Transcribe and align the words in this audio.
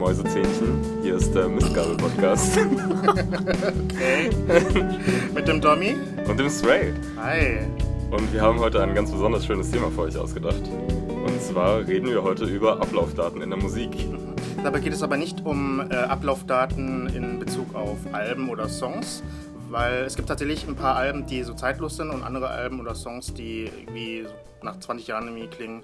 Mäusezähnchen. 0.00 0.80
Hier 1.02 1.16
ist 1.16 1.34
der 1.34 1.46
Mistgabel-Podcast. 1.46 2.58
Okay. 3.06 4.30
Mit 5.34 5.46
dem 5.46 5.60
Dommy. 5.60 5.94
und 6.26 6.40
dem 6.40 6.48
Stray. 6.48 6.94
Hi. 7.18 7.58
Und 8.10 8.32
wir 8.32 8.40
haben 8.40 8.58
heute 8.60 8.82
ein 8.82 8.94
ganz 8.94 9.12
besonders 9.12 9.44
schönes 9.44 9.70
Thema 9.70 9.90
für 9.90 10.00
euch 10.00 10.16
ausgedacht. 10.16 10.62
Und 11.26 11.42
zwar 11.42 11.86
reden 11.86 12.08
wir 12.08 12.22
heute 12.22 12.46
über 12.46 12.80
Ablaufdaten 12.80 13.42
in 13.42 13.50
der 13.50 13.58
Musik. 13.58 13.90
Dabei 14.64 14.80
geht 14.80 14.94
es 14.94 15.02
aber 15.02 15.18
nicht 15.18 15.44
um 15.44 15.80
äh, 15.90 15.94
Ablaufdaten 15.94 17.08
in 17.08 17.38
Bezug 17.38 17.74
auf 17.74 17.98
Alben 18.12 18.48
oder 18.48 18.70
Songs, 18.70 19.22
weil 19.68 20.04
es 20.04 20.16
gibt 20.16 20.28
tatsächlich 20.28 20.66
ein 20.66 20.76
paar 20.76 20.96
Alben, 20.96 21.26
die 21.26 21.42
so 21.42 21.52
zeitlos 21.52 21.98
sind 21.98 22.08
und 22.08 22.22
andere 22.22 22.48
Alben 22.48 22.80
oder 22.80 22.94
Songs, 22.94 23.34
die 23.34 23.70
irgendwie 23.76 24.24
nach 24.62 24.80
20 24.80 25.06
Jahren 25.08 25.26
irgendwie 25.26 25.48
klingen, 25.48 25.82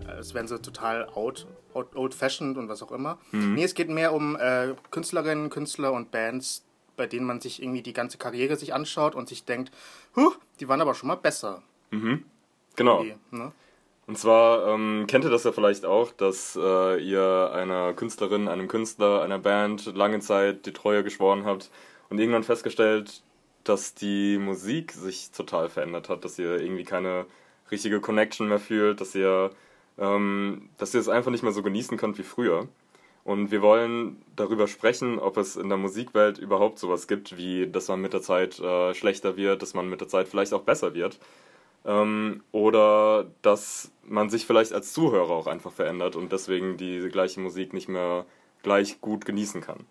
äh, 0.00 0.10
als 0.10 0.34
wären 0.34 0.48
sie 0.48 0.60
total 0.60 1.08
out, 1.10 1.46
out, 1.72 1.94
old-fashioned 1.94 2.56
und 2.58 2.68
was 2.68 2.82
auch 2.82 2.92
immer. 2.92 3.18
Nee, 3.32 3.64
es 3.64 3.74
geht 3.74 3.88
mehr 3.88 4.12
um 4.12 4.36
äh, 4.36 4.74
Künstlerinnen, 4.90 5.50
Künstler 5.50 5.92
und 5.92 6.10
Bands, 6.10 6.64
bei 6.96 7.06
denen 7.06 7.26
man 7.26 7.40
sich 7.40 7.62
irgendwie 7.62 7.82
die 7.82 7.92
ganze 7.92 8.18
Karriere 8.18 8.56
sich 8.56 8.72
anschaut 8.74 9.14
und 9.14 9.28
sich 9.28 9.44
denkt, 9.44 9.72
huh, 10.16 10.32
die 10.60 10.68
waren 10.68 10.80
aber 10.80 10.94
schon 10.94 11.08
mal 11.08 11.16
besser. 11.16 11.62
Genau. 12.76 13.02
Irgendwie, 13.02 13.18
ne? 13.30 13.52
Und 14.06 14.18
zwar 14.18 14.66
ähm, 14.68 15.06
kennt 15.08 15.24
ihr 15.24 15.30
das 15.30 15.44
ja 15.44 15.52
vielleicht 15.52 15.86
auch, 15.86 16.12
dass 16.12 16.58
äh, 16.60 17.02
ihr 17.02 17.50
einer 17.54 17.94
Künstlerin, 17.94 18.48
einem 18.48 18.68
Künstler, 18.68 19.22
einer 19.22 19.38
Band 19.38 19.86
lange 19.94 20.20
Zeit 20.20 20.66
die 20.66 20.72
Treue 20.72 21.02
geschworen 21.02 21.46
habt 21.46 21.70
und 22.10 22.18
irgendwann 22.18 22.42
festgestellt, 22.42 23.22
dass 23.64 23.94
die 23.94 24.36
Musik 24.38 24.92
sich 24.92 25.30
total 25.30 25.70
verändert 25.70 26.10
hat, 26.10 26.24
dass 26.24 26.38
ihr 26.38 26.60
irgendwie 26.60 26.84
keine 26.84 27.24
richtige 27.70 28.00
Connection 28.00 28.48
mehr 28.48 28.58
fühlt, 28.58 29.00
dass 29.00 29.14
ihr, 29.14 29.50
ähm, 29.98 30.68
dass 30.78 30.94
ihr 30.94 31.00
es 31.00 31.08
einfach 31.08 31.30
nicht 31.30 31.42
mehr 31.42 31.52
so 31.52 31.62
genießen 31.62 31.96
könnt 31.96 32.18
wie 32.18 32.22
früher. 32.22 32.68
Und 33.24 33.50
wir 33.50 33.62
wollen 33.62 34.22
darüber 34.36 34.68
sprechen, 34.68 35.18
ob 35.18 35.38
es 35.38 35.56
in 35.56 35.70
der 35.70 35.78
Musikwelt 35.78 36.38
überhaupt 36.38 36.78
sowas 36.78 37.08
gibt, 37.08 37.38
wie 37.38 37.66
dass 37.66 37.88
man 37.88 38.00
mit 38.00 38.12
der 38.12 38.20
Zeit 38.20 38.58
äh, 38.60 38.92
schlechter 38.94 39.36
wird, 39.36 39.62
dass 39.62 39.72
man 39.72 39.88
mit 39.88 40.00
der 40.00 40.08
Zeit 40.08 40.28
vielleicht 40.28 40.52
auch 40.52 40.62
besser 40.62 40.94
wird. 40.94 41.18
Ähm, 41.86 42.42
oder 42.52 43.26
dass 43.42 43.92
man 44.04 44.30
sich 44.30 44.46
vielleicht 44.46 44.72
als 44.72 44.92
Zuhörer 44.92 45.30
auch 45.30 45.46
einfach 45.46 45.72
verändert 45.72 46.16
und 46.16 46.32
deswegen 46.32 46.76
die 46.76 47.08
gleiche 47.10 47.40
Musik 47.40 47.72
nicht 47.72 47.88
mehr 47.88 48.26
gleich 48.62 49.00
gut 49.00 49.24
genießen 49.24 49.60
kann. 49.62 49.86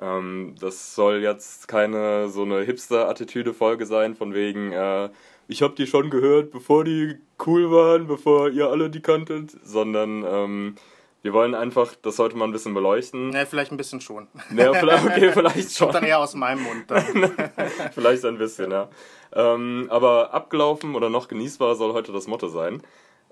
Ähm, 0.00 0.54
das 0.60 0.94
soll 0.94 1.22
jetzt 1.22 1.68
keine 1.68 2.28
so 2.28 2.42
eine 2.42 2.62
Hipster-Attitüde-Folge 2.62 3.86
sein, 3.86 4.14
von 4.16 4.34
wegen, 4.34 4.72
äh, 4.72 5.10
ich 5.52 5.62
hab 5.62 5.76
die 5.76 5.86
schon 5.86 6.10
gehört, 6.10 6.50
bevor 6.50 6.84
die 6.84 7.16
cool 7.46 7.70
waren, 7.70 8.06
bevor 8.06 8.48
ihr 8.48 8.68
alle 8.68 8.90
die 8.90 9.00
kanntet, 9.00 9.52
sondern 9.62 10.24
ähm, 10.26 10.76
wir 11.22 11.32
wollen 11.32 11.54
einfach 11.54 11.94
das 12.02 12.18
heute 12.18 12.36
mal 12.36 12.46
ein 12.46 12.52
bisschen 12.52 12.74
beleuchten. 12.74 13.30
Ne, 13.30 13.46
vielleicht 13.46 13.70
ein 13.70 13.76
bisschen 13.76 14.00
schon. 14.00 14.26
Ja, 14.56 14.72
vielleicht, 14.72 15.04
okay, 15.04 15.30
vielleicht 15.32 15.76
schon. 15.76 15.86
Kommt 15.92 15.94
dann 15.94 16.04
eher 16.04 16.18
aus 16.18 16.34
meinem 16.34 16.62
Mund. 16.62 16.90
Dann. 16.90 17.04
Vielleicht 17.92 18.24
ein 18.24 18.38
bisschen, 18.38 18.72
ja. 18.72 18.88
Ähm, 19.32 19.86
aber 19.88 20.34
abgelaufen 20.34 20.96
oder 20.96 21.10
noch 21.10 21.28
genießbar 21.28 21.76
soll 21.76 21.92
heute 21.92 22.12
das 22.12 22.26
Motto 22.26 22.48
sein. 22.48 22.82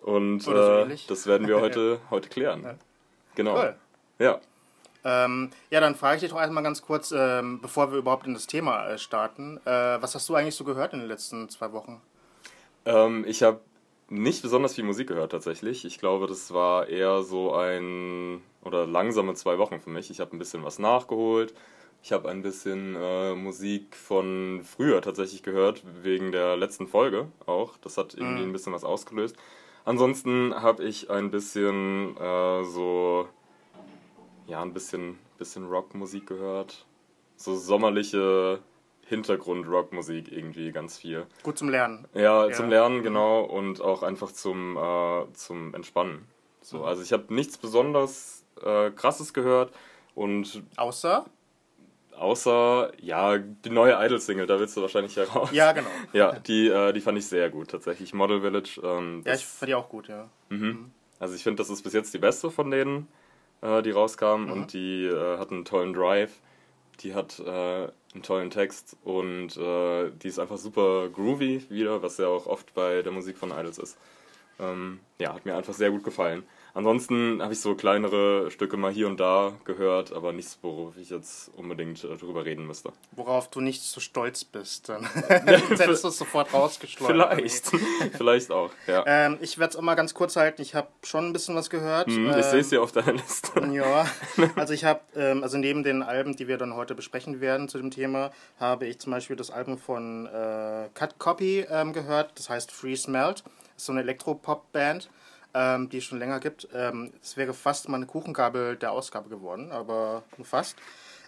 Und 0.02 0.40
so 0.40 0.54
äh, 0.54 0.96
das 1.08 1.26
werden 1.26 1.48
wir 1.48 1.60
heute, 1.60 2.00
heute 2.10 2.28
klären. 2.28 2.62
Ja. 2.62 2.74
Genau. 3.34 3.56
Cool. 3.56 3.74
Ja. 4.18 4.40
Ähm, 5.02 5.50
ja, 5.70 5.80
dann 5.80 5.94
frage 5.94 6.16
ich 6.16 6.20
dich 6.20 6.30
doch 6.30 6.38
erstmal 6.38 6.62
ganz 6.62 6.82
kurz, 6.82 7.10
ähm, 7.10 7.60
bevor 7.60 7.90
wir 7.90 7.98
überhaupt 7.98 8.26
in 8.26 8.34
das 8.34 8.46
Thema 8.46 8.86
äh, 8.86 8.98
starten. 8.98 9.58
Äh, 9.64 10.00
was 10.00 10.14
hast 10.14 10.28
du 10.28 10.34
eigentlich 10.34 10.54
so 10.54 10.64
gehört 10.64 10.92
in 10.92 11.00
den 11.00 11.08
letzten 11.08 11.48
zwei 11.48 11.72
Wochen? 11.72 12.00
Ähm, 12.84 13.24
ich 13.26 13.42
habe 13.42 13.60
nicht 14.08 14.42
besonders 14.42 14.74
viel 14.74 14.84
Musik 14.84 15.08
gehört 15.08 15.32
tatsächlich. 15.32 15.84
Ich 15.84 15.98
glaube, 15.98 16.26
das 16.26 16.52
war 16.52 16.88
eher 16.88 17.22
so 17.22 17.52
ein 17.52 18.42
oder 18.62 18.86
langsame 18.86 19.34
zwei 19.34 19.58
Wochen 19.58 19.80
für 19.80 19.90
mich. 19.90 20.10
Ich 20.10 20.20
habe 20.20 20.36
ein 20.36 20.38
bisschen 20.38 20.64
was 20.64 20.78
nachgeholt. 20.78 21.54
Ich 22.02 22.12
habe 22.12 22.28
ein 22.30 22.42
bisschen 22.42 22.96
äh, 22.96 23.34
Musik 23.34 23.94
von 23.94 24.62
früher 24.64 25.02
tatsächlich 25.02 25.42
gehört, 25.42 25.82
wegen 26.02 26.32
der 26.32 26.56
letzten 26.56 26.86
Folge 26.86 27.28
auch. 27.46 27.76
Das 27.78 27.98
hat 27.98 28.14
irgendwie 28.14 28.42
ein 28.42 28.52
bisschen 28.52 28.72
was 28.72 28.84
ausgelöst. 28.84 29.36
Ansonsten 29.84 30.54
habe 30.54 30.84
ich 30.84 31.10
ein 31.10 31.30
bisschen 31.30 32.16
äh, 32.16 32.64
so, 32.64 33.28
ja, 34.46 34.62
ein 34.62 34.72
bisschen, 34.72 35.18
bisschen 35.38 35.66
Rockmusik 35.66 36.26
gehört. 36.26 36.86
So 37.36 37.56
sommerliche 37.56 38.60
Hintergrund-Rockmusik 39.10 40.32
irgendwie 40.32 40.72
ganz 40.72 40.96
viel. 40.98 41.26
Gut 41.42 41.58
zum 41.58 41.68
Lernen. 41.68 42.06
Ja, 42.14 42.46
Ja. 42.46 42.52
zum 42.52 42.68
Lernen, 42.70 43.02
genau, 43.02 43.42
und 43.42 43.80
auch 43.82 44.02
einfach 44.02 44.32
zum, 44.32 44.76
äh, 44.76 45.32
zum 45.34 45.74
Entspannen. 45.74 46.26
So, 46.62 46.84
also 46.84 47.02
ich 47.02 47.12
habe 47.12 47.32
nichts 47.34 47.58
besonders 47.58 48.44
äh, 48.64 48.90
krasses 48.90 49.34
gehört 49.34 49.72
und 50.14 50.62
Außer? 50.76 51.26
außer, 52.16 52.92
ja, 53.00 53.38
die 53.38 53.70
neue 53.70 53.94
Idol-Single, 54.04 54.46
da 54.46 54.58
willst 54.60 54.76
du 54.76 54.82
wahrscheinlich 54.82 55.16
heraus. 55.16 55.50
Ja, 55.52 55.72
genau. 55.72 55.88
Ja, 56.12 56.32
die, 56.32 56.68
äh, 56.68 56.92
die 56.92 57.00
fand 57.00 57.18
ich 57.18 57.26
sehr 57.26 57.48
gut 57.50 57.68
tatsächlich. 57.70 58.12
Model 58.12 58.40
Village, 58.42 58.80
ähm, 58.82 59.22
Ja, 59.24 59.34
ich 59.34 59.46
fand 59.46 59.68
die 59.70 59.74
auch 59.74 59.88
gut, 59.88 60.08
ja. 60.08 60.28
also 61.18 61.34
ich 61.34 61.42
finde, 61.42 61.56
das 61.62 61.70
ist 61.70 61.82
bis 61.82 61.92
jetzt 61.94 62.12
die 62.14 62.18
beste 62.18 62.50
von 62.50 62.70
denen, 62.70 63.08
äh, 63.62 63.82
die 63.82 63.90
rauskamen 63.90 64.46
Mhm. 64.46 64.52
und 64.52 64.72
die 64.74 65.06
äh, 65.06 65.38
hat 65.38 65.50
einen 65.50 65.64
tollen 65.64 65.92
Drive, 65.94 66.32
die 67.00 67.14
hat 67.14 67.38
äh, 67.40 67.88
einen 68.14 68.22
tollen 68.22 68.50
Text 68.50 68.96
und 69.04 69.56
äh, 69.56 70.10
die 70.10 70.28
ist 70.28 70.38
einfach 70.38 70.58
super 70.58 71.08
groovy 71.08 71.64
wieder, 71.68 72.02
was 72.02 72.18
ja 72.18 72.26
auch 72.26 72.46
oft 72.46 72.74
bei 72.74 73.02
der 73.02 73.12
Musik 73.12 73.38
von 73.38 73.50
Idols 73.50 73.78
ist. 73.78 73.98
Ähm, 74.58 75.00
ja, 75.18 75.34
hat 75.34 75.44
mir 75.46 75.56
einfach 75.56 75.74
sehr 75.74 75.90
gut 75.90 76.04
gefallen. 76.04 76.42
Ansonsten 76.74 77.42
habe 77.42 77.52
ich 77.52 77.60
so 77.60 77.74
kleinere 77.74 78.50
Stücke 78.50 78.76
mal 78.76 78.92
hier 78.92 79.06
und 79.06 79.18
da 79.18 79.52
gehört, 79.64 80.12
aber 80.12 80.32
nichts, 80.32 80.58
worauf 80.62 80.96
ich 80.96 81.10
jetzt 81.10 81.50
unbedingt 81.56 82.02
äh, 82.04 82.16
drüber 82.16 82.44
reden 82.44 82.66
müsste. 82.66 82.92
Worauf 83.12 83.48
du 83.50 83.60
nicht 83.60 83.82
so 83.82 84.00
stolz 84.00 84.44
bist, 84.44 84.88
dann 84.88 85.04
hättest 85.28 86.04
du 86.04 86.08
es 86.08 86.18
sofort 86.18 86.52
rausgeschleudert. 86.54 87.34
Vielleicht, 87.34 87.66
vielleicht 88.16 88.50
auch, 88.50 88.70
ja. 88.86 89.02
Ähm, 89.06 89.38
ich 89.40 89.58
werde 89.58 89.70
es 89.72 89.76
auch 89.76 89.82
mal 89.82 89.94
ganz 89.94 90.14
kurz 90.14 90.36
halten. 90.36 90.62
Ich 90.62 90.74
habe 90.74 90.88
schon 91.02 91.26
ein 91.26 91.32
bisschen 91.32 91.54
was 91.54 91.70
gehört. 91.70 92.06
Hm, 92.08 92.30
ich 92.30 92.36
Ähm, 92.36 92.42
sehe 92.42 92.60
es 92.60 92.68
hier 92.70 92.82
auf 92.82 92.92
deiner 92.92 93.12
Liste. 93.12 93.50
Ja, 93.72 94.06
also 94.56 94.72
ich 94.74 94.84
habe, 94.84 95.00
ähm, 95.14 95.42
also 95.42 95.56
neben 95.56 95.82
den 95.84 96.02
Alben, 96.02 96.34
die 96.36 96.48
wir 96.48 96.58
dann 96.58 96.74
heute 96.74 96.94
besprechen 96.94 97.40
werden 97.40 97.68
zu 97.68 97.78
dem 97.78 97.90
Thema, 97.90 98.30
habe 98.58 98.86
ich 98.86 98.98
zum 98.98 99.12
Beispiel 99.12 99.36
das 99.36 99.50
Album 99.50 99.78
von 99.78 100.26
äh, 100.26 100.88
Cut 100.94 101.18
Copy 101.18 101.66
ähm, 101.70 101.92
gehört, 101.92 102.32
das 102.38 102.48
heißt 102.50 102.72
Free 102.72 102.96
Smelt. 102.96 103.44
Das 103.44 103.76
ist 103.76 103.86
so 103.86 103.92
eine 103.92 104.00
Elektropop-Band, 104.02 105.08
ähm, 105.54 105.88
die 105.88 105.98
es 105.98 106.04
schon 106.04 106.18
länger 106.18 106.40
gibt. 106.40 106.68
Ähm, 106.74 107.12
Es 107.22 107.36
wäre 107.36 107.54
fast 107.54 107.88
mal 107.88 107.96
eine 107.96 108.06
Kuchengabel 108.06 108.76
der 108.76 108.92
Ausgabe 108.92 109.28
geworden, 109.28 109.72
aber 109.72 110.22
nur 110.36 110.46
fast. 110.46 110.76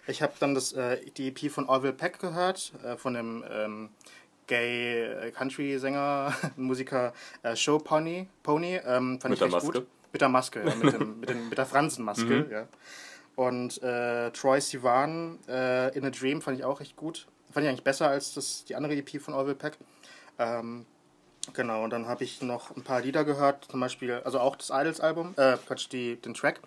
Ich 0.07 0.21
habe 0.21 0.33
dann 0.39 0.53
das, 0.53 0.73
äh, 0.73 0.99
die 1.17 1.29
EP 1.29 1.49
von 1.51 1.67
Orville 1.69 1.93
Peck 1.93 2.19
gehört, 2.19 2.73
äh, 2.83 2.97
von 2.97 3.13
dem 3.13 3.43
ähm, 3.49 3.89
Gay 4.47 5.03
äh, 5.03 5.31
Country-Sänger, 5.31 6.33
Musiker 6.57 7.13
äh, 7.43 7.55
Show 7.55 7.79
Pony. 7.79 8.27
Pony 8.43 8.75
ähm, 8.85 9.19
fand 9.21 9.23
Mit 9.25 9.33
ich 9.33 9.39
der 9.39 9.47
echt 9.47 9.55
Maske? 9.55 9.71
gut. 9.79 9.87
Mit 10.11 10.21
der 10.21 10.29
Maske, 10.29 10.59
ja, 10.65 10.75
mit, 10.75 10.93
dem, 10.93 11.19
mit, 11.19 11.29
dem, 11.29 11.49
mit 11.49 11.57
der 11.57 11.65
Fransenmaske, 11.65 12.47
ja. 12.51 12.67
Und 13.35 13.81
äh, 13.81 14.29
Troy 14.29 14.61
Sivan, 14.61 15.39
äh, 15.47 15.97
In 15.97 16.05
a 16.05 16.11
Dream, 16.11 16.39
fand 16.41 16.59
ich 16.59 16.63
auch 16.63 16.81
echt 16.81 16.95
gut. 16.95 17.25
Fand 17.51 17.63
ich 17.63 17.69
eigentlich 17.69 17.83
besser 17.83 18.09
als 18.09 18.35
das, 18.35 18.63
die 18.65 18.75
andere 18.75 18.93
EP 18.95 19.19
von 19.19 19.33
Orville 19.33 19.55
Peck. 19.55 19.77
Ähm, 20.37 20.85
genau, 21.51 21.83
und 21.83 21.89
dann 21.89 22.07
habe 22.07 22.23
ich 22.23 22.41
noch 22.41 22.75
ein 22.75 22.83
paar 22.83 23.01
Lieder 23.01 23.25
gehört, 23.25 23.65
zum 23.69 23.79
Beispiel, 23.79 24.21
also 24.23 24.39
auch 24.39 24.55
das 24.55 24.69
Idols-Album, 24.69 25.33
äh, 25.37 25.57
Quatsch, 25.67 25.87
die, 25.91 26.15
den 26.15 26.33
Track. 26.33 26.61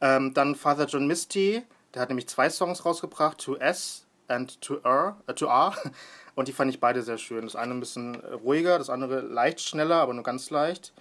Ähm, 0.00 0.34
dann 0.34 0.54
Father 0.54 0.86
John 0.86 1.06
Misty, 1.06 1.62
der 1.94 2.02
hat 2.02 2.08
nämlich 2.08 2.28
zwei 2.28 2.50
Songs 2.50 2.84
rausgebracht, 2.84 3.38
To 3.38 3.56
S 3.56 4.04
and 4.28 4.60
To 4.60 4.78
R, 4.82 5.16
äh, 5.26 5.34
To 5.34 5.46
R. 5.46 5.74
Und 6.34 6.48
die 6.48 6.52
fand 6.52 6.70
ich 6.70 6.80
beide 6.80 7.02
sehr 7.02 7.18
schön. 7.18 7.44
Das 7.44 7.56
eine 7.56 7.74
ein 7.74 7.80
bisschen 7.80 8.16
ruhiger, 8.16 8.78
das 8.78 8.88
andere 8.88 9.20
leicht 9.20 9.60
schneller, 9.60 9.96
aber 9.96 10.14
nur 10.14 10.24
ganz 10.24 10.48
leicht. 10.50 10.92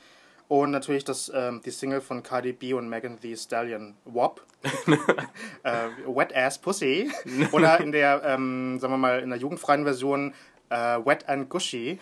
Und 0.50 0.72
natürlich 0.72 1.06
das, 1.06 1.32
ähm, 1.34 1.62
die 1.64 1.72
Single 1.72 2.02
von 2.02 2.24
Cardi 2.24 2.52
B 2.52 2.74
und 2.74 2.90
Megan 2.90 3.18
Thee 3.18 3.38
Stallion, 3.38 3.96
WAP. 4.04 4.42
äh, 5.64 5.88
Wet 6.06 6.36
Ass 6.36 6.60
Pussy. 6.60 7.10
Oder 7.54 7.80
in 7.80 7.94
der, 7.94 8.22
ähm, 8.26 8.78
sagen 8.80 8.92
wir 8.92 8.98
mal, 8.98 9.22
in 9.22 9.30
der 9.30 9.40
jugendfreien 9.40 9.86
Version 9.86 10.34
äh, 10.70 10.76
Wet 10.76 11.30
and 11.30 11.50
Gushy. 11.50 12.00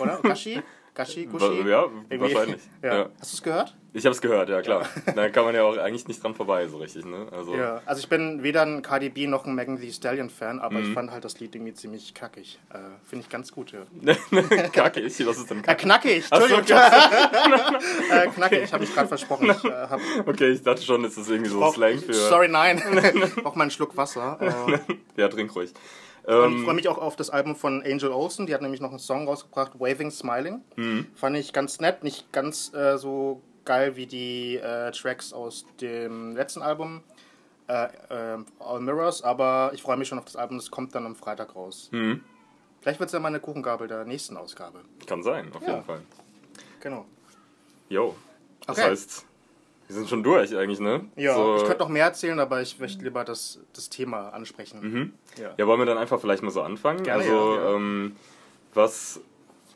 Oder? 0.00 0.18
Gushi? 0.22 0.62
Gushi? 0.94 1.26
Gushy? 1.26 1.68
Ja, 1.68 1.84
Irgendwie. 1.84 2.20
wahrscheinlich. 2.20 2.60
Ja. 2.82 2.94
Ja. 2.96 3.08
Hast 3.20 3.32
du 3.32 3.36
es 3.36 3.42
gehört? 3.42 3.76
Ich 3.94 4.04
habe 4.04 4.12
es 4.14 4.20
gehört, 4.20 4.48
ja 4.48 4.60
klar. 4.62 4.86
Da 5.16 5.28
kann 5.30 5.44
man 5.44 5.54
ja 5.54 5.62
auch 5.64 5.76
eigentlich 5.78 6.06
nicht 6.08 6.22
dran 6.22 6.34
vorbei, 6.34 6.66
so 6.68 6.76
richtig, 6.78 7.04
ne? 7.04 7.26
Also, 7.32 7.54
Ja, 7.56 7.80
also 7.86 8.00
ich 8.00 8.08
bin 8.08 8.42
weder 8.42 8.62
ein 8.62 8.82
Cardi 8.82 9.08
B 9.08 9.26
noch 9.26 9.46
ein 9.46 9.54
Megan 9.54 9.80
Thee 9.80 9.90
Stallion 9.92 10.28
Fan, 10.28 10.60
aber 10.60 10.78
Mhm. 10.78 10.88
ich 10.88 10.92
fand 10.94 11.10
halt 11.10 11.24
das 11.24 11.40
Lied 11.40 11.54
irgendwie 11.54 11.72
ziemlich 11.72 12.14
kackig. 12.14 12.58
Äh, 12.72 12.78
Finde 13.04 13.22
ich 13.24 13.28
ganz 13.30 13.50
gut, 13.52 13.72
ja. 13.72 13.80
Kacke, 14.72 15.00
ich, 15.00 15.26
was 15.26 15.38
ist 15.38 15.50
denn 15.50 15.60
Äh, 15.60 15.62
Kacke? 15.62 15.82
knackig, 15.84 16.24
Ach 16.30 16.38
so, 16.40 16.54
Entschuldigung. 16.56 16.78
äh, 18.10 18.26
knackig, 18.28 18.62
ich 18.64 18.72
habe 18.72 18.82
mich 18.84 18.94
gerade 18.94 19.08
versprochen. 19.08 19.50
Ich, 19.50 19.64
äh, 19.64 19.86
Okay, 20.26 20.50
ich 20.50 20.62
dachte 20.62 20.82
schon, 20.82 21.04
ist 21.04 21.16
irgendwie 21.16 21.50
so 21.50 21.70
Slang 21.72 21.98
für. 21.98 22.12
Sorry, 22.12 22.48
nein. 22.48 22.82
ich 23.24 23.34
brauche 23.36 23.56
mal 23.56 23.62
einen 23.62 23.70
Schluck 23.70 23.96
Wasser. 23.96 24.38
Äh, 24.40 24.78
Ja, 25.20 25.28
trink 25.28 25.54
ruhig. 25.56 25.72
Und 26.28 26.52
ich 26.52 26.58
Ähm, 26.58 26.64
freue 26.64 26.74
mich 26.74 26.88
auch 26.88 26.98
auf 26.98 27.16
das 27.16 27.30
Album 27.30 27.56
von 27.56 27.82
Angel 27.82 28.10
Olsen. 28.10 28.46
Die 28.46 28.54
hat 28.54 28.62
nämlich 28.62 28.80
noch 28.80 28.90
einen 28.90 28.98
Song 28.98 29.26
rausgebracht, 29.26 29.72
Waving 29.80 30.10
Smiling. 30.10 30.62
Mhm. 30.76 31.06
Fand 31.14 31.36
ich 31.36 31.52
ganz 31.52 31.80
nett, 31.80 32.04
nicht 32.04 32.30
ganz 32.32 32.72
äh, 32.74 32.98
so 32.98 33.42
geil 33.64 33.96
wie 33.96 34.06
die 34.06 34.56
äh, 34.56 34.90
Tracks 34.92 35.32
aus 35.32 35.66
dem 35.80 36.34
letzten 36.36 36.62
Album, 36.62 37.02
äh, 37.68 37.84
äh, 38.34 38.38
All 38.60 38.80
Mirrors, 38.80 39.22
aber 39.22 39.70
ich 39.74 39.82
freue 39.82 39.96
mich 39.96 40.08
schon 40.08 40.18
auf 40.18 40.24
das 40.24 40.36
Album, 40.36 40.56
das 40.58 40.70
kommt 40.70 40.94
dann 40.94 41.04
am 41.06 41.14
Freitag 41.16 41.54
raus. 41.54 41.88
Mhm. 41.92 42.22
Vielleicht 42.80 43.00
wird 43.00 43.08
es 43.08 43.12
ja 43.12 43.18
mal 43.20 43.28
eine 43.28 43.40
Kuchengabel 43.40 43.88
der 43.88 44.04
nächsten 44.04 44.36
Ausgabe. 44.36 44.80
Kann 45.06 45.22
sein, 45.22 45.50
auf 45.54 45.62
Ja. 45.62 45.72
jeden 45.74 45.84
Fall. 45.84 46.00
Genau. 46.80 47.04
Jo. 47.88 48.14
Das 48.66 48.78
Okay. 48.78 48.90
heißt, 48.90 49.26
wir 49.88 49.94
sind 49.96 50.08
schon 50.08 50.22
durch 50.22 50.54
eigentlich, 50.56 50.78
ne? 50.80 51.06
Ja, 51.16 51.34
So- 51.34 51.56
ich 51.56 51.64
könnte 51.64 51.80
noch 51.80 51.88
mehr 51.88 52.04
erzählen, 52.04 52.38
aber 52.38 52.60
ich 52.62 52.78
möchte 52.78 53.02
lieber 53.02 53.24
das, 53.24 53.58
das 53.72 53.88
Thema 53.90 54.28
ansprechen. 54.30 54.80
Mhm. 54.80 55.12
Ja. 55.40 55.54
Ja, 55.56 55.66
wollen 55.66 55.80
wir 55.80 55.86
dann 55.86 55.98
einfach 55.98 56.20
vielleicht 56.20 56.42
mal 56.44 56.50
so 56.50 56.62
anfangen? 56.62 57.02
Gerne, 57.02 57.22
also, 57.24 57.54
ja, 57.56 57.64
ja. 57.70 57.74
Ähm, 57.74 58.16
was 58.74 59.20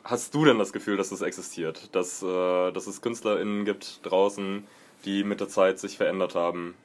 hast 0.03 0.33
du 0.35 0.45
denn 0.45 0.59
das 0.59 0.71
Gefühl, 0.71 0.97
dass 0.97 1.09
das 1.09 1.21
existiert? 1.21 1.93
Dass, 1.95 2.21
äh, 2.23 2.71
dass 2.71 2.87
es 2.87 3.01
KünstlerInnen 3.01 3.65
gibt 3.65 3.99
draußen, 4.05 4.65
die 5.05 5.23
mit 5.23 5.39
der 5.41 5.49
Zeit 5.49 5.79
sich 5.79 5.97
verändert 5.97 6.35
haben? 6.35 6.75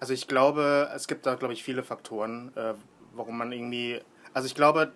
Also 0.00 0.12
ich 0.14 0.28
glaube, 0.28 0.88
es 0.94 1.06
gibt 1.08 1.26
da, 1.26 1.34
glaube 1.34 1.52
ich, 1.54 1.62
viele 1.64 1.82
Faktoren, 1.82 2.52
äh, 2.56 2.74
warum 3.14 3.36
man 3.36 3.52
irgendwie... 3.52 4.00
Also 4.32 4.46
ich 4.46 4.54
glaube, 4.54 4.92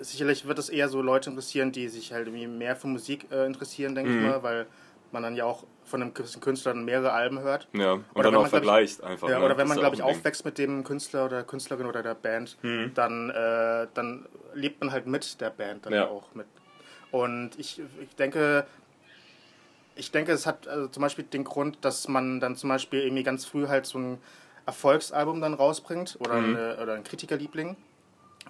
äh, 0.00 0.02
sicherlich 0.04 0.46
wird 0.46 0.58
es 0.58 0.68
eher 0.68 0.88
so 0.88 1.00
Leute 1.02 1.30
interessieren, 1.30 1.72
die 1.72 1.88
sich 1.88 2.12
halt 2.12 2.26
irgendwie 2.26 2.46
mehr 2.46 2.74
für 2.74 2.86
Musik 2.88 3.26
äh, 3.30 3.46
interessieren, 3.46 3.94
denke 3.94 4.10
Mhm. 4.12 4.16
ich 4.18 4.22
mal, 4.24 4.42
weil 4.42 4.66
man 5.12 5.22
dann 5.22 5.36
ja 5.36 5.44
auch 5.44 5.64
von 5.92 6.00
einem 6.00 6.14
Künstler 6.14 6.72
mehrere 6.72 7.12
Alben 7.12 7.40
hört. 7.40 7.68
Ja, 7.74 7.92
und 7.92 8.04
Oder 8.14 8.30
dann 8.30 8.36
auch 8.36 8.40
man, 8.42 8.50
glaub 8.50 8.62
ich- 8.62 8.66
vergleicht 8.94 9.02
einfach. 9.04 9.28
Ja, 9.28 9.38
ne? 9.38 9.44
oder 9.44 9.58
wenn 9.58 9.68
man, 9.68 9.78
glaube 9.78 9.94
ich, 9.94 10.02
aufwächst 10.02 10.42
mit 10.46 10.56
dem 10.56 10.84
Künstler 10.84 11.26
oder 11.26 11.42
Künstlerin 11.44 11.84
oder 11.86 12.02
der 12.02 12.14
Band, 12.14 12.56
Mhm. 12.62 12.92
dann, 12.94 13.28
äh, 13.28 13.86
dann 13.92 14.26
lebt 14.54 14.80
man 14.80 14.90
halt 14.90 15.06
mit 15.06 15.38
der 15.42 15.50
Band 15.50 15.84
dann 15.84 15.92
Ja. 15.92 16.06
auch 16.08 16.34
mit. 16.34 16.46
Und 17.10 17.50
ich, 17.58 17.82
ich 18.00 18.16
denke, 18.16 18.66
ich 19.96 20.10
denke, 20.10 20.32
es 20.32 20.46
hat 20.46 20.66
also 20.66 20.88
zum 20.88 21.02
Beispiel 21.02 21.24
den 21.24 21.44
Grund, 21.44 21.76
dass 21.84 22.08
man 22.08 22.40
dann 22.40 22.56
zum 22.56 22.70
Beispiel 22.70 23.00
irgendwie 23.00 23.22
ganz 23.22 23.44
früh 23.44 23.68
halt 23.68 23.84
so 23.84 23.98
ein 23.98 24.18
Erfolgsalbum 24.64 25.42
dann 25.42 25.52
rausbringt 25.52 26.16
oder, 26.20 26.40
Mhm. 26.40 26.56
eine, 26.56 26.78
oder 26.82 26.94
ein 26.94 27.04
Kritikerliebling. 27.04 27.76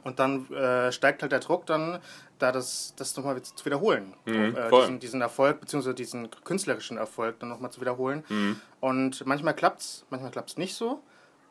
Und 0.05 0.19
dann 0.19 0.50
äh, 0.53 0.91
steigt 0.93 1.23
halt 1.23 1.33
der 1.33 1.41
Druck 1.41 1.67
dann, 1.67 1.99
da 2.39 2.50
das, 2.50 2.94
das 2.97 3.17
nochmal 3.17 3.41
zu 3.41 3.65
wiederholen. 3.65 4.15
Mhm, 4.25 4.56
äh, 4.56 4.71
diesen, 4.71 5.00
diesen 5.00 5.21
Erfolg, 5.21 5.61
beziehungsweise 5.61 5.94
diesen 5.94 6.29
künstlerischen 6.44 6.97
Erfolg 6.97 7.39
dann 7.39 7.49
nochmal 7.49 7.71
zu 7.71 7.81
wiederholen. 7.81 8.25
Mhm. 8.29 8.61
Und 8.81 9.27
manchmal 9.27 9.55
klappt's, 9.55 10.05
manchmal 10.11 10.33
klappt's 10.33 10.56
nicht 10.56 10.75
so. 10.75 11.03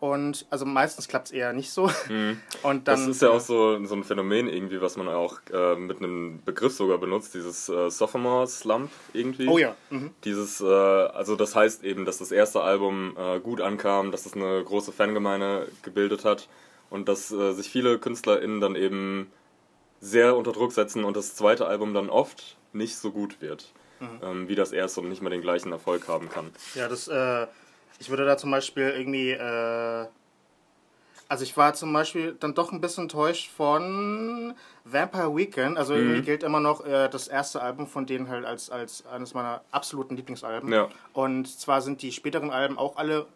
Und 0.02 0.48
also 0.50 0.66
meistens 0.66 1.08
klappt's 1.08 1.30
eher 1.30 1.54
nicht 1.54 1.72
so. 1.72 1.84
Und 2.64 2.88
dann, 2.88 3.00
Mhm. 3.00 3.08
Das 3.08 3.08
ist 3.08 3.22
ja 3.22 3.30
auch 3.30 3.40
so, 3.40 3.86
so 3.86 3.96
ein 3.96 4.04
Phänomen 4.04 4.48
irgendwie, 4.50 4.82
was 4.82 4.98
man 4.98 5.08
auch 5.08 5.38
äh, 5.54 5.76
mit 5.76 6.00
einem 6.00 6.42
Begriff 6.44 6.74
sogar 6.74 6.98
benutzt, 6.98 7.36
dieses 7.36 7.70
äh, 7.70 7.90
Sophomore 7.92 8.48
Slump 8.48 8.90
irgendwie. 9.14 9.48
Oh 9.48 9.60
ja. 9.60 9.76
Mhm. 9.92 10.10
Dieses, 10.24 10.60
äh, 10.60 10.66
also 10.66 11.36
das 11.36 11.56
heißt 11.56 11.84
eben, 11.84 12.06
dass 12.06 12.18
das 12.18 12.32
erste 12.32 12.62
Album 12.62 13.16
äh, 13.16 13.40
gut 13.40 13.62
ankam, 13.62 14.12
dass 14.12 14.26
es 14.26 14.34
eine 14.34 14.64
große 14.64 14.92
Fangemeinde 14.92 15.68
gebildet 15.84 16.26
hat 16.26 16.48
und 16.92 17.10
dass 17.10 17.32
äh, 17.32 17.54
sich 17.54 17.70
viele 17.70 17.98
KünstlerInnen 17.98 18.62
dann 18.62 18.76
eben 18.76 19.32
sehr 20.00 20.36
unter 20.36 20.52
Druck 20.52 20.72
setzen 20.74 21.04
und 21.04 21.18
das 21.18 21.36
zweite 21.36 21.66
Album 21.66 21.96
dann 21.96 22.10
oft 22.10 22.58
nicht 22.74 22.98
so 22.98 23.12
gut 23.12 23.42
wird, 23.42 23.72
ähm, 24.22 24.48
wie 24.48 24.56
das 24.56 24.72
erste 24.72 25.02
und 25.02 25.10
nicht 25.10 25.22
mehr 25.22 25.32
den 25.32 25.42
gleichen 25.42 25.72
Erfolg 25.72 26.08
haben 26.08 26.30
kann. 26.30 26.52
Ja, 26.76 26.88
das, 26.88 27.08
äh, 27.08 27.48
ich 28.00 28.10
würde 28.10 28.26
da 28.26 28.38
zum 28.38 28.52
Beispiel 28.52 28.90
irgendwie, 28.90 29.32
äh, 29.32 30.06
also 31.28 31.44
ich 31.44 31.56
war 31.56 31.74
zum 31.76 31.94
Beispiel 31.94 32.36
dann 32.40 32.54
doch 32.56 32.72
ein 32.74 32.82
bisschen 32.82 33.04
enttäuscht 33.04 33.50
von 33.56 34.54
Vampire 34.84 35.34
Weekend. 35.36 35.78
Also 35.78 35.94
Mhm. 35.94 36.00
irgendwie 36.00 36.22
gilt 36.24 36.44
immer 36.44 36.60
noch 36.60 36.86
äh, 36.86 37.08
das 37.10 37.28
erste 37.28 37.62
Album 37.62 37.88
von 37.88 38.06
denen 38.06 38.28
halt 38.28 38.44
als, 38.44 38.70
als 38.70 39.06
eines 39.06 39.34
meiner 39.34 39.62
absoluten 39.72 40.18
Lieblingsalben. 40.18 40.74
Ja. 40.74 40.90
Und 41.14 41.48
zwar 41.48 41.82
sind 41.82 42.02
die 42.02 42.12
späteren 42.12 42.50
Alben 42.50 42.78
auch 42.78 42.98
alle 42.98 43.28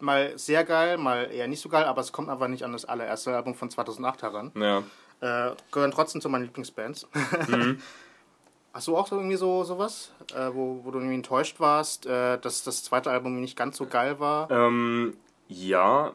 mal 0.00 0.38
sehr 0.38 0.64
geil, 0.64 0.96
mal 0.98 1.30
eher 1.32 1.48
nicht 1.48 1.60
so 1.60 1.68
geil, 1.68 1.84
aber 1.84 2.00
es 2.00 2.12
kommt 2.12 2.28
einfach 2.28 2.48
nicht 2.48 2.64
an 2.64 2.72
das 2.72 2.84
allererste 2.84 3.34
Album 3.34 3.54
von 3.54 3.70
2008 3.70 4.22
heran. 4.22 4.52
Ja, 4.54 4.82
Äh, 5.20 5.56
gehören 5.72 5.90
trotzdem 5.90 6.20
zu 6.20 6.28
meinen 6.28 6.44
Lieblingsbands. 6.44 7.08
Mhm. 7.48 7.80
Hast 8.72 8.86
du 8.86 8.96
auch 8.96 9.08
so 9.08 9.16
irgendwie 9.16 9.36
so 9.36 9.64
sowas, 9.64 10.12
äh, 10.34 10.50
wo, 10.52 10.80
wo 10.84 10.90
du 10.92 10.98
irgendwie 10.98 11.16
enttäuscht 11.16 11.58
warst, 11.58 12.06
äh, 12.06 12.38
dass 12.38 12.62
das 12.62 12.84
zweite 12.84 13.10
Album 13.10 13.40
nicht 13.40 13.56
ganz 13.56 13.76
so 13.76 13.86
geil 13.86 14.20
war? 14.20 14.48
Ähm, 14.50 15.16
ja, 15.48 16.12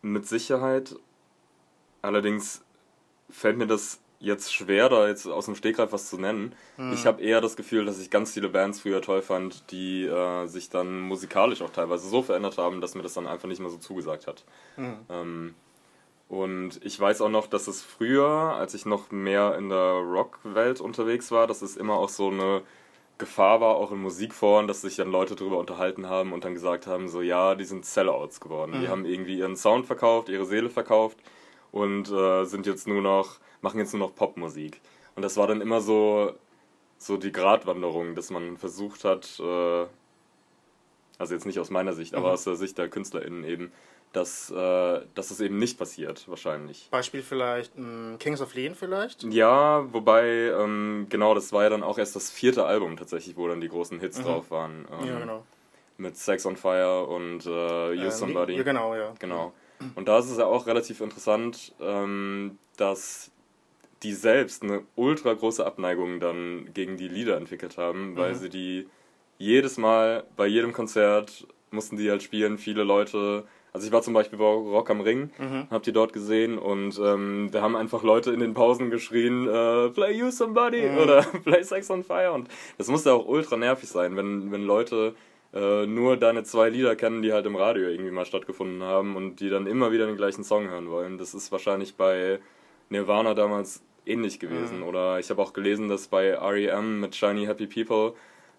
mit 0.00 0.26
Sicherheit. 0.26 0.96
Allerdings 2.00 2.62
fällt 3.28 3.58
mir 3.58 3.66
das 3.66 4.00
jetzt 4.20 4.54
schwer, 4.54 4.90
da 4.90 5.08
jetzt 5.08 5.26
aus 5.26 5.46
dem 5.46 5.54
Stegreif 5.56 5.92
was 5.92 6.08
zu 6.08 6.18
nennen. 6.18 6.54
Ich 6.92 7.06
habe 7.06 7.22
eher 7.22 7.40
das 7.40 7.56
Gefühl, 7.56 7.86
dass 7.86 7.98
ich 7.98 8.10
ganz 8.10 8.32
viele 8.32 8.50
Bands 8.50 8.80
früher 8.80 9.00
toll 9.00 9.22
fand, 9.22 9.70
die 9.72 10.04
äh, 10.04 10.46
sich 10.46 10.68
dann 10.68 11.00
musikalisch 11.00 11.62
auch 11.62 11.70
teilweise 11.70 12.06
so 12.06 12.22
verändert 12.22 12.58
haben, 12.58 12.82
dass 12.82 12.94
mir 12.94 13.02
das 13.02 13.14
dann 13.14 13.26
einfach 13.26 13.48
nicht 13.48 13.60
mehr 13.60 13.70
so 13.70 13.78
zugesagt 13.78 14.26
hat. 14.26 14.44
Ähm, 15.08 15.54
und 16.28 16.84
ich 16.84 17.00
weiß 17.00 17.22
auch 17.22 17.30
noch, 17.30 17.46
dass 17.46 17.66
es 17.66 17.82
früher, 17.82 18.28
als 18.28 18.74
ich 18.74 18.84
noch 18.86 19.10
mehr 19.10 19.56
in 19.56 19.70
der 19.70 19.94
Rock-Welt 19.94 20.80
unterwegs 20.80 21.32
war, 21.32 21.46
dass 21.46 21.62
es 21.62 21.76
immer 21.76 21.94
auch 21.94 22.10
so 22.10 22.28
eine 22.28 22.62
Gefahr 23.18 23.60
war, 23.60 23.76
auch 23.76 23.90
in 23.90 24.00
Musikforen, 24.00 24.68
dass 24.68 24.82
sich 24.82 24.96
dann 24.96 25.10
Leute 25.10 25.34
darüber 25.34 25.58
unterhalten 25.58 26.08
haben 26.08 26.32
und 26.32 26.44
dann 26.44 26.54
gesagt 26.54 26.86
haben, 26.86 27.08
so 27.08 27.20
ja, 27.20 27.54
die 27.54 27.64
sind 27.64 27.84
Sellouts 27.84 28.40
geworden. 28.40 28.80
Die 28.80 28.88
haben 28.88 29.04
irgendwie 29.06 29.38
ihren 29.38 29.56
Sound 29.56 29.86
verkauft, 29.86 30.28
ihre 30.28 30.44
Seele 30.44 30.70
verkauft 30.70 31.18
und 31.72 32.10
äh, 32.10 32.44
sind 32.44 32.66
jetzt 32.66 32.86
nur 32.88 33.02
noch, 33.02 33.38
machen 33.60 33.78
jetzt 33.78 33.92
nur 33.92 34.06
noch 34.06 34.14
Popmusik. 34.14 34.80
Und 35.16 35.22
das 35.22 35.36
war 35.36 35.46
dann 35.46 35.60
immer 35.60 35.80
so, 35.80 36.34
so 36.98 37.16
die 37.16 37.32
Gratwanderung, 37.32 38.14
dass 38.14 38.30
man 38.30 38.56
versucht 38.56 39.04
hat, 39.04 39.38
äh, 39.40 39.86
also 41.18 41.34
jetzt 41.34 41.46
nicht 41.46 41.58
aus 41.60 41.70
meiner 41.70 41.92
Sicht, 41.92 42.14
aber 42.14 42.32
aus 42.32 42.44
der 42.44 42.56
Sicht 42.56 42.78
der 42.78 42.88
KünstlerInnen 42.88 43.44
eben, 43.44 43.72
dass, 44.12 44.50
äh, 44.50 45.00
dass 45.14 45.30
es 45.30 45.40
eben 45.40 45.58
nicht 45.58 45.78
passiert, 45.78 46.28
wahrscheinlich. 46.28 46.88
Beispiel 46.90 47.22
vielleicht 47.22 47.76
mh, 47.78 48.16
Kings 48.18 48.40
of 48.40 48.54
Leon 48.54 48.74
vielleicht? 48.74 49.22
Ja, 49.24 49.84
wobei, 49.92 50.24
ähm, 50.26 51.06
genau, 51.10 51.34
das 51.34 51.52
war 51.52 51.62
ja 51.62 51.68
dann 51.68 51.82
auch 51.84 51.98
erst 51.98 52.16
das 52.16 52.30
vierte 52.30 52.64
Album 52.64 52.96
tatsächlich, 52.96 53.36
wo 53.36 53.46
dann 53.46 53.60
die 53.60 53.68
großen 53.68 54.00
Hits 54.00 54.20
drauf 54.22 54.50
waren. 54.50 54.86
Ähm, 55.00 55.06
Ja, 55.06 55.18
genau. 55.20 55.44
Mit 55.98 56.16
Sex 56.16 56.46
on 56.46 56.56
Fire 56.56 57.04
und 57.06 57.44
äh, 57.46 57.48
Use 57.92 58.04
Ähm, 58.04 58.10
Somebody. 58.10 58.56
Ja, 58.56 58.62
genau, 58.62 58.94
ja. 58.94 59.12
Genau. 59.18 59.52
Und 59.94 60.08
da 60.08 60.18
ist 60.18 60.30
es 60.30 60.38
ja 60.38 60.46
auch 60.46 60.66
relativ 60.66 61.00
interessant, 61.00 61.74
ähm, 61.80 62.58
dass 62.76 63.30
die 64.02 64.12
selbst 64.14 64.62
eine 64.62 64.82
ultra 64.96 65.32
große 65.34 65.64
Abneigung 65.64 66.20
dann 66.20 66.70
gegen 66.72 66.96
die 66.96 67.08
Lieder 67.08 67.36
entwickelt 67.36 67.76
haben, 67.76 68.16
weil 68.16 68.34
sie 68.34 68.48
die 68.48 68.86
jedes 69.38 69.78
Mal 69.78 70.24
bei 70.36 70.46
jedem 70.46 70.72
Konzert 70.72 71.46
mussten 71.70 71.96
die 71.96 72.10
halt 72.10 72.22
spielen. 72.22 72.58
Viele 72.58 72.82
Leute, 72.82 73.44
also 73.72 73.86
ich 73.86 73.92
war 73.92 74.02
zum 74.02 74.14
Beispiel 74.14 74.38
bei 74.38 74.44
Rock 74.44 74.90
am 74.90 75.00
Ring, 75.02 75.30
hab 75.70 75.82
die 75.82 75.92
dort 75.92 76.12
gesehen 76.12 76.58
und 76.58 76.98
ähm, 76.98 77.48
da 77.52 77.62
haben 77.62 77.76
einfach 77.76 78.02
Leute 78.02 78.32
in 78.32 78.40
den 78.40 78.54
Pausen 78.54 78.90
geschrien, 78.90 79.46
äh, 79.46 79.90
Play 79.90 80.12
You 80.16 80.30
Somebody 80.30 80.88
oder 81.02 81.22
Play 81.44 81.62
Sex 81.62 81.90
on 81.90 82.02
Fire 82.04 82.32
und 82.32 82.48
das 82.78 82.88
musste 82.88 83.12
auch 83.12 83.26
ultra 83.26 83.56
nervig 83.56 83.88
sein, 83.88 84.16
wenn, 84.16 84.50
wenn 84.50 84.64
Leute 84.64 85.14
äh, 85.52 85.86
nur 85.86 86.16
deine 86.16 86.44
zwei 86.44 86.68
Lieder 86.68 86.96
kennen, 86.96 87.22
die 87.22 87.32
halt 87.32 87.46
im 87.46 87.56
Radio 87.56 87.88
irgendwie 87.88 88.10
mal 88.10 88.24
stattgefunden 88.24 88.82
haben 88.82 89.16
und 89.16 89.40
die 89.40 89.48
dann 89.50 89.66
immer 89.66 89.92
wieder 89.92 90.06
den 90.06 90.16
gleichen 90.16 90.44
Song 90.44 90.68
hören 90.68 90.90
wollen. 90.90 91.18
Das 91.18 91.34
ist 91.34 91.50
wahrscheinlich 91.50 91.96
bei 91.96 92.38
Nirvana 92.88 93.34
damals 93.34 93.82
ähnlich 94.06 94.38
gewesen. 94.40 94.82
Oder 94.82 95.18
ich 95.18 95.30
habe 95.30 95.42
auch 95.42 95.52
gelesen, 95.52 95.88
dass 95.88 96.08
bei 96.08 96.34
REM 96.36 97.00
mit 97.00 97.14
Shiny 97.16 97.46
Happy 97.46 97.66
People 97.66 98.14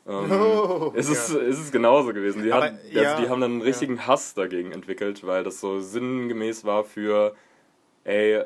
ähm, 0.07 0.31
Oh, 0.31 0.91
ist, 0.95 1.09
es, 1.09 1.33
ja. 1.33 1.39
ist 1.39 1.59
es 1.59 1.71
genauso 1.71 2.13
gewesen. 2.13 2.43
Die, 2.43 2.51
Aber, 2.51 2.65
hat, 2.65 2.73
also 2.73 2.99
ja, 2.99 3.21
die 3.21 3.29
haben 3.29 3.41
dann 3.41 3.51
einen 3.51 3.61
richtigen 3.61 4.07
Hass 4.07 4.33
dagegen 4.33 4.71
entwickelt, 4.71 5.25
weil 5.25 5.43
das 5.43 5.59
so 5.59 5.79
sinngemäß 5.79 6.65
war 6.65 6.83
für, 6.83 7.35
ey, 8.03 8.43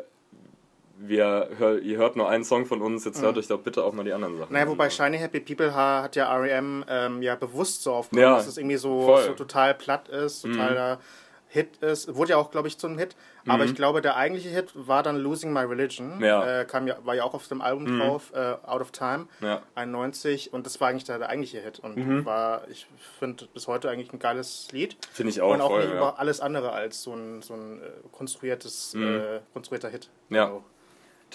wir, 0.98 1.50
hör, 1.58 1.80
ihr 1.80 1.98
hört 1.98 2.16
nur 2.16 2.30
einen 2.30 2.44
Song 2.44 2.66
von 2.66 2.82
uns, 2.82 3.04
jetzt 3.06 3.22
hört 3.22 3.38
euch 3.38 3.48
doch 3.48 3.60
bitte 3.60 3.84
auch 3.84 3.94
mal 3.94 4.04
die 4.04 4.14
anderen 4.14 4.38
Sachen 4.38 4.54
Naja, 4.54 4.68
wobei 4.68 4.90
Shiny 4.90 5.18
Happy 5.18 5.40
People 5.42 5.74
ha- 5.76 6.04
hat 6.04 6.16
ja 6.16 6.34
R.E.M. 6.34 6.86
Ähm, 6.88 7.22
ja 7.22 7.36
bewusst 7.36 7.84
so 7.84 7.94
aufgenommen, 7.94 8.32
Ja, 8.32 8.36
dass 8.38 8.48
es 8.48 8.58
irgendwie 8.58 8.78
so, 8.78 9.18
so 9.18 9.34
total 9.34 9.74
platt 9.74 10.08
ist, 10.10 10.42
totaler 10.44 11.00
Hit 11.48 11.78
ist. 11.78 12.14
Wurde 12.16 12.32
ja 12.32 12.38
auch, 12.38 12.52
glaube 12.52 12.68
ich, 12.68 12.78
zu 12.78 12.88
einem 12.88 12.98
Hit. 12.98 13.16
Aber 13.48 13.64
ich 13.64 13.76
glaube, 13.76 14.02
der 14.02 14.18
eigentliche 14.18 14.50
Hit 14.50 14.72
war 14.74 15.04
dann 15.04 15.16
Losing 15.18 15.54
My 15.54 15.60
Religion. 15.62 16.20
Ja. 16.20 16.62
Äh, 16.62 16.66
kam 16.66 16.88
ja, 16.88 16.98
war 17.04 17.14
ja 17.16 17.24
auch 17.24 17.34
auf 17.34 17.48
dem 17.48 17.62
Album 17.62 18.00
drauf, 18.00 18.32
äh, 18.34 18.56
Out 18.66 18.82
of 18.82 18.92
Time, 18.92 19.28
Ja. 19.42 19.62
91. 19.76 20.52
Und 20.52 20.66
das 20.66 20.82
war 20.82 20.90
eigentlich 20.90 21.04
der, 21.06 21.20
der 21.20 21.30
eigentliche 21.30 21.60
Hit. 21.62 21.80
Und 21.80 22.26
war, 22.26 22.68
ich 22.70 22.88
finde, 23.20 23.46
bis 23.54 23.68
heute 23.68 23.90
eigentlich 23.90 24.12
ein 24.12 24.20
geiles 24.20 24.68
Lied. 24.72 24.98
Finde 25.14 25.30
ich 25.30 25.42
auch 25.42 25.54
und 25.54 25.62
auch 25.62 25.70
voll, 25.70 25.86
nicht 25.86 25.94
über 25.94 26.20
alles 26.20 26.42
andere 26.42 26.72
als 26.72 27.04
so 27.04 27.14
ein, 27.14 27.42
so 27.42 27.54
ein 27.54 27.82
äh, 27.82 27.86
konstruiertes, 28.12 28.96
äh, 28.96 29.40
konstruierter 29.54 29.90
Hit. 29.90 30.10
Ja. 30.30 30.46
Also, 30.46 30.64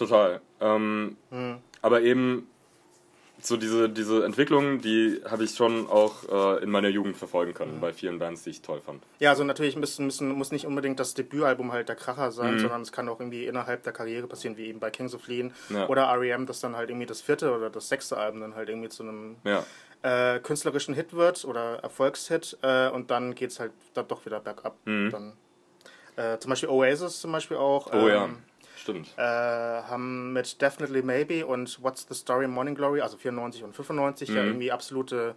Total. 0.00 0.40
Ähm, 0.60 1.16
Hm. 1.30 1.58
Aber 1.82 2.00
eben 2.00 2.46
so 3.42 3.56
diese, 3.56 3.88
diese 3.88 4.24
Entwicklung, 4.24 4.80
die 4.80 5.20
habe 5.30 5.44
ich 5.44 5.54
schon 5.54 5.88
auch 5.88 6.24
äh, 6.58 6.62
in 6.62 6.70
meiner 6.70 6.88
Jugend 6.88 7.16
verfolgen 7.18 7.52
können 7.54 7.76
Mhm. 7.76 7.80
bei 7.80 7.92
vielen 7.92 8.18
Bands, 8.18 8.42
die 8.44 8.50
ich 8.50 8.62
toll 8.62 8.80
fand. 8.84 9.02
Ja, 9.18 9.30
also 9.30 9.44
natürlich 9.44 9.76
müssen, 9.76 10.06
müssen, 10.06 10.30
muss 10.32 10.52
nicht 10.52 10.66
unbedingt 10.66 10.98
das 11.00 11.12
Debütalbum 11.14 11.70
halt 11.72 11.88
der 11.90 11.96
Kracher 11.96 12.28
Mhm. 12.28 12.32
sein, 12.32 12.58
sondern 12.58 12.80
es 12.82 12.92
kann 12.92 13.08
auch 13.10 13.20
irgendwie 13.20 13.44
innerhalb 13.46 13.82
der 13.82 13.92
Karriere 13.92 14.26
passieren, 14.26 14.56
wie 14.56 14.66
eben 14.68 14.80
bei 14.80 14.90
Kings 14.90 15.14
of 15.14 15.26
Leon 15.28 15.52
Ja. 15.70 15.86
oder 15.88 16.02
R.E.M., 16.04 16.46
dass 16.46 16.60
dann 16.60 16.76
halt 16.76 16.88
irgendwie 16.90 17.06
das 17.06 17.20
vierte 17.20 17.54
oder 17.54 17.68
das 17.70 17.88
sechste 17.90 18.16
Album 18.16 18.40
dann 18.40 18.54
halt 18.54 18.68
irgendwie 18.70 18.88
zu 18.88 19.02
einem 19.02 19.36
Ja, 19.44 19.64
äh, 20.02 20.38
künstlerischen 20.40 20.94
Hit 20.94 21.12
wird 21.12 21.44
oder 21.44 21.76
Erfolgshit 21.82 22.56
äh, 22.62 22.88
und 22.88 23.10
dann 23.10 23.34
geht 23.34 23.50
es 23.50 23.60
halt 23.60 23.72
dann 23.94 24.08
doch 24.08 24.24
wieder 24.24 24.40
bergab. 24.40 24.76
Mhm. 24.86 25.10
Dann, 25.10 25.32
äh, 26.16 26.38
zum 26.38 26.48
Beispiel 26.50 26.68
Oasis 26.70 27.20
zum 27.20 27.32
Beispiel 27.32 27.56
auch. 27.58 27.90
Oh 27.92 28.08
ja, 28.08 28.24
ähm, 28.24 28.38
stimmt. 28.80 29.14
äh, 29.16 29.22
haben 29.22 30.32
mit 30.32 30.60
Definitely 30.60 31.02
Maybe 31.02 31.46
und 31.46 31.82
What's 31.82 32.06
the 32.08 32.14
Story 32.14 32.48
Morning 32.48 32.74
Glory, 32.74 33.00
also 33.00 33.16
94 33.16 33.62
und 33.64 33.74
95, 33.74 34.28
ja 34.30 34.42
Mhm. 34.42 34.48
irgendwie 34.48 34.72
absolute 34.72 35.34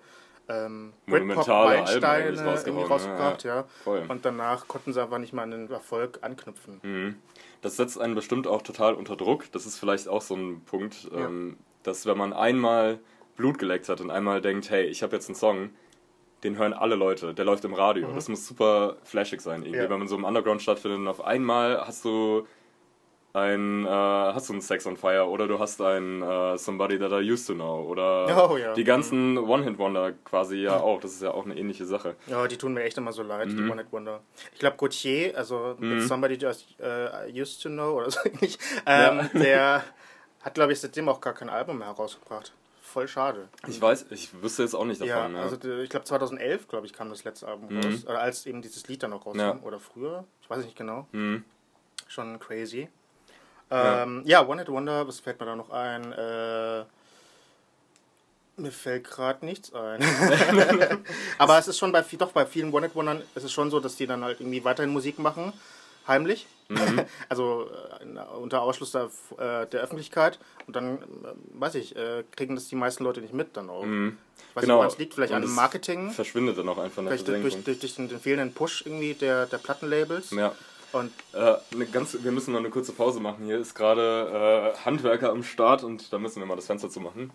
ähm, 0.49 0.91
Britpop-Meilensteine 1.07 2.29
irgendwie 2.65 2.83
rausgebracht, 2.83 3.43
ja. 3.43 3.63
Voll. 3.83 4.03
Und 4.09 4.25
danach 4.25 4.67
konnten 4.67 4.91
sie 4.93 5.01
einfach 5.01 5.17
nicht 5.17 5.31
mehr 5.33 5.43
an 5.43 5.51
den 5.51 5.71
Erfolg 5.71 6.19
anknüpfen. 6.21 6.79
Mhm. 6.83 7.15
Das 7.61 7.77
setzt 7.77 7.99
einen 7.99 8.15
bestimmt 8.15 8.45
auch 8.47 8.61
total 8.61 8.93
unter 8.95 9.15
Druck. 9.15 9.51
Das 9.53 9.65
ist 9.65 9.77
vielleicht 9.79 10.07
auch 10.09 10.21
so 10.21 10.35
ein 10.35 10.61
Punkt, 10.65 11.09
Ja. 11.13 11.25
ähm, 11.27 11.57
dass 11.83 12.05
wenn 12.05 12.17
man 12.17 12.33
einmal 12.33 12.99
Blut 13.37 13.57
geleckt 13.57 13.87
hat 13.89 14.01
und 14.01 14.11
einmal 14.11 14.41
denkt, 14.41 14.69
hey, 14.69 14.83
ich 14.85 15.01
habe 15.01 15.15
jetzt 15.15 15.27
einen 15.29 15.35
Song, 15.35 15.69
den 16.43 16.57
hören 16.57 16.73
alle 16.73 16.95
Leute, 16.95 17.33
der 17.33 17.45
läuft 17.45 17.63
im 17.63 17.73
Radio. 17.73 18.11
Das 18.13 18.27
muss 18.27 18.45
super 18.45 18.97
flashig 19.03 19.39
sein, 19.41 19.61
irgendwie, 19.61 19.77
Mhm. 19.77 19.83
Ja. 19.85 19.89
wenn 19.89 19.99
man 19.99 20.07
so 20.09 20.17
im 20.17 20.25
Underground 20.25 20.61
stattfindet 20.61 20.99
und 20.99 21.07
auf 21.07 21.23
einmal 21.23 21.79
hast 21.87 22.03
du 22.03 22.45
ein, 23.33 23.85
äh, 23.85 23.89
hast 23.89 24.49
du 24.49 24.53
einen 24.53 24.61
Sex 24.61 24.85
on 24.85 24.95
Fire 24.95 25.27
oder 25.27 25.47
du 25.47 25.57
hast 25.57 25.81
ein 25.81 26.21
äh, 26.21 26.55
Somebody 26.57 26.99
That 26.99 27.11
I 27.11 27.31
Used 27.31 27.47
to 27.47 27.53
Know 27.55 27.83
oder 27.83 28.49
Oh, 28.51 28.57
ja. 28.57 28.73
die 28.73 28.83
ganzen 28.83 29.39
One-Hit-Wonder 29.39 30.13
quasi 30.23 30.57
ja 30.57 30.77
auch. 30.79 31.01
Das 31.01 31.13
ist 31.13 31.23
ja 31.23 31.31
auch 31.31 31.45
eine 31.45 31.57
ähnliche 31.57 31.85
Sache. 31.85 32.15
Ja, 32.27 32.47
die 32.47 32.57
tun 32.57 32.73
mir 32.75 32.83
echt 32.83 32.97
immer 32.99 33.11
so 33.11 33.23
leid, 33.23 33.47
Mhm. 33.49 33.57
die 33.57 33.63
One 33.71 33.81
Hit 33.81 33.91
Wonder. 33.91 34.21
Ich 34.53 34.59
glaube, 34.59 34.77
Gautier, 34.77 35.35
also 35.35 35.75
mit 35.79 36.03
Somebody 36.03 36.35
Just 36.35 36.67
uh, 36.79 37.27
Used 37.33 37.61
to 37.63 37.69
Know 37.69 37.93
oder 37.97 38.11
so 38.11 38.19
ähnlich, 38.23 38.59
ähm, 38.85 39.27
der 39.33 39.83
hat, 40.41 40.53
glaube 40.53 40.73
ich, 40.73 40.79
seitdem 40.79 41.09
auch 41.09 41.19
gar 41.19 41.33
kein 41.33 41.49
Album 41.49 41.79
mehr 41.79 41.87
herausgebracht. 41.87 42.53
Voll 42.83 43.07
schade. 43.07 43.47
Ich 43.67 43.81
weiß, 43.81 44.05
ich 44.11 44.29
wüsste 44.43 44.61
jetzt 44.61 44.75
auch 44.75 44.85
nicht 44.85 45.01
Ja, 45.01 45.15
davon. 45.15 45.35
Ja, 45.35 45.41
also 45.41 45.55
die- 45.57 45.81
ich 45.81 45.89
glaube 45.89 46.05
2011, 46.05 46.67
glaube 46.67 46.85
ich, 46.85 46.93
kam 46.93 47.09
das 47.09 47.23
letzte 47.23 47.47
Album 47.47 47.75
raus. 47.75 48.03
Oder 48.05 48.19
als 48.19 48.45
eben 48.45 48.61
dieses 48.61 48.87
Lied 48.87 49.01
dann 49.01 49.09
noch 49.09 49.25
rauskam. 49.25 49.39
Ja. 49.39 49.59
Oder 49.63 49.79
früher. 49.79 50.25
Ich 50.43 50.49
weiß 50.51 50.63
nicht 50.65 50.77
genau. 50.77 51.07
Mhm. 51.13 51.43
Schon 52.07 52.39
crazy. 52.39 52.89
Ja. 53.73 54.03
Ähm, 54.03 54.21
ja, 54.25 54.47
One 54.47 54.61
Hit 54.61 54.69
Wonder, 54.69 55.07
was 55.07 55.19
fällt 55.19 55.39
mir 55.39 55.47
da 55.47 55.55
noch 55.55 55.71
ein? 55.71 56.11
Äh, 56.13 56.83
mir 58.55 58.71
fällt 58.71 59.05
gerade 59.05 59.43
nichts 59.45 59.73
ein. 59.73 60.03
Aber 61.39 61.57
es 61.57 61.67
ist 61.67 61.79
schon 61.79 61.91
bei, 61.91 62.03
doch 62.19 62.31
bei 62.33 62.45
vielen 62.45 62.71
One 62.71 62.85
Hit 62.85 62.95
Wondern 62.95 63.23
ist 63.33 63.43
es 63.43 63.51
schon 63.51 63.71
so, 63.71 63.79
dass 63.79 63.95
die 63.95 64.05
dann 64.05 64.23
halt 64.23 64.39
irgendwie 64.41 64.63
weiterhin 64.63 64.91
Musik 64.93 65.17
machen, 65.17 65.53
heimlich. 66.07 66.45
Mhm. 66.69 67.01
also 67.29 67.67
äh, 67.99 68.35
unter 68.37 68.61
Ausschluss 68.61 68.91
der, 68.91 69.09
äh, 69.37 69.65
der 69.65 69.81
Öffentlichkeit. 69.81 70.37
Und 70.67 70.75
dann, 70.75 70.97
äh, 70.97 70.99
weiß 71.53 71.73
ich, 71.75 71.95
äh, 71.95 72.23
kriegen 72.35 72.53
das 72.53 72.67
die 72.67 72.75
meisten 72.75 73.03
Leute 73.03 73.21
nicht 73.21 73.33
mit 73.33 73.57
dann 73.57 73.71
auch. 73.71 73.85
Mhm. 73.85 74.17
Ich 74.49 74.55
weiß 74.55 74.61
Genau. 74.61 74.75
nicht, 74.75 74.77
woran 74.81 74.91
es 74.91 74.97
liegt, 74.99 75.13
vielleicht 75.15 75.31
Und 75.31 75.37
an 75.37 75.41
dem 75.41 75.55
Marketing, 75.55 76.11
Verschwindet 76.11 76.59
dann 76.59 76.69
auch 76.69 76.77
einfach 76.77 77.01
vielleicht 77.01 77.27
durch, 77.27 77.63
durch, 77.63 77.79
durch 77.79 77.95
den, 77.95 78.07
den 78.07 78.19
fehlenden 78.19 78.53
Push 78.53 78.83
irgendwie 78.85 79.15
der, 79.15 79.47
der 79.47 79.57
Plattenlabels. 79.57 80.29
Ja. 80.29 80.53
Und 80.93 81.11
Äh, 81.33 81.55
eine 81.73 81.85
ganz, 81.87 82.17
wir 82.21 82.31
müssen 82.31 82.53
noch 82.53 82.59
eine 82.59 82.69
kurze 82.69 82.93
Pause 82.93 83.19
machen. 83.19 83.43
Hier 83.45 83.57
ist 83.57 83.75
gerade 83.75 84.73
äh, 84.75 84.85
Handwerker 84.85 85.31
am 85.31 85.43
Start 85.43 85.83
und 85.83 86.13
da 86.13 86.19
müssen 86.19 86.39
wir 86.39 86.45
mal 86.45 86.55
das 86.55 86.67
Fenster 86.67 86.89
zumachen. 86.89 87.31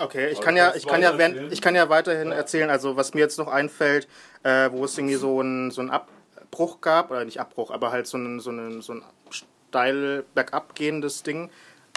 Okay, 0.00 0.28
ich 0.28 0.40
kann 0.40 0.56
ja, 0.56 0.74
ich 0.74 0.86
kann 0.86 1.02
ja, 1.02 1.10
erzählen. 1.10 1.52
ich 1.52 1.60
kann 1.60 1.74
ja 1.74 1.88
weiterhin 1.88 2.30
erzählen. 2.32 2.70
Also 2.70 2.96
was 2.96 3.14
mir 3.14 3.20
jetzt 3.20 3.36
noch 3.38 3.48
einfällt, 3.48 4.08
äh, 4.42 4.70
wo 4.72 4.84
es 4.84 4.96
irgendwie 4.96 5.16
so 5.16 5.40
ein 5.40 5.70
so 5.70 5.80
ein 5.82 5.90
Abbruch 5.90 6.80
gab 6.80 7.10
oder 7.10 7.24
nicht 7.24 7.40
Abbruch, 7.40 7.70
aber 7.70 7.90
halt 7.90 8.06
so 8.06 8.16
ein 8.16 8.40
so 8.40 8.50
ein 8.50 8.80
so 8.80 8.94
ein 8.94 9.02
steil 9.30 10.24
bergab 10.34 10.74
gehendes 10.76 11.24
Ding 11.24 11.50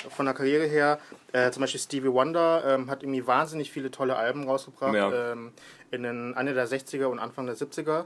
von 0.09 0.25
der 0.25 0.33
Karriere 0.33 0.65
her. 0.65 0.99
Äh, 1.31 1.51
zum 1.51 1.61
Beispiel 1.61 1.79
Stevie 1.79 2.11
Wonder 2.11 2.63
ähm, 2.65 2.89
hat 2.89 3.03
irgendwie 3.03 3.27
wahnsinnig 3.27 3.71
viele 3.71 3.91
tolle 3.91 4.15
Alben 4.15 4.45
rausgebracht 4.49 4.95
Ja. 4.95 5.31
ähm, 5.33 5.53
in 5.91 6.01
den 6.03 6.33
Ende 6.35 6.55
der 6.55 6.67
60er 6.67 7.05
und 7.05 7.19
Anfang 7.19 7.45
der 7.45 7.55
70er 7.55 8.05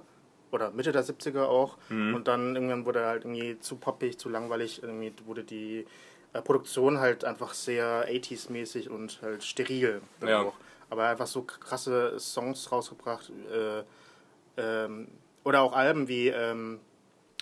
oder 0.52 0.72
Mitte 0.72 0.92
der 0.92 1.04
70er 1.04 1.44
auch. 1.46 1.78
Mhm. 1.90 2.16
Und 2.16 2.28
dann 2.28 2.56
irgendwann 2.56 2.86
wurde 2.86 3.00
er 3.02 3.08
halt 3.08 3.26
irgendwie 3.26 3.60
zu 3.60 3.76
poppig, 3.78 4.18
zu 4.18 4.30
langweilig. 4.30 4.82
Irgendwie 4.84 5.14
wurde 5.26 5.44
die 5.44 5.86
äh, 6.34 6.42
Produktion 6.42 7.00
halt 7.00 7.26
einfach 7.26 7.54
sehr 7.54 8.08
80s-mäßig 8.10 8.90
und 8.90 9.20
halt 9.22 9.44
steril. 9.44 10.02
Ja. 10.26 10.42
Auch. 10.42 10.54
Aber 10.90 11.08
einfach 11.08 11.28
so 11.28 11.42
krasse 11.42 12.20
Songs 12.20 12.72
rausgebracht. 12.72 13.32
Äh, 13.52 13.84
ähm, 14.58 15.08
oder 15.44 15.62
auch 15.62 15.74
Alben 15.74 16.08
wie. 16.08 16.28
Ähm, 16.30 16.80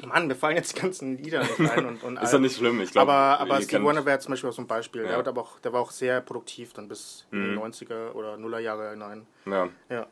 Mann, 0.04 0.26
mir 0.28 0.34
fallen 0.36 0.56
jetzt 0.58 0.76
die 0.76 0.82
ganzen 0.82 1.18
Lieder 1.20 1.42
nicht 1.44 1.60
ein. 1.60 1.86
Und, 1.86 2.04
und 2.04 2.16
Ist 2.18 2.24
ja 2.24 2.30
Alben. 2.30 2.44
nicht 2.44 2.58
schlimm, 2.58 2.82
ich 2.82 2.92
glaube. 2.92 3.12
aber 3.12 3.40
aber 3.42 3.62
Steve 3.62 3.84
Wonder 3.84 4.04
wäre 4.06 4.18
zum 4.18 4.32
Beispiel 4.32 4.50
auch 4.50 4.54
so 4.54 4.64
ein 4.64 4.68
Beispiel. 4.68 5.04
Der, 5.04 5.12
Ja. 5.12 5.18
hat 5.20 5.28
aber 5.28 5.42
auch, 5.42 5.60
der 5.60 5.72
war 5.72 5.82
auch 5.82 5.92
sehr 5.92 6.20
produktiv 6.22 6.74
dann 6.74 6.88
bis 6.88 7.28
in 7.32 7.40
Mhm. 7.40 7.54
die 7.54 7.60
90er 7.60 8.14
oder 8.14 8.36
Nullerjahre 8.38 8.90
hinein. 8.90 9.28
Ja. 9.46 9.70
Ja. 9.90 10.08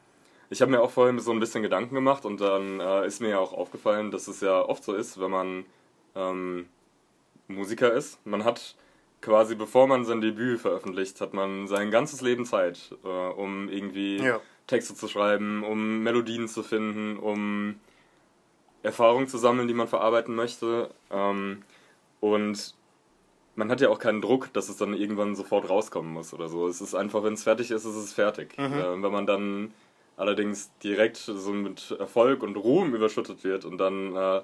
Ich 0.52 0.62
habe 0.62 0.70
mir 0.70 0.82
auch 0.82 0.92
vorhin 0.92 1.18
so 1.20 1.32
ein 1.32 1.40
bisschen 1.40 1.64
Gedanken 1.64 1.96
gemacht 1.96 2.26
und 2.26 2.42
dann 2.42 2.82
äh, 2.82 3.08
ist 3.08 3.22
mir 3.22 3.30
ja 3.30 3.40
auch 3.40 3.54
aufgefallen, 3.54 4.12
dass 4.12 4.28
es 4.28 4.42
ja 4.42 4.62
oft 4.62 4.84
so 4.84 4.94
ist, 4.94 5.18
wenn 5.20 5.32
man 5.32 5.66
ähm, 6.14 6.68
Musiker 7.48 7.94
ist. 7.94 8.20
Man 8.26 8.44
hat 8.44 8.76
quasi, 9.22 9.56
bevor 9.56 9.88
man 9.88 10.04
sein 10.04 10.20
Debüt 10.20 10.60
veröffentlicht, 10.60 11.22
hat 11.22 11.34
man 11.34 11.68
sein 11.68 11.90
ganzes 11.90 12.20
Leben 12.20 12.46
Zeit, 12.46 12.94
äh, 13.06 13.08
um 13.08 13.70
irgendwie 13.70 14.18
Ja. 14.18 14.42
Texte 14.68 14.94
zu 14.94 15.08
schreiben, 15.08 15.64
um 15.64 16.04
Melodien 16.04 16.50
zu 16.50 16.64
finden, 16.64 17.18
um 17.18 17.80
Erfahrungen 18.84 19.28
zu 19.30 19.38
sammeln, 19.38 19.70
die 19.70 19.74
man 19.74 19.88
verarbeiten 19.88 20.36
möchte. 20.36 20.90
Ähm, 21.12 21.62
und 22.20 22.76
man 23.56 23.72
hat 23.72 23.80
ja 23.80 23.88
auch 23.88 24.00
keinen 24.00 24.22
Druck, 24.22 24.52
dass 24.52 24.68
es 24.68 24.76
dann 24.76 24.94
irgendwann 24.96 25.34
sofort 25.36 25.70
rauskommen 25.70 26.12
muss 26.12 26.34
oder 26.34 26.50
so. 26.50 26.68
Es 26.68 26.82
ist 26.82 26.94
einfach, 26.94 27.24
wenn 27.24 27.36
es 27.36 27.44
fertig 27.44 27.72
ist, 27.72 27.86
ist 27.86 27.96
es 27.96 28.12
fertig. 28.12 28.58
Mhm. 28.58 28.74
Äh, 28.74 29.02
wenn 29.02 29.12
man 29.14 29.26
dann 29.26 29.74
allerdings 30.22 30.72
direkt 30.84 31.18
so 31.18 31.52
mit 31.52 31.92
Erfolg 32.00 32.44
und 32.44 32.56
Ruhm 32.56 32.94
überschüttet 32.96 33.44
wird 33.44 33.66
und 33.66 33.78
dann 33.78 34.16
äh, 34.16 34.42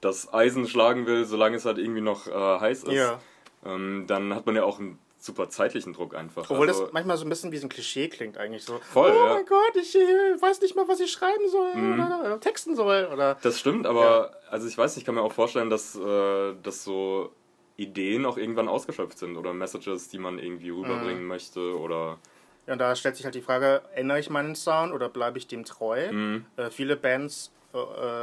das 0.00 0.32
Eisen 0.32 0.66
schlagen 0.66 1.06
will, 1.06 1.24
solange 1.24 1.56
es 1.56 1.64
halt 1.64 1.78
irgendwie 1.78 2.00
noch 2.00 2.26
äh, 2.26 2.32
heiß 2.32 2.84
ist, 2.84 2.92
Ja. 2.92 3.20
ähm, 3.64 4.04
dann 4.06 4.34
hat 4.34 4.46
man 4.46 4.56
ja 4.56 4.64
auch 4.64 4.78
einen 4.78 4.98
super 5.20 5.48
zeitlichen 5.48 5.92
Druck 5.92 6.14
einfach. 6.14 6.48
Obwohl 6.48 6.68
Also- 6.68 6.84
das 6.84 6.92
manchmal 6.92 7.16
so 7.16 7.24
ein 7.26 7.28
bisschen 7.28 7.50
wie 7.52 7.56
so 7.58 7.66
ein 7.66 7.68
Klischee 7.68 8.08
klingt 8.08 8.38
eigentlich 8.38 8.64
so. 8.64 8.78
Voll, 8.92 9.10
oh 9.12 9.14
ja. 9.26 9.34
mein 9.34 9.46
Gott, 9.46 9.74
ich 9.74 9.94
äh, 9.96 10.40
weiß 10.40 10.60
nicht 10.62 10.76
mal, 10.76 10.86
was 10.88 11.00
ich 11.00 11.10
schreiben 11.10 11.48
soll 11.48 11.70
oder, 11.72 12.20
oder 12.24 12.40
texten 12.40 12.76
soll. 12.76 13.08
Oder 13.12 13.36
Das 13.42 13.58
stimmt, 13.58 13.86
aber 13.86 14.30
also 14.48 14.66
ich 14.68 14.78
weiß 14.78 14.92
nicht, 14.94 15.02
ich 15.02 15.06
kann 15.06 15.16
mir 15.16 15.22
auch 15.22 15.32
vorstellen, 15.32 15.70
dass, 15.70 15.96
äh, 15.96 16.54
dass 16.62 16.84
so 16.84 17.32
Ideen 17.76 18.24
auch 18.26 18.36
irgendwann 18.38 18.68
ausgeschöpft 18.68 19.18
sind 19.18 19.36
oder 19.36 19.52
Messages, 19.52 20.08
die 20.08 20.18
man 20.18 20.38
irgendwie 20.38 20.70
rüberbringen 20.70 21.22
Mhm. 21.22 21.28
möchte 21.28 21.76
oder 21.78 22.18
ja, 22.68 22.72
und 22.74 22.78
da 22.78 22.94
stellt 22.94 23.16
sich 23.16 23.24
halt 23.24 23.34
die 23.34 23.40
Frage, 23.42 23.82
ändere 23.96 24.20
ich 24.20 24.30
meinen 24.30 24.54
Sound 24.54 24.92
oder 24.92 25.08
bleibe 25.08 25.38
ich 25.38 25.48
dem 25.48 25.64
treu? 25.64 26.12
Mhm. 26.12 26.44
Äh, 26.56 26.70
viele 26.70 26.94
Bands, 26.96 27.50
äh, 27.74 27.78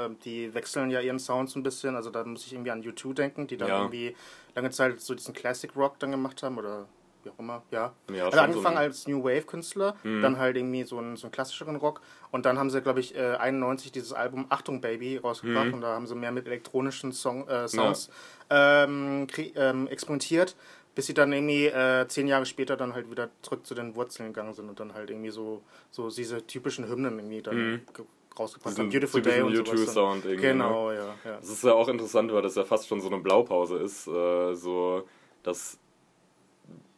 äh, 0.06 0.10
die 0.24 0.54
wechseln 0.54 0.90
ja 0.92 1.02
ihren 1.02 1.20
Sound 1.20 1.50
so 1.50 1.60
ein 1.60 1.64
bisschen. 1.64 1.96
Also 1.96 2.10
da 2.12 2.24
muss 2.24 2.46
ich 2.46 2.54
irgendwie 2.54 2.72
an 2.72 2.82
U2 2.82 3.14
denken, 3.14 3.48
die 3.48 3.58
dann 3.58 3.68
Ja. 3.68 3.80
irgendwie 3.82 4.16
lange 4.56 4.70
Zeit 4.70 5.02
so 5.02 5.14
diesen 5.16 5.34
Classic 5.34 5.76
Rock 5.76 6.00
dann 6.00 6.12
gemacht 6.12 6.42
haben 6.44 6.58
oder 6.58 6.88
wie 7.24 7.32
auch 7.32 7.40
immer, 7.40 7.64
ja. 7.72 7.92
Ja, 8.14 8.26
also 8.26 8.40
angefangen 8.40 8.64
so 8.64 8.70
ein- 8.70 8.78
als 8.78 9.08
New 9.08 9.24
Wave 9.24 9.42
Künstler, 9.48 9.96
dann 10.22 10.38
halt 10.38 10.56
irgendwie 10.58 10.84
so 10.84 11.00
einen, 11.00 11.16
so 11.18 11.26
einen 11.26 11.32
klassischeren 11.32 11.76
Rock 11.76 12.02
und 12.32 12.46
dann 12.46 12.60
haben 12.60 12.70
sie, 12.70 12.82
glaube 12.82 13.00
ich, 13.00 13.16
äh, 13.16 13.36
91 13.38 13.92
dieses 13.92 14.14
Album 14.14 14.46
Achtung 14.50 14.80
Baby 14.80 15.18
rausgebracht 15.18 15.74
und 15.74 15.82
da 15.82 15.88
haben 15.96 16.06
sie 16.06 16.14
mehr 16.14 16.32
mit 16.32 16.46
elektronischen 16.46 17.12
Song, 17.14 17.48
äh, 17.48 17.68
Sounds 17.68 18.12
ähm, 18.52 19.26
kre- 19.28 19.52
ähm, 19.56 19.88
experimentiert, 19.88 20.56
bis 20.96 21.06
sie 21.08 21.14
dann 21.14 21.32
irgendwie 21.34 21.66
äh, 21.68 22.08
zehn 22.08 22.28
Jahre 22.28 22.46
später 22.46 22.78
dann 22.78 22.94
halt 22.94 23.12
wieder 23.12 23.30
zurück 23.42 23.66
zu 23.68 23.76
den 23.76 23.96
Wurzeln 23.96 24.30
gegangen 24.34 24.54
sind 24.54 24.70
und 24.70 24.80
dann 24.80 24.94
halt 24.94 25.10
irgendwie 25.10 25.30
so, 25.30 25.62
so 25.92 26.10
diese 26.10 26.46
typischen 26.48 26.88
Hymnen 26.88 27.20
irgendwie 27.20 27.42
dann 27.42 27.82
ge- 27.94 28.06
rausgebracht 28.38 28.78
haben. 28.80 28.88
Mhm. 28.88 28.92
Beautiful 28.92 29.22
Day 29.22 29.42
und 29.42 29.54
typischen 29.54 29.78
sowas. 29.78 29.88
U2-Sound 29.90 30.26
irgendwie. 30.26 30.46
Ne? 30.48 30.52
Genau, 30.54 30.92
ja, 30.92 31.16
ja. 31.26 31.38
Das 31.40 31.50
ist 31.50 31.64
ja 31.64 31.74
auch 31.74 31.88
interessant, 31.90 32.34
weil 32.34 32.42
das 32.42 32.56
ja 32.56 32.64
fast 32.64 32.88
schon 32.88 33.02
so 33.02 33.08
eine 33.08 33.20
Blaupause 33.20 33.78
ist, 33.78 34.08
äh, 34.08 34.54
so 34.56 35.08
dass 35.44 35.78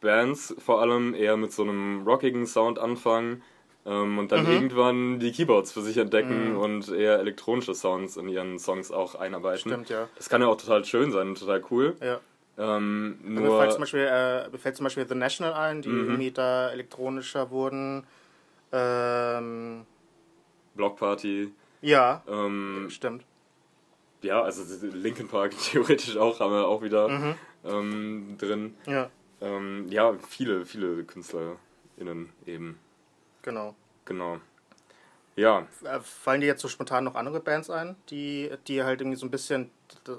Bands 0.00 0.54
vor 0.58 0.80
allem 0.80 1.14
eher 1.14 1.36
mit 1.36 1.52
so 1.52 1.62
einem 1.62 2.06
rockigen 2.06 2.46
Sound 2.46 2.78
anfangen 2.78 3.42
ähm, 3.84 4.18
und 4.18 4.32
dann 4.32 4.44
Mhm. 4.46 4.52
irgendwann 4.52 5.18
die 5.18 5.32
Keyboards 5.32 5.72
für 5.72 5.82
sich 5.82 5.96
entdecken 5.96 6.56
und 6.56 6.88
eher 6.88 7.18
elektronische 7.18 7.74
Sounds 7.74 8.16
in 8.16 8.28
ihren 8.28 8.58
Songs 8.58 8.90
auch 8.92 9.14
einarbeiten. 9.16 9.58
Stimmt, 9.72 9.88
ja. 9.90 10.08
Das 10.16 10.28
kann 10.28 10.40
ja 10.40 10.46
auch 10.48 10.56
total 10.56 10.84
schön 10.84 11.10
sein, 11.10 11.28
und 11.28 11.38
total 11.38 11.62
cool. 11.70 11.96
ja. 12.00 12.20
Ähm, 12.58 13.18
Mir 13.22 13.40
nur 13.42 13.58
fällt 13.58 13.72
zum 13.72 13.80
Beispiel, 13.82 14.00
äh, 14.00 14.48
mir 14.50 14.58
fällt 14.58 14.76
zum 14.76 14.84
Beispiel 14.84 15.06
The 15.08 15.14
National 15.14 15.52
ein, 15.54 15.80
die 15.82 15.88
Mhm. 15.88 15.98
irgendwie 16.00 16.30
da 16.32 16.70
elektronischer 16.70 17.50
wurden. 17.50 18.04
Ähm, 18.72 19.86
Blockparty. 20.74 21.52
ja, 21.80 22.22
Ähm, 22.28 22.88
stimmt. 22.90 23.24
ja, 24.22 24.42
also 24.42 24.62
Linkin 24.86 25.28
Park 25.28 25.52
theoretisch 25.72 26.16
auch, 26.16 26.40
haben 26.40 26.52
wir 26.52 26.66
auch 26.66 26.82
wieder 26.82 27.08
Mhm. 27.08 27.34
ähm, 27.64 28.36
drin. 28.38 28.76
Ja, 28.86 29.10
Ähm, 29.40 29.86
ja, 29.88 30.14
viele, 30.28 30.66
viele 30.66 31.04
KünstlerInnen 31.04 32.32
eben. 32.46 32.78
genau. 33.42 33.74
Genau. 34.04 34.38
Ja, 35.38 35.66
Äh, 35.84 36.00
Fallen 36.00 36.40
dir 36.40 36.48
jetzt 36.48 36.60
so 36.62 36.68
spontan 36.68 37.04
noch 37.04 37.14
andere 37.14 37.38
Bands 37.40 37.70
ein, 37.70 37.94
die, 38.10 38.50
die 38.66 38.82
halt 38.82 39.00
irgendwie 39.00 39.16
so 39.16 39.24
ein 39.24 39.30
bisschen, 39.30 39.70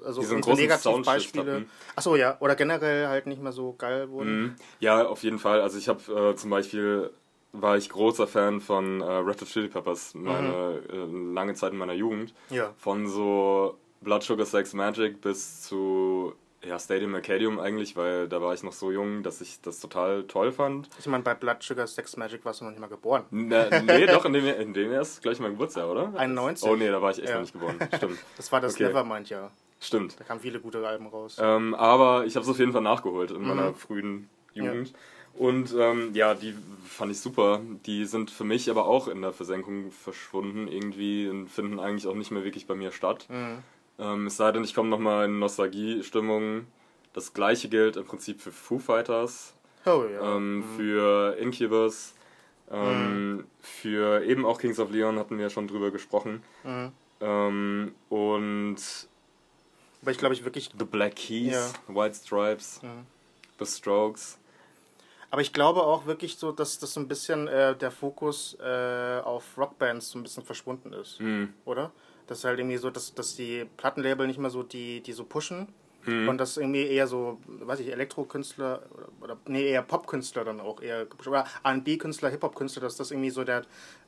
also 0.06 0.22
so 0.22 0.36
Negativbeispiele. 0.36 1.66
Achso, 1.96 2.16
ja, 2.16 2.38
oder 2.40 2.56
generell 2.56 3.08
halt 3.08 3.28
nicht 3.28 3.42
mehr 3.42 3.52
so 3.52 3.74
geil 3.78 4.10
wurden. 4.10 4.42
mhm. 4.42 4.56
ja, 4.80 5.06
auf 5.06 5.22
jeden 5.24 5.40
Fall. 5.40 5.62
Also 5.62 5.78
ich 5.78 5.90
habe 5.90 6.32
äh, 6.32 6.36
zum 6.36 6.50
Beispiel 6.50 7.12
war 7.52 7.76
ich 7.78 7.90
großer 7.90 8.28
Fan 8.28 8.62
von 8.62 9.02
äh, 9.02 9.06
Red 9.06 9.42
Hot 9.42 9.48
Chili 9.50 9.68
Peppers, 9.68 10.14
meine 10.14 10.82
äh, 10.90 11.34
lange 11.34 11.54
Zeit 11.56 11.74
in 11.74 11.80
meiner 11.80 11.94
Jugend. 11.94 12.34
Ja. 12.50 12.74
Von 12.78 13.08
so 13.08 13.78
Blood 14.02 14.24
Sugar 14.24 14.46
Sex 14.46 14.74
Magic 14.74 15.20
bis 15.20 15.64
zu 15.64 16.34
ja, 16.64 16.78
Stadium 16.80 17.16
Arcadium 17.16 17.60
eigentlich, 17.60 17.96
weil 17.96 18.28
da 18.28 18.42
war 18.42 18.54
ich 18.54 18.64
noch 18.64 18.74
so 18.74 18.92
jung, 18.92 19.24
dass 19.24 19.40
ich 19.42 19.62
das 19.62 19.80
total 19.80 20.24
toll 20.24 20.52
fand. 20.52 20.90
Ich 21.00 21.08
meine, 21.08 21.24
bei 21.24 21.34
Blood 21.34 21.64
Sugar 21.64 21.88
Sex 21.88 22.18
Magic 22.18 22.44
warst 22.46 22.60
du 22.62 22.66
noch 22.66 22.72
nicht 22.72 22.80
mal 22.82 22.88
geboren. 22.88 23.24
Na, 23.32 23.82
nee, 23.82 24.06
doch, 24.08 24.26
in 24.26 24.34
dem, 24.34 24.46
in 24.46 24.74
dem 24.74 24.92
erst 24.92 25.22
gleich 25.22 25.40
mein 25.40 25.52
Geburtsjahr, 25.52 25.90
oder? 25.90 26.14
91. 26.16 26.68
Oh 26.70 26.76
nee, 26.76 26.90
da 26.90 27.02
war 27.02 27.12
ich 27.12 27.20
echt 27.20 27.30
Ja. 27.30 27.36
noch 27.36 27.42
nicht 27.42 27.54
geboren. 27.54 27.78
Stimmt. 27.96 28.20
Das 28.38 28.52
war 28.52 28.60
das 28.62 28.74
Okay. 28.76 28.86
Nevermind-Jahr. 28.88 29.52
Stimmt. 29.80 30.20
Da 30.20 30.26
kamen 30.26 30.42
viele 30.42 30.60
gute 30.60 30.86
Alben 30.86 31.08
raus. 31.08 31.38
Ähm, 31.40 31.74
aber 31.76 32.26
ich 32.26 32.36
habe 32.36 32.44
es 32.44 32.50
auf 32.50 32.60
jeden 32.60 32.74
Fall 32.74 32.82
nachgeholt 32.82 33.32
in 33.32 33.42
Mhm. 33.42 33.48
meiner 33.48 33.74
frühen 33.74 34.30
Jugend. 34.54 34.94
Und 35.36 35.74
ähm, 35.78 36.10
ja, 36.14 36.34
die 36.34 36.54
fand 36.86 37.12
ich 37.14 37.22
super. 37.22 37.62
Die 37.86 38.04
sind 38.04 38.30
für 38.32 38.44
mich 38.44 38.70
aber 38.70 38.86
auch 38.88 39.08
in 39.08 39.22
der 39.22 39.32
Versenkung 39.32 39.92
verschwunden 39.92 40.68
irgendwie 40.68 41.30
und 41.30 41.48
finden 41.48 41.80
eigentlich 41.80 42.08
auch 42.08 42.16
nicht 42.16 42.32
mehr 42.32 42.44
wirklich 42.44 42.68
bei 42.68 42.76
mir 42.76 42.92
statt. 42.92 43.28
Mhm. 43.30 43.60
Ähm, 44.00 44.28
es 44.28 44.38
sei 44.38 44.52
denn, 44.52 44.64
ich 44.64 44.74
komme 44.74 44.90
nochmal 44.90 45.26
in 45.26 45.40
Nostalgie-Stimmung. 45.40 46.66
Das 47.14 47.34
gleiche 47.34 47.70
gilt 47.70 47.98
im 47.98 48.06
Prinzip 48.06 48.40
für 48.42 48.52
Foo 48.52 48.80
Fighters, 48.80 49.54
Oh 49.86 50.04
ja. 50.12 50.36
ähm, 50.36 50.64
für 50.78 51.36
Incubus, 51.38 52.14
ähm, 52.72 53.46
für 53.60 54.24
eben 54.24 54.46
auch 54.46 54.60
Kings 54.60 54.80
of 54.80 54.92
Leon 54.92 55.18
hatten 55.18 55.38
wir 55.38 55.46
ja 55.46 55.50
schon 55.50 55.68
drüber 55.68 55.92
gesprochen. 55.92 56.44
Mhm. 56.64 56.92
Ähm, 57.22 57.96
und 58.10 58.78
Aber 60.02 60.12
ich 60.12 60.18
glaube, 60.18 60.34
ich 60.36 60.46
wirklich. 60.46 60.70
The 60.78 60.86
Black 60.86 61.16
Keys, 61.16 61.52
Ja. 61.88 61.96
White 61.96 62.16
Stripes, 62.16 62.82
Mhm. 62.84 63.06
The 63.60 63.66
Strokes. 63.66 64.38
Aber 65.32 65.42
ich 65.42 65.52
glaube 65.54 65.84
auch 65.84 66.06
wirklich 66.06 66.38
so, 66.38 66.52
dass 66.52 66.80
das 66.80 66.94
so 66.94 67.00
ein 67.02 67.08
bisschen 67.08 67.48
äh, 67.48 67.76
der 67.76 67.92
Fokus 67.92 68.58
äh, 68.62 69.20
auf 69.24 69.58
Rockbands 69.58 70.10
so 70.12 70.18
ein 70.20 70.24
bisschen 70.24 70.44
verschwunden 70.46 70.94
ist. 70.94 71.20
Hm. 71.20 71.54
Oder? 71.66 71.92
Das 72.30 72.40
ist 72.40 72.44
halt 72.46 72.60
irgendwie 72.60 72.78
so, 72.78 72.92
dass, 72.92 73.14
dass 73.16 73.36
die 73.36 73.66
Plattenlabel 73.78 74.28
nicht 74.28 74.40
mehr 74.40 74.52
so 74.52 74.62
die, 74.62 75.02
die 75.02 75.14
so 75.14 75.24
pushen. 75.24 75.68
Hm. 76.04 76.30
Und 76.30 76.38
dass 76.38 76.58
irgendwie 76.58 76.86
eher 76.86 77.08
so, 77.08 77.40
weiß 77.48 77.80
ich, 77.82 77.92
Elektrokünstler 77.92 78.84
oder, 78.94 79.08
oder 79.22 79.38
nee, 79.48 79.68
eher 79.70 79.82
Popkünstler 79.82 80.46
dann 80.46 80.62
auch 80.62 80.82
eher. 80.82 81.08
Oder 81.28 81.46
RB-Künstler, 81.66 82.30
Hip-Hop-Künstler, 82.30 82.84
dass 82.84 82.96
das 82.96 83.12
irgendwie 83.12 83.32
so 83.32 83.44
der 83.44 83.64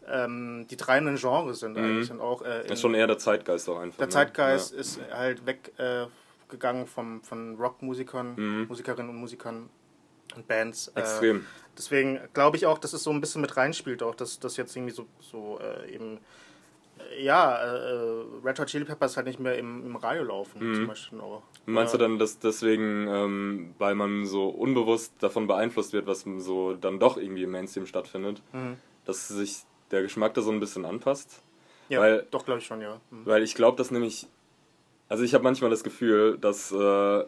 ähm, 0.07 0.67
die 0.69 0.77
treibenden 0.77 1.17
Genres 1.17 1.59
sind 1.59 1.77
eigentlich. 1.77 2.11
Und 2.11 2.21
auch 2.21 2.43
äh, 2.43 2.61
in, 2.61 2.67
Das 2.67 2.73
ist 2.73 2.81
schon 2.81 2.93
eher 2.93 3.07
der 3.07 3.17
Zeitgeist 3.17 3.67
auch 3.69 3.79
einfach. 3.79 3.97
der 3.97 4.07
ne? 4.07 4.11
Zeitgeist 4.13 4.71
ist 4.71 4.99
halt 5.11 5.41
weggegangen 5.45 6.83
äh, 6.83 6.87
vom, 6.87 7.23
von 7.23 7.55
Rockmusikern, 7.55 8.35
Mhm. 8.35 8.67
Musikerinnen 8.67 9.09
und 9.09 9.17
Musikern 9.17 9.69
und 10.35 10.47
Bands. 10.47 10.91
Ja. 10.95 11.01
Extrem. 11.01 11.37
Äh, 11.37 11.43
deswegen 11.77 12.19
glaube 12.33 12.55
ich 12.57 12.67
auch, 12.67 12.77
dass 12.77 12.93
es 12.93 13.03
so 13.03 13.11
ein 13.11 13.19
bisschen 13.19 13.41
mit 13.41 13.57
reinspielt, 13.57 14.01
auch 14.03 14.15
dass 14.15 14.39
das 14.39 14.57
jetzt 14.57 14.75
irgendwie 14.75 14.93
so, 14.93 15.07
so 15.19 15.59
äh, 15.59 15.91
eben. 15.93 16.19
Äh, 17.17 17.23
Ja, 17.23 17.57
äh, 17.57 18.23
Red 18.43 18.59
Hot 18.59 18.67
Chili 18.67 18.85
Peppers 18.85 19.15
halt 19.17 19.27
nicht 19.27 19.39
mehr 19.39 19.57
im, 19.57 19.85
im 19.85 19.95
Radio 19.95 20.23
laufen, 20.23 20.59
Mhm. 20.71 20.75
zum 20.75 20.87
Beispiel 20.87 21.19
auch. 21.21 21.43
Meinst 21.65 21.93
Ja. 21.93 21.97
du 21.99 22.03
dann, 22.05 22.19
dass 22.19 22.39
deswegen, 22.39 23.07
ähm, 23.07 23.75
weil 23.77 23.95
man 23.95 24.25
so 24.25 24.49
unbewusst 24.49 25.13
davon 25.19 25.47
beeinflusst 25.47 25.93
wird, 25.93 26.07
was 26.07 26.25
so 26.37 26.73
dann 26.73 26.99
doch 26.99 27.17
irgendwie 27.17 27.43
im 27.43 27.51
Mainstream 27.51 27.85
stattfindet, 27.85 28.41
Mhm. 28.53 28.77
dass 29.05 29.27
sich 29.27 29.63
der 29.91 30.01
Geschmack 30.03 30.33
da 30.33 30.41
so 30.41 30.51
ein 30.51 30.59
bisschen 30.59 30.85
anpasst? 30.85 31.41
Ja, 31.89 31.99
Weil- 31.99 32.25
doch, 32.31 32.45
glaube 32.45 32.59
ich 32.59 32.65
schon, 32.65 32.81
ja. 32.81 32.99
Mhm. 33.11 33.25
Weil 33.25 33.43
ich 33.43 33.53
glaube, 33.55 33.77
dass 33.77 33.91
nämlich, 33.91 34.27
also 35.09 35.23
ich 35.23 35.33
habe 35.33 35.43
manchmal 35.43 35.69
das 35.69 35.83
Gefühl, 35.83 36.37
dass 36.39 36.71
äh, 36.71 37.23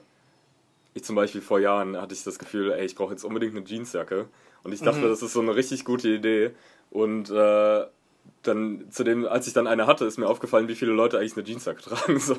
ich 0.93 1.04
zum 1.04 1.15
Beispiel 1.15 1.41
vor 1.41 1.60
Jahren 1.60 1.98
hatte 2.00 2.13
ich 2.13 2.24
das 2.24 2.39
Gefühl, 2.39 2.72
ey, 2.72 2.86
ich 2.86 2.96
brauche 2.96 3.12
jetzt 3.12 3.24
unbedingt 3.26 3.56
eine 3.58 3.65
Jeansjacke. 3.65 4.28
Und 4.63 4.72
ich 4.72 4.80
dachte, 4.82 5.00
Mhm. 5.00 5.10
das 5.10 5.22
ist 5.22 5.34
so 5.34 5.41
eine 5.41 5.56
richtig 5.56 5.84
gute 5.84 6.08
Idee. 6.08 6.52
Und 6.91 7.30
äh, 7.32 7.86
dann, 8.43 8.86
zu 8.91 9.03
dem, 9.03 9.25
als 9.25 9.47
ich 9.47 9.53
dann 9.53 9.67
eine 9.67 9.88
hatte, 9.88 10.06
ist 10.06 10.17
mir 10.17 10.27
aufgefallen, 10.27 10.67
wie 10.67 10.75
viele 10.75 10.91
Leute 10.91 11.17
eigentlich 11.17 11.36
eine 11.36 11.45
Jeansjacke 11.45 11.82
tragen. 11.82 12.19
So. 12.19 12.38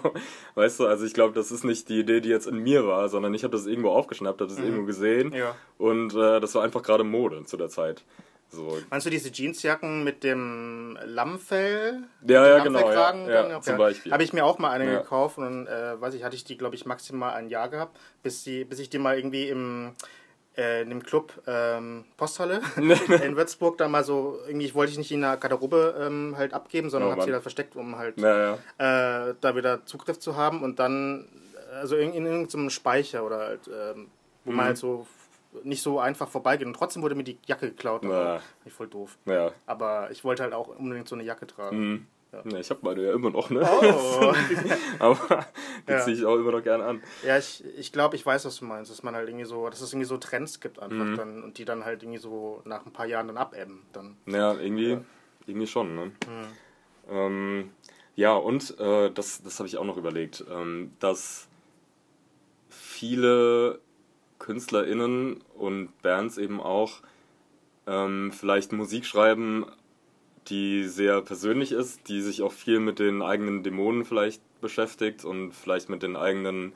Weißt 0.55 0.81
du, 0.81 0.87
also 0.87 1.05
ich 1.05 1.15
glaube, 1.15 1.35
das 1.35 1.51
ist 1.51 1.65
nicht 1.65 1.89
die 1.89 2.01
Idee, 2.01 2.21
die 2.21 2.29
jetzt 2.29 2.47
in 2.47 2.59
mir 2.59 2.87
war, 2.87 3.09
sondern 3.09 3.35
ich 3.35 3.45
habe 3.45 3.57
das 3.57 3.67
irgendwo 3.67 3.91
aufgeschnappt, 3.91 4.41
habe 4.41 4.51
das 4.51 4.59
irgendwo 4.59 4.85
gesehen. 4.85 5.29
Mhm. 5.29 5.35
Ja. 5.35 5.57
Und 5.79 6.15
äh, 6.15 6.41
das 6.41 6.55
war 6.55 6.63
einfach 6.63 6.83
gerade 6.83 7.05
Mode 7.05 7.45
zu 7.45 7.57
der 7.57 7.69
Zeit. 7.69 8.03
So. 8.51 8.79
Meinst 8.89 9.05
du 9.07 9.11
diese 9.11 9.31
Jeansjacken 9.33 10.05
mit 10.05 10.23
dem 10.23 10.97
Lammfell? 11.05 12.05
Ja, 12.27 12.47
ja, 12.47 12.63
genau. 12.63 12.89
Ja, 12.91 13.49
ja, 13.49 13.61
zum 13.61 13.77
Beispiel. 13.77 14.13
Habe 14.13 14.23
ich 14.23 14.33
mir 14.33 14.45
auch 14.45 14.59
mal 14.59 14.71
eine 14.71 14.85
Ja. 14.93 14.99
gekauft 15.01 15.39
und 15.39 15.67
äh, 15.67 16.01
weiß 16.01 16.15
ich, 16.15 16.23
hatte 16.23 16.37
ich 16.37 16.45
die, 16.45 16.57
glaube 16.57 16.77
ich, 16.77 16.87
maximal 16.87 17.35
ein 17.35 17.49
Jahr 17.49 17.69
gehabt, 17.69 17.99
bis, 18.23 18.45
die, 18.45 18.65
bis 18.65 18.79
ich 18.79 18.91
die 18.91 18.99
mal 18.99 19.17
irgendwie 19.17 19.49
im, 19.49 19.93
äh, 20.57 20.83
in 20.83 20.89
dem 20.91 21.03
Club 21.03 21.33
ähm, 21.47 22.05
Posthalle 22.17 22.61
in 22.77 23.37
Würzburg 23.37 23.79
da 23.79 23.89
mal 23.89 24.05
so, 24.05 24.39
irgendwie 24.47 24.73
wollte 24.75 24.93
ich 24.93 24.99
nicht 24.99 25.13
in 25.13 25.21
der 25.23 25.37
Garderobe 25.37 25.95
ähm, 26.01 26.35
halt 26.37 26.53
abgeben, 26.55 26.91
sondern 26.91 27.09
Oh, 27.09 27.13
habe 27.13 27.23
sie 27.23 27.31
Mann. 27.31 27.39
da 27.39 27.43
versteckt, 27.43 27.77
um 27.77 27.97
halt 27.97 28.19
Naja. 28.19 28.55
äh, 28.79 29.35
da 29.41 29.57
wieder 29.57 29.85
Zugriff 29.87 30.19
zu 30.19 30.37
haben 30.37 30.63
und 30.63 30.79
dann, 30.79 31.29
also 31.73 31.97
in, 31.97 32.13
in 32.15 32.25
irgendeinem 32.27 32.71
Speicher 32.71 33.25
oder 33.25 33.39
halt, 33.39 33.69
ähm, 33.69 34.09
wo 34.45 34.51
Mhm. 34.51 34.57
man 34.57 34.67
halt 34.67 34.77
so 34.79 35.07
nicht 35.63 35.83
so 35.83 36.01
einfach 36.01 36.29
vorbeigeht 36.29 36.67
und 36.67 36.75
trotzdem 36.75 37.01
wurde 37.03 37.15
mir 37.15 37.23
die 37.23 37.39
Jacke 37.47 37.69
geklaut. 37.71 38.05
Aber 38.05 38.41
ich 38.65 38.73
voll 38.73 38.89
doof. 38.89 39.17
Ja. 39.25 39.53
Aber 39.67 40.11
ich 40.11 40.25
wollte 40.25 40.43
halt 40.43 40.53
auch 40.53 40.67
unbedingt 40.67 41.07
so 41.09 41.15
eine 41.15 41.23
Jacke 41.23 41.47
tragen. 41.47 41.79
Mhm. 41.79 42.07
Ja, 42.45 42.59
ich 42.59 42.71
habe 42.71 42.81
meine 42.83 43.03
ja 43.03 43.13
immer 43.13 43.31
noch, 43.31 43.51
ne? 43.51 43.61
Oh. 43.63 44.33
Aber 44.99 45.47
die 45.87 45.93
Ja. 45.93 46.01
ziehe 46.05 46.17
ich 46.17 46.25
auch 46.25 46.37
immer 46.37 46.53
noch 46.53 46.63
gerne 46.63 46.85
an. 46.85 47.03
Ja, 47.27 47.39
ich, 47.39 47.65
ich 47.79 47.93
glaube, 47.93 48.17
ich 48.17 48.25
weiß, 48.25 48.45
was 48.45 48.57
du 48.57 48.65
meinst, 48.65 48.91
dass 48.91 49.03
man 49.03 49.15
halt 49.15 49.29
irgendwie 49.29 49.45
so, 49.45 49.69
dass 49.69 49.81
es 49.81 49.93
irgendwie 49.93 50.07
so 50.07 50.17
Trends 50.19 50.61
gibt 50.61 50.79
einfach 50.79 51.05
Mhm. 51.07 51.17
dann 51.17 51.43
und 51.45 51.59
die 51.59 51.65
dann 51.65 51.85
halt 51.85 52.03
irgendwie 52.03 52.19
so 52.21 52.63
nach 52.65 52.85
ein 52.85 52.93
paar 52.93 53.07
Jahren 53.07 53.29
dann 53.29 53.37
abebben. 53.37 53.83
Dann. 53.93 54.17
Ja, 54.27 54.55
irgendwie, 54.55 54.99
irgendwie 55.47 55.67
schon, 55.67 55.95
ne? 55.95 56.13
Ähm, 57.11 57.71
ja, 58.17 58.35
und 58.35 58.79
äh, 58.79 59.11
das, 59.11 59.43
das 59.43 59.59
habe 59.59 59.67
ich 59.69 59.77
auch 59.77 59.85
noch 59.85 59.97
überlegt, 59.97 60.45
ähm, 60.51 60.93
dass 61.01 61.49
viele 62.69 63.81
KünstlerInnen 64.39 65.41
und 65.55 65.91
Bands 66.03 66.39
eben 66.39 66.61
auch 66.61 67.01
ähm, 67.87 68.33
vielleicht 68.33 68.73
Musik 68.73 69.05
schreiben, 69.07 69.67
die 70.49 70.85
sehr 70.85 71.21
persönlich 71.23 71.73
ist, 71.73 72.09
die 72.09 72.21
sich 72.21 72.43
auch 72.43 72.53
viel 72.53 72.81
mit 72.81 72.99
den 72.99 73.23
eigenen 73.23 73.63
Dämonen 73.63 74.05
vielleicht 74.05 74.43
beschäftigt 74.61 75.25
und 75.25 75.53
vielleicht 75.53 75.89
mit 75.89 76.03
den 76.03 76.17
eigenen 76.17 76.73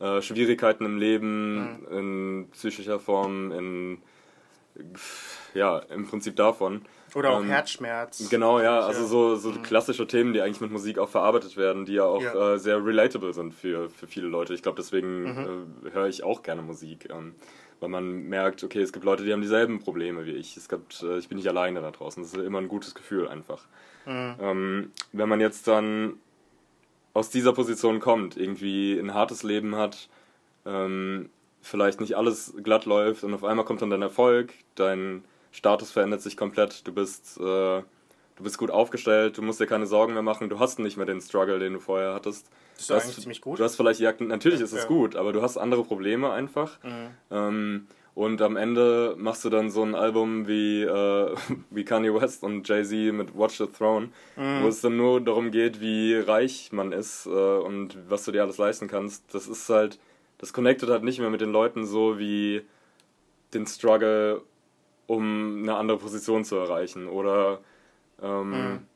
äh, 0.00 0.20
Schwierigkeiten 0.22 0.84
im 0.84 0.98
Leben, 0.98 1.86
in 1.90 2.48
psychischer 2.52 2.98
Form, 2.98 3.52
in 3.52 3.98
ja, 5.54 5.78
im 5.78 6.06
Prinzip 6.06 6.36
davon. 6.36 6.82
Oder 7.14 7.30
auch 7.30 7.40
Ähm, 7.40 7.48
Herzschmerz. 7.48 8.28
Genau, 8.30 8.60
ja, 8.60 8.80
also 8.80 9.04
so, 9.04 9.34
so 9.34 9.50
klassische 9.60 10.06
Themen, 10.06 10.32
die 10.32 10.40
eigentlich 10.40 10.60
mit 10.60 10.70
Musik 10.70 10.98
auch 10.98 11.08
verarbeitet 11.08 11.56
werden, 11.56 11.84
die 11.84 11.94
ja 11.94 12.04
auch 12.04 12.22
Ja. 12.22 12.54
Äh, 12.54 12.58
sehr 12.58 12.84
relatable 12.84 13.34
sind 13.34 13.52
für, 13.52 13.90
für 13.90 14.06
viele 14.06 14.28
Leute. 14.28 14.54
Ich 14.54 14.62
glaube, 14.62 14.76
deswegen 14.76 15.24
Mhm. 15.24 15.66
äh, 15.86 15.90
höre 15.90 16.06
ich 16.06 16.22
auch 16.22 16.42
gerne 16.42 16.62
Musik, 16.62 17.08
ähm, 17.10 17.34
weil 17.80 17.88
man 17.88 18.28
merkt, 18.28 18.62
okay, 18.62 18.80
es 18.80 18.92
gibt 18.92 19.04
Leute, 19.04 19.24
die 19.24 19.32
haben 19.32 19.40
dieselben 19.42 19.80
Probleme 19.80 20.26
wie 20.26 20.32
ich. 20.32 20.56
Es 20.56 20.68
gibt, 20.68 21.02
äh, 21.02 21.18
ich 21.18 21.28
bin 21.28 21.36
nicht 21.36 21.48
alleine 21.48 21.80
da 21.80 21.90
draußen. 21.90 22.22
Das 22.22 22.32
ist 22.32 22.38
immer 22.38 22.58
ein 22.58 22.68
gutes 22.68 22.94
Gefühl 22.94 23.28
einfach. 23.28 23.64
Mhm. 24.06 24.34
Ähm, 24.40 24.92
wenn 25.12 25.28
man 25.28 25.40
jetzt 25.40 25.66
dann 25.66 26.14
aus 27.14 27.30
dieser 27.30 27.52
Position 27.52 28.00
kommt, 28.00 28.36
irgendwie 28.36 28.98
ein 28.98 29.14
hartes 29.14 29.42
Leben 29.42 29.74
hat, 29.76 30.08
ähm, 30.64 31.30
vielleicht 31.62 32.00
nicht 32.00 32.16
alles 32.16 32.54
glatt 32.62 32.86
läuft 32.86 33.24
und 33.24 33.34
auf 33.34 33.44
einmal 33.44 33.64
kommt 33.64 33.82
dann 33.82 33.90
dein 33.90 34.02
Erfolg, 34.02 34.52
dein 34.74 35.24
Status 35.52 35.90
verändert 35.90 36.22
sich 36.22 36.36
komplett, 36.36 36.86
du 36.86 36.92
bist, 36.92 37.38
äh, 37.40 37.82
du 38.40 38.44
bist 38.44 38.56
gut 38.56 38.70
aufgestellt, 38.70 39.36
du 39.36 39.42
musst 39.42 39.60
dir 39.60 39.66
keine 39.66 39.84
Sorgen 39.86 40.14
mehr 40.14 40.22
machen, 40.22 40.48
du 40.48 40.58
hast 40.58 40.78
nicht 40.78 40.96
mehr 40.96 41.04
den 41.04 41.20
Struggle, 41.20 41.58
den 41.58 41.74
du 41.74 41.78
vorher 41.78 42.14
hattest. 42.14 42.48
Das 42.72 42.80
ist 42.80 42.88
Du 42.90 42.94
doch 42.94 43.00
hast- 43.00 43.04
eigentlich 43.08 43.20
ziemlich 43.20 43.40
gut. 43.42 43.58
Du 43.60 43.64
hast 43.64 43.76
vielleicht 43.76 44.00
Jagd, 44.00 44.22
natürlich 44.22 44.60
ist 44.62 44.72
es 44.72 44.82
Ja. 44.84 44.88
gut, 44.88 45.14
aber 45.14 45.34
du 45.34 45.42
hast 45.42 45.58
andere 45.58 45.84
Probleme 45.84 46.32
einfach. 46.32 46.82
Mhm. 46.82 47.08
Ähm, 47.30 47.86
und 48.14 48.40
am 48.40 48.56
Ende 48.56 49.14
machst 49.18 49.44
du 49.44 49.50
dann 49.50 49.70
so 49.70 49.82
ein 49.82 49.94
Album 49.94 50.48
wie, 50.48 50.82
äh, 50.82 51.34
wie 51.70 51.84
Kanye 51.84 52.14
West 52.14 52.42
und 52.42 52.66
Jay-Z 52.66 53.12
mit 53.12 53.36
Watch 53.38 53.58
the 53.58 53.66
Throne, 53.66 54.08
Mhm. 54.36 54.62
wo 54.62 54.68
es 54.68 54.80
dann 54.80 54.96
nur 54.96 55.20
darum 55.20 55.50
geht, 55.50 55.82
wie 55.82 56.14
reich 56.16 56.70
man 56.72 56.92
ist 56.92 57.26
äh, 57.26 57.28
und 57.28 57.98
was 58.08 58.24
du 58.24 58.32
dir 58.32 58.42
alles 58.42 58.56
leisten 58.56 58.88
kannst. 58.88 59.34
Das 59.34 59.46
ist 59.48 59.68
halt, 59.68 59.98
das 60.38 60.54
connectet 60.54 60.88
halt 60.88 61.04
nicht 61.04 61.18
mehr 61.20 61.28
mit 61.30 61.42
den 61.42 61.52
Leuten 61.52 61.84
so 61.84 62.18
wie 62.18 62.62
den 63.52 63.66
Struggle, 63.66 64.40
um 65.06 65.62
eine 65.62 65.74
andere 65.76 65.98
Position 65.98 66.44
zu 66.44 66.56
erreichen. 66.56 67.06
Oder, 67.08 67.58
ähm, 68.22 68.50
Mhm. 68.50 68.86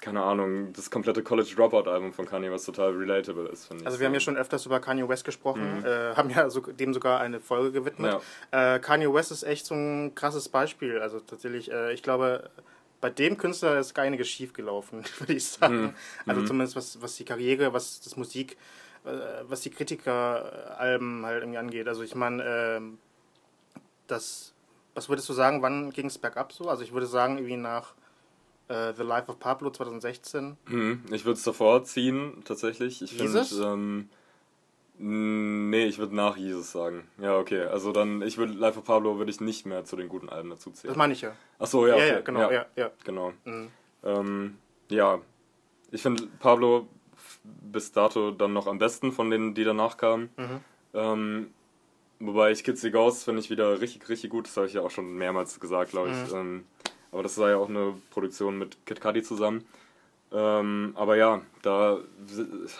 keine 0.00 0.22
Ahnung, 0.22 0.72
das 0.72 0.90
komplette 0.90 1.22
College 1.22 1.52
Dropout-Album 1.56 2.12
von 2.12 2.26
Kanye, 2.26 2.50
was 2.50 2.64
total 2.64 2.92
relatable 2.92 3.48
ist, 3.48 3.66
finde 3.66 3.82
ich. 3.82 3.86
Also 3.86 4.00
wir 4.00 4.06
haben 4.06 4.14
ja 4.14 4.20
schon 4.20 4.36
öfters 4.36 4.64
über 4.66 4.80
Kanye 4.80 5.06
West 5.08 5.24
gesprochen, 5.24 5.84
äh, 5.84 6.14
haben 6.16 6.30
ja 6.30 6.48
so, 6.50 6.60
dem 6.60 6.94
sogar 6.94 7.20
eine 7.20 7.40
Folge 7.40 7.72
gewidmet. 7.72 8.14
Mhm. 8.14 8.20
Ja. 8.52 8.76
Äh, 8.76 8.78
Kanye 8.80 9.12
West 9.12 9.30
ist 9.30 9.42
echt 9.42 9.66
so 9.66 9.74
ein 9.74 10.14
krasses 10.14 10.48
Beispiel. 10.48 11.00
Also 11.00 11.20
tatsächlich, 11.20 11.70
äh, 11.70 11.92
ich 11.92 12.02
glaube, 12.02 12.48
bei 13.00 13.10
dem 13.10 13.36
Künstler 13.38 13.78
ist 13.78 13.94
gar 13.94 14.04
einiges 14.04 14.28
schief 14.28 14.52
gelaufen, 14.52 15.04
würde 15.18 15.34
ich 15.34 15.44
sagen. 15.46 15.82
Mhm. 15.82 15.94
Also 16.26 16.44
zumindest 16.44 16.76
was, 16.76 17.00
was 17.02 17.16
die 17.16 17.24
Karriere, 17.24 17.72
was 17.72 18.00
das 18.00 18.16
Musik, 18.16 18.56
äh, 19.04 19.10
was 19.48 19.60
die 19.62 19.70
Kritikeralben 19.70 21.24
halt 21.26 21.42
irgendwie 21.42 21.58
angeht. 21.58 21.88
Also 21.88 22.02
ich 22.02 22.14
meine, 22.14 22.42
ähm, 22.44 22.98
das 24.06 24.54
was 24.94 25.08
würdest 25.08 25.28
du 25.28 25.32
sagen, 25.34 25.62
wann 25.62 25.92
ging 25.92 26.06
es 26.06 26.18
bergab 26.18 26.52
so? 26.52 26.68
Also 26.68 26.82
ich 26.82 26.92
würde 26.92 27.06
sagen, 27.06 27.38
irgendwie 27.38 27.56
nach 27.56 27.94
äh, 28.70 28.94
The 28.96 29.02
Life 29.02 29.30
of 29.30 29.38
Pablo 29.38 29.70
2016. 29.70 30.56
Mhm. 30.68 31.02
Ich 31.10 31.24
würde 31.24 31.36
es 31.36 31.42
davor 31.42 31.84
ziehen, 31.84 32.42
tatsächlich. 32.44 33.02
Ich 33.02 33.10
finde, 33.14 33.40
Jesus? 33.40 33.58
ähm, 33.58 34.08
nee, 34.98 35.86
ich 35.86 35.98
würde 35.98 36.14
nach 36.14 36.36
Jesus 36.36 36.70
sagen. 36.72 37.04
Ja, 37.18 37.36
okay. 37.36 37.62
Also 37.62 37.92
dann, 37.92 38.22
ich 38.22 38.38
würde 38.38 38.52
Life 38.52 38.78
of 38.78 38.84
Pablo 38.84 39.18
würde 39.18 39.30
ich 39.30 39.40
nicht 39.40 39.66
mehr 39.66 39.84
zu 39.84 39.96
den 39.96 40.08
guten 40.08 40.28
Alben 40.28 40.50
dazu 40.50 40.70
zählen. 40.70 40.90
Das 40.90 40.96
meine 40.98 41.12
ich 41.12 41.22
ja. 41.22 41.32
Ach 41.58 41.66
so, 41.66 41.86
ja, 41.86 41.96
Ja, 41.96 42.04
okay. 42.04 42.12
ja, 42.12 42.20
genau, 42.20 42.50
ja, 42.50 42.66
ja. 42.76 42.90
Genau. 43.04 43.32
Mhm. 43.44 43.68
Ähm, 44.04 44.58
ja, 44.88 45.20
ich 45.90 46.02
finde 46.02 46.28
Pablo 46.38 46.86
bis 47.44 47.92
dato 47.92 48.30
dann 48.30 48.52
noch 48.52 48.66
am 48.66 48.78
besten 48.78 49.12
von 49.12 49.30
denen, 49.30 49.54
die 49.54 49.64
danach 49.64 49.96
kamen. 49.96 50.30
Mhm. 50.36 50.60
Ähm, 50.94 51.50
wobei 52.18 52.52
ich 52.52 52.62
Kids 52.64 52.80
See 52.80 52.90
Ghosts 52.90 53.24
finde 53.24 53.40
ich 53.40 53.50
wieder 53.50 53.80
richtig, 53.80 54.08
richtig 54.08 54.30
gut. 54.30 54.46
Das 54.46 54.56
habe 54.56 54.66
ich 54.66 54.74
ja 54.74 54.82
auch 54.82 54.90
schon 54.90 55.14
mehrmals 55.14 55.58
gesagt, 55.58 55.90
glaube 55.90 56.10
ich. 56.10 56.32
Mhm. 56.32 56.38
Ähm, 56.38 56.64
aber 57.12 57.22
das 57.22 57.38
war 57.38 57.50
ja 57.50 57.56
auch 57.56 57.68
eine 57.68 57.94
Produktion 58.10 58.58
mit 58.58 58.84
Kid 58.86 59.00
Cudi 59.00 59.22
zusammen. 59.22 59.64
Ähm, 60.32 60.92
aber 60.94 61.16
ja, 61.16 61.42
da 61.62 61.98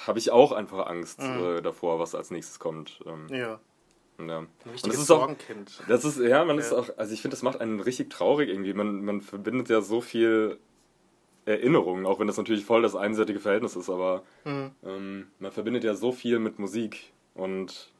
habe 0.06 0.18
ich 0.18 0.30
auch 0.30 0.52
einfach 0.52 0.86
Angst 0.86 1.20
Mhm. 1.20 1.38
äh, 1.44 1.60
davor, 1.62 1.98
was 1.98 2.14
als 2.14 2.30
nächstes 2.30 2.58
kommt. 2.60 3.00
Ähm, 3.06 3.26
Ja. 3.28 3.60
ja. 4.18 4.38
Ein 4.38 4.48
richtiges 4.70 4.82
das 4.96 5.02
ist 5.02 5.10
auch, 5.10 5.30
das 5.88 6.04
ist, 6.04 6.18
ja, 6.20 6.44
man 6.44 6.58
ist 6.58 6.70
Ja. 6.70 6.78
auch, 6.78 6.88
also 6.96 7.12
ich 7.12 7.22
finde, 7.22 7.34
das 7.34 7.42
macht 7.42 7.60
einen 7.60 7.80
richtig 7.80 8.10
traurig 8.10 8.48
irgendwie. 8.50 8.72
Man, 8.72 9.04
man 9.04 9.20
verbindet 9.20 9.68
ja 9.68 9.80
so 9.80 10.00
viel 10.00 10.58
Erinnerungen, 11.44 12.06
auch 12.06 12.20
wenn 12.20 12.28
das 12.28 12.36
natürlich 12.36 12.64
voll 12.64 12.82
das 12.82 12.94
einseitige 12.94 13.40
Verhältnis 13.40 13.74
ist, 13.74 13.90
aber 13.90 14.22
Mhm. 14.44 14.70
ähm, 14.84 15.26
man 15.40 15.50
verbindet 15.50 15.82
ja 15.82 15.94
so 15.94 16.12
viel 16.12 16.38
mit 16.38 16.58
Musik 16.60 17.12
und 17.34 17.90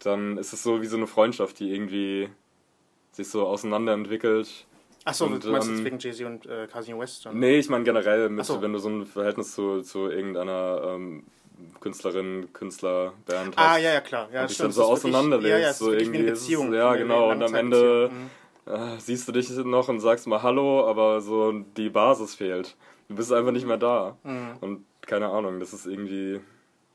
dann 0.00 0.38
ist 0.38 0.52
es 0.52 0.62
so 0.62 0.82
wie 0.82 0.86
so 0.86 0.96
eine 0.96 1.06
Freundschaft, 1.06 1.60
die 1.60 1.72
irgendwie 1.72 2.28
sich 3.12 3.28
so 3.28 3.46
auseinanderentwickelt. 3.46 4.66
Achso, 5.04 5.26
du 5.28 5.50
meinst 5.50 5.68
ähm, 5.68 5.74
jetzt 5.76 5.84
wegen 5.84 5.98
Jay-Z 5.98 6.26
und 6.26 6.46
äh, 6.46 6.66
Kanye 6.66 6.98
West 6.98 7.26
dann? 7.26 7.38
Nee, 7.38 7.58
ich 7.58 7.68
meine 7.68 7.84
generell, 7.84 8.28
mit, 8.30 8.44
so. 8.46 8.62
wenn 8.62 8.72
du 8.72 8.78
so 8.78 8.88
ein 8.88 9.04
Verhältnis 9.04 9.54
zu, 9.54 9.82
zu 9.82 10.08
irgendeiner 10.10 10.82
ähm, 10.94 11.24
Künstlerin, 11.80 12.48
Künstler, 12.52 13.12
Band 13.26 13.54
Ah, 13.56 13.72
hast. 13.74 13.82
ja, 13.82 13.92
ja, 13.94 14.00
klar. 14.00 14.28
Ja, 14.32 14.42
und 14.42 14.50
dich 14.50 14.56
dann 14.58 14.72
so 14.72 14.94
ist 14.94 15.04
wirklich- 15.04 15.50
Ja, 15.50 15.58
ja, 15.58 15.72
so 15.72 15.86
wirklich 15.86 16.02
wie 16.12 16.16
eine 16.16 16.16
irgendwie 16.28 16.32
ist 16.32 16.48
ja, 16.48 16.90
eine 16.90 16.98
genau, 16.98 17.30
und 17.30 17.42
am. 17.42 17.54
Ende- 17.54 18.10
Mhm. 18.12 18.30
Ah, 18.66 18.96
siehst 18.98 19.28
du 19.28 19.32
dich 19.32 19.50
noch 19.50 19.88
und 19.90 20.00
sagst 20.00 20.26
mal 20.26 20.42
Hallo, 20.42 20.88
aber 20.88 21.20
so 21.20 21.52
die 21.52 21.90
Basis 21.90 22.34
fehlt. 22.34 22.74
Du 23.10 23.14
bist 23.14 23.30
einfach 23.30 23.52
nicht 23.52 23.66
mehr 23.66 23.76
da. 23.76 24.16
Mhm. 24.22 24.56
Und 24.62 24.84
keine 25.02 25.28
Ahnung, 25.28 25.60
das 25.60 25.74
ist 25.74 25.84
irgendwie 25.86 26.40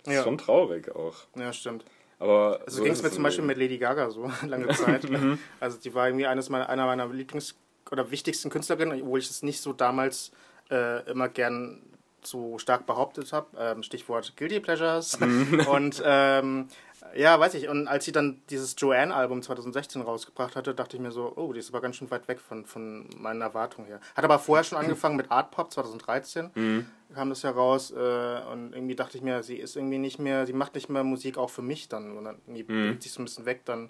das 0.04 0.14
Ja. 0.16 0.20
ist 0.22 0.26
schon 0.26 0.40
traurig 0.40 0.96
auch. 0.96 1.14
Ja, 1.36 1.54
stimmt. 1.54 1.86
Aber 2.18 2.60
Also 2.66 2.78
so 2.78 2.84
ging 2.84 2.92
es 2.94 3.04
mir 3.04 3.12
zum 3.12 3.22
Beispiel 3.22 3.46
Leben. 3.46 3.60
mit 3.60 3.70
Lady 3.70 3.78
Gaga 3.78 4.10
so 4.10 4.32
lange 4.48 4.68
Zeit. 4.74 5.08
Mhm. 5.08 5.38
also 5.60 5.78
die 5.78 5.94
war 5.94 6.08
irgendwie 6.08 6.26
eines 6.26 6.50
meiner, 6.50 6.68
einer 6.70 6.88
meiner 6.88 7.06
Lieblings- 7.06 7.54
oder 7.92 8.12
wichtigsten 8.12 8.50
Künstlerinnen, 8.50 9.02
obwohl 9.02 9.20
ich 9.20 9.30
es 9.30 9.44
nicht 9.44 9.62
so 9.62 9.74
damals 9.74 10.32
äh, 10.70 11.10
immer 11.10 11.30
gern 11.30 11.82
so 12.22 12.58
stark 12.60 12.86
behauptet 12.86 13.32
habe. 13.32 13.48
Ähm, 13.58 13.82
Stichwort 13.84 14.36
Guilty 14.36 14.60
Pleasures. 14.60 15.20
Mhm. 15.20 15.60
und 15.72 16.02
ähm, 16.06 16.68
ja, 17.16 17.40
weiß 17.40 17.54
ich. 17.54 17.70
Und 17.70 17.88
als 17.88 18.04
sie 18.06 18.12
dann 18.12 18.42
dieses 18.50 18.76
Joanne-Album 18.78 19.42
2016 19.42 20.02
rausgebracht 20.02 20.56
hatte, 20.58 20.76
dachte 20.76 20.98
ich 20.98 21.02
mir 21.02 21.12
so, 21.12 21.32
oh, 21.38 21.54
die 21.54 21.60
ist 21.60 21.70
aber 21.70 21.80
ganz 21.80 21.96
schön 21.96 22.12
weit 22.12 22.28
weg 22.28 22.40
von, 22.42 22.66
von 22.66 23.08
meinen 23.18 23.40
Erwartungen 23.42 23.88
her. 23.88 24.02
Hat 24.16 24.26
aber 24.26 24.38
vorher 24.38 24.66
schon 24.66 24.78
angefangen 24.78 25.16
mit 25.16 25.32
Art 25.32 25.50
Pop 25.52 25.72
2013 25.72 26.52
Mhm. 26.56 26.86
kam 27.16 27.30
das 27.30 27.42
ja 27.42 27.52
raus 27.52 27.92
äh, 27.92 27.96
und 28.52 28.74
irgendwie 28.74 28.96
dachte 28.96 29.18
ich 29.18 29.24
mir, 29.24 29.42
sie 29.42 29.56
ist 29.56 29.76
irgendwie 29.78 29.98
nicht 29.98 30.20
mehr, 30.20 30.46
sie 30.46 30.54
macht 30.54 30.76
nicht 30.76 30.90
mehr 30.90 31.04
Musik 31.06 31.38
auch 31.38 31.50
für 31.50 31.62
mich 31.64 31.88
dann, 31.88 32.14
sondern 32.14 32.36
irgendwie 32.46 32.64
Mhm. 32.64 32.68
bewegt 32.68 33.04
sich 33.04 33.14
so 33.14 33.22
ein 33.22 33.26
bisschen 33.26 33.46
weg, 33.46 33.62
dann 33.66 33.90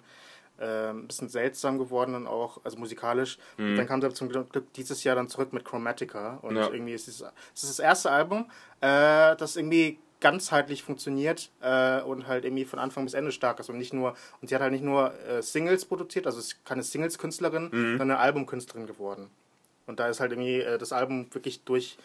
äh, 0.60 0.90
ein 0.90 1.06
bisschen 1.06 1.28
seltsam 1.28 1.78
geworden 1.78 2.12
dann 2.12 2.26
auch, 2.26 2.60
also 2.64 2.76
musikalisch. 2.78 3.38
Mhm. 3.56 3.70
Und 3.70 3.76
dann 3.76 3.86
kam 3.86 4.00
sie 4.02 4.12
zum 4.12 4.28
Glück 4.28 4.72
dieses 4.74 5.02
Jahr 5.04 5.16
dann 5.16 5.28
zurück 5.28 5.52
mit 5.52 5.64
Chromatica 5.64 6.38
und 6.42 6.56
Ja. 6.56 6.70
irgendwie 6.70 6.92
ist 6.92 7.08
es, 7.08 7.22
es 7.54 7.62
ist 7.64 7.70
das 7.70 7.78
erste 7.78 8.10
Album, 8.10 8.50
äh, 8.80 9.34
das 9.36 9.56
irgendwie 9.56 9.98
ganzheitlich 10.20 10.82
funktioniert 10.82 11.50
äh, 11.62 12.02
und 12.02 12.26
halt 12.26 12.44
irgendwie 12.44 12.66
von 12.66 12.78
Anfang 12.78 13.04
bis 13.04 13.14
Ende 13.14 13.32
stark 13.32 13.58
ist 13.58 13.70
und 13.70 13.78
nicht 13.78 13.94
nur 13.94 14.14
und 14.42 14.48
sie 14.48 14.54
hat 14.54 14.60
halt 14.60 14.72
nicht 14.72 14.84
nur 14.84 15.14
äh, 15.26 15.42
Singles 15.42 15.86
produziert, 15.86 16.26
also 16.26 16.38
ist 16.38 16.62
keine 16.66 16.82
Singles-Künstlerin, 16.82 17.70
Mhm. 17.72 17.98
sondern 17.98 18.10
eine 18.12 18.18
Albumkünstlerin 18.18 18.86
geworden. 18.86 19.30
Und 19.86 19.98
da 19.98 20.08
ist 20.08 20.20
halt 20.20 20.32
irgendwie 20.32 20.60
äh, 20.60 20.76
das 20.76 20.92
Album 20.92 21.26
wirklich 21.32 21.64
durch 21.64 21.96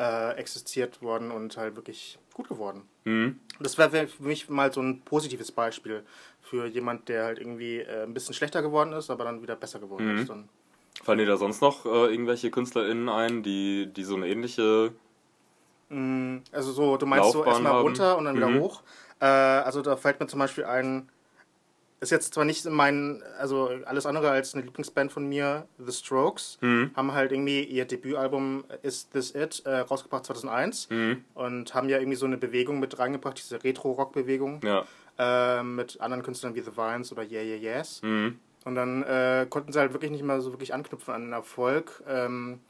äh, 0.00 0.32
existiert 0.36 1.02
worden 1.02 1.30
und 1.30 1.56
halt 1.56 1.76
wirklich 1.76 2.18
gut 2.34 2.48
geworden. 2.48 2.82
Mhm. 3.04 3.38
Und 3.58 3.64
das 3.64 3.78
wäre 3.78 4.08
für 4.08 4.22
mich 4.24 4.48
mal 4.48 4.72
so 4.72 4.80
ein 4.80 5.02
positives 5.02 5.52
Beispiel 5.52 6.02
für 6.42 6.66
jemand, 6.66 7.08
der 7.08 7.24
halt 7.24 7.38
irgendwie 7.38 7.78
äh, 7.78 8.02
ein 8.04 8.12
bisschen 8.14 8.34
schlechter 8.34 8.62
geworden 8.62 8.92
ist, 8.92 9.10
aber 9.10 9.24
dann 9.24 9.42
wieder 9.42 9.56
besser 9.56 9.78
geworden 9.78 10.12
Mhm. 10.14 10.18
ist. 10.22 10.30
Und 10.30 10.48
Fallen 11.02 11.18
dir 11.18 11.26
da 11.26 11.36
sonst 11.36 11.62
noch 11.62 11.86
äh, 11.86 11.88
irgendwelche 12.10 12.50
KünstlerInnen 12.50 13.08
ein, 13.08 13.42
die, 13.42 13.86
die 13.86 14.04
so 14.04 14.14
eine 14.16 14.28
ähnliche. 14.28 14.92
Mm, 15.88 16.38
Also 16.52 16.72
so, 16.72 16.96
du 16.96 17.06
meinst 17.06 17.30
so 17.32 17.38
Laufbahn 17.38 17.52
erstmal 17.54 17.72
haben. 17.74 17.82
runter 17.82 18.16
und 18.18 18.24
dann 18.26 18.36
wieder 18.36 18.48
Mhm. 18.50 18.60
hoch. 18.60 18.82
Äh, 19.20 19.24
also 19.26 19.82
da 19.82 19.96
fällt 19.96 20.20
mir 20.20 20.26
zum 20.26 20.38
Beispiel 20.38 20.64
ein, 20.64 21.08
ist 22.00 22.10
jetzt 22.10 22.34
zwar 22.34 22.44
nicht 22.44 22.64
mein, 22.66 23.22
also 23.38 23.70
alles 23.86 24.06
andere 24.06 24.30
als 24.30 24.54
eine 24.54 24.64
Lieblingsband 24.64 25.12
von 25.12 25.26
mir, 25.28 25.66
The 25.78 25.92
Strokes, 25.92 26.58
Mhm. 26.60 26.90
haben 26.96 27.12
halt 27.12 27.32
irgendwie 27.32 27.62
ihr 27.64 27.84
Debütalbum 27.84 28.64
Is 28.82 29.08
This 29.10 29.34
It 29.34 29.62
äh, 29.64 29.78
rausgebracht 29.78 30.26
2001 30.26 30.88
Mhm. 30.90 31.24
und 31.34 31.74
haben 31.74 31.88
ja 31.88 31.98
irgendwie 31.98 32.16
so 32.16 32.26
eine 32.26 32.36
Bewegung 32.38 32.80
mit 32.80 32.98
reingebracht, 32.98 33.38
diese 33.38 33.62
Retro-Rock-Bewegung 33.62 34.60
Ja. 34.64 34.84
Äh, 35.22 35.62
mit 35.62 36.00
anderen 36.00 36.22
Künstlern 36.22 36.54
wie 36.54 36.60
The 36.60 36.76
Vines 36.76 37.12
oder 37.12 37.22
Yeah 37.22 37.42
Yeah 37.42 37.76
Yes. 37.78 38.02
Mhm. 38.02 38.38
Und 38.64 38.74
dann 38.76 39.02
äh, 39.02 39.46
konnten 39.50 39.72
sie 39.72 39.78
halt 39.80 39.92
wirklich 39.92 40.10
nicht 40.10 40.22
mehr 40.22 40.40
so 40.40 40.52
wirklich 40.52 40.72
anknüpfen 40.72 41.12
an 41.14 41.22
den 41.22 41.32
Erfolg. 41.32 42.02
Ähm, 42.08 42.60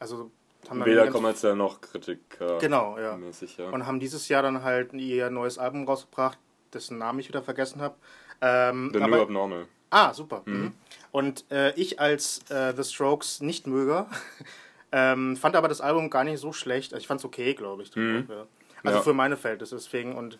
also 0.00 0.30
haben 0.68 0.84
Weder 0.84 1.08
kommerziell 1.08 1.54
noch 1.54 1.80
Kritiker. 1.80 2.58
Genau, 2.58 2.98
ja. 2.98 3.16
Mäßig, 3.16 3.56
ja. 3.56 3.70
Und 3.70 3.86
haben 3.86 4.00
dieses 4.00 4.28
Jahr 4.28 4.42
dann 4.42 4.62
halt 4.64 4.92
ihr 4.92 5.30
neues 5.30 5.56
Album 5.58 5.84
rausgebracht, 5.86 6.38
dessen 6.72 6.98
Namen 6.98 7.20
ich 7.20 7.28
wieder 7.28 7.42
vergessen 7.42 7.80
habe. 7.80 7.94
Ähm, 8.40 8.90
The 8.92 8.98
New 8.98 9.04
aber, 9.04 9.20
Abnormal. 9.22 9.66
ah, 9.90 10.12
super. 10.12 10.42
Mhm. 10.44 10.72
Und 11.12 11.44
äh, 11.50 11.72
ich 11.74 12.00
als 12.00 12.40
äh, 12.50 12.74
The 12.76 12.82
Strokes 12.84 13.40
Nicht-Möger 13.40 14.08
ähm, 14.92 15.36
fand 15.36 15.54
aber 15.56 15.68
das 15.68 15.80
Album 15.80 16.10
gar 16.10 16.24
nicht 16.24 16.40
so 16.40 16.52
schlecht. 16.52 16.92
Also 16.92 17.00
ich 17.00 17.06
fand 17.06 17.20
es 17.20 17.24
okay, 17.24 17.54
glaube 17.54 17.82
ich. 17.84 17.94
Mhm. 17.94 18.26
Ja. 18.28 18.46
Also 18.82 18.98
Ja. 18.98 19.02
für 19.04 19.14
meine 19.14 19.36
Verhältnisse 19.36 19.76
deswegen. 19.76 20.16
Und 20.16 20.38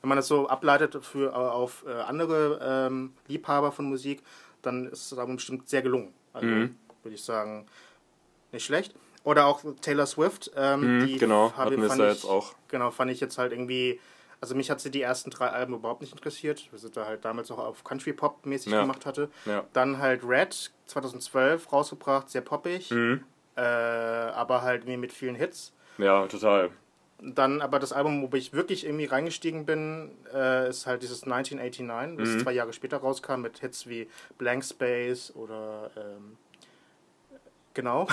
wenn 0.00 0.08
man 0.08 0.16
das 0.16 0.28
so 0.28 0.48
ableitet 0.48 1.04
für, 1.04 1.30
äh, 1.30 1.34
auf 1.34 1.84
äh, 1.86 1.92
andere 1.92 2.60
ähm, 2.62 3.14
Liebhaber 3.26 3.72
von 3.72 3.86
Musik, 3.86 4.22
dann 4.62 4.86
ist 4.86 5.10
das 5.12 5.18
Album 5.18 5.36
bestimmt 5.36 5.68
sehr 5.68 5.82
gelungen. 5.82 6.12
Also 6.32 6.46
Mhm. 6.46 6.76
würde 7.02 7.14
ich 7.14 7.22
sagen, 7.24 7.66
nicht 8.52 8.64
schlecht. 8.64 8.94
Oder 9.24 9.46
auch 9.46 9.62
Taylor 9.82 10.06
Swift. 10.06 10.50
Ähm, 10.56 10.98
Mhm, 11.00 11.06
die 11.06 11.18
genau, 11.18 11.52
habe- 11.52 11.56
hatten 11.56 11.76
wir 11.76 11.82
es 11.84 11.88
fand 11.88 12.00
ja 12.00 12.06
ich- 12.08 12.14
jetzt 12.14 12.24
auch. 12.24 12.54
Genau, 12.68 12.90
fand 12.90 13.10
ich 13.10 13.20
jetzt 13.20 13.36
halt 13.38 13.52
irgendwie. 13.52 14.00
Also 14.40 14.54
mich 14.54 14.70
hat 14.70 14.80
sie 14.80 14.90
die 14.92 15.02
ersten 15.02 15.30
drei 15.30 15.48
Alben 15.48 15.74
überhaupt 15.74 16.00
nicht 16.00 16.12
interessiert, 16.12 16.68
was 16.70 16.82
sie 16.82 16.90
da 16.90 17.04
halt 17.06 17.24
damals 17.24 17.50
auch 17.50 17.58
auf 17.58 17.82
Country 17.82 18.12
Pop 18.12 18.46
mäßig 18.46 18.72
Ja. 18.72 18.82
gemacht 18.82 19.04
hatte. 19.04 19.28
Ja. 19.46 19.64
Dann 19.72 19.98
halt 19.98 20.22
Red 20.24 20.70
2012 20.86 21.72
rausgebracht, 21.72 22.30
sehr 22.30 22.40
poppig, 22.42 22.90
Mhm. 22.92 23.24
äh, 23.56 23.60
aber 23.60 24.62
halt 24.62 24.86
mit 24.86 25.12
vielen 25.12 25.34
Hits. 25.34 25.72
Ja, 25.98 26.26
total. 26.28 26.70
Dann 27.20 27.60
aber 27.62 27.80
das 27.80 27.92
Album, 27.92 28.30
wo 28.30 28.36
ich 28.36 28.52
wirklich 28.52 28.84
irgendwie 28.86 29.06
reingestiegen 29.06 29.66
bin, 29.66 30.12
äh, 30.32 30.68
ist 30.68 30.86
halt 30.86 31.02
dieses 31.02 31.24
1989, 31.24 32.16
das 32.18 32.28
Mhm. 32.28 32.38
zwei 32.44 32.52
Jahre 32.52 32.72
später 32.72 32.98
rauskam 32.98 33.40
mit 33.40 33.58
Hits 33.58 33.88
wie 33.88 34.08
Blank 34.38 34.64
Space 34.64 35.32
oder 35.34 35.90
ähm, 35.96 36.36
genau 37.74 38.06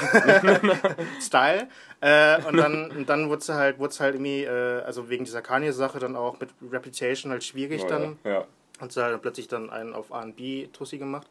Style. 1.22 1.68
Äh, 2.02 2.42
und 2.46 2.58
dann, 2.58 2.92
und 2.92 3.08
dann 3.10 3.30
wurde 3.30 3.40
es 3.42 3.50
halt, 3.50 3.78
wurd's 3.80 4.00
halt 4.00 4.16
irgendwie, 4.16 4.44
äh, 4.44 4.82
also 4.82 5.10
wegen 5.10 5.24
dieser 5.26 5.42
Kanye-Sache 5.42 6.00
dann 6.00 6.16
auch 6.16 6.40
mit 6.40 6.50
Reputation 6.72 7.32
halt 7.32 7.44
schwierig 7.44 7.84
Oh, 7.84 7.88
dann. 7.88 8.18
ja. 8.24 8.32
ja. 8.32 8.46
Und 8.82 8.92
sie 8.92 9.02
hat 9.04 9.12
dann 9.12 9.22
plötzlich 9.22 9.48
dann 9.48 9.70
einen 9.70 9.94
auf 9.94 10.10
R&B-Tussi 10.10 10.98
gemacht. 10.98 11.28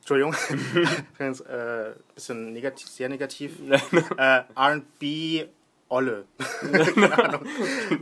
Entschuldigung, 0.00 0.34
ganz 1.18 1.40
äh, 1.40 1.92
bisschen 2.14 2.52
negativ, 2.54 2.88
sehr 2.88 3.08
negativ. 3.10 3.52
äh, 4.16 4.42
R&B 4.56 5.44
Olle. 5.90 6.24
Keine 6.60 7.24
Ahnung. 7.24 7.46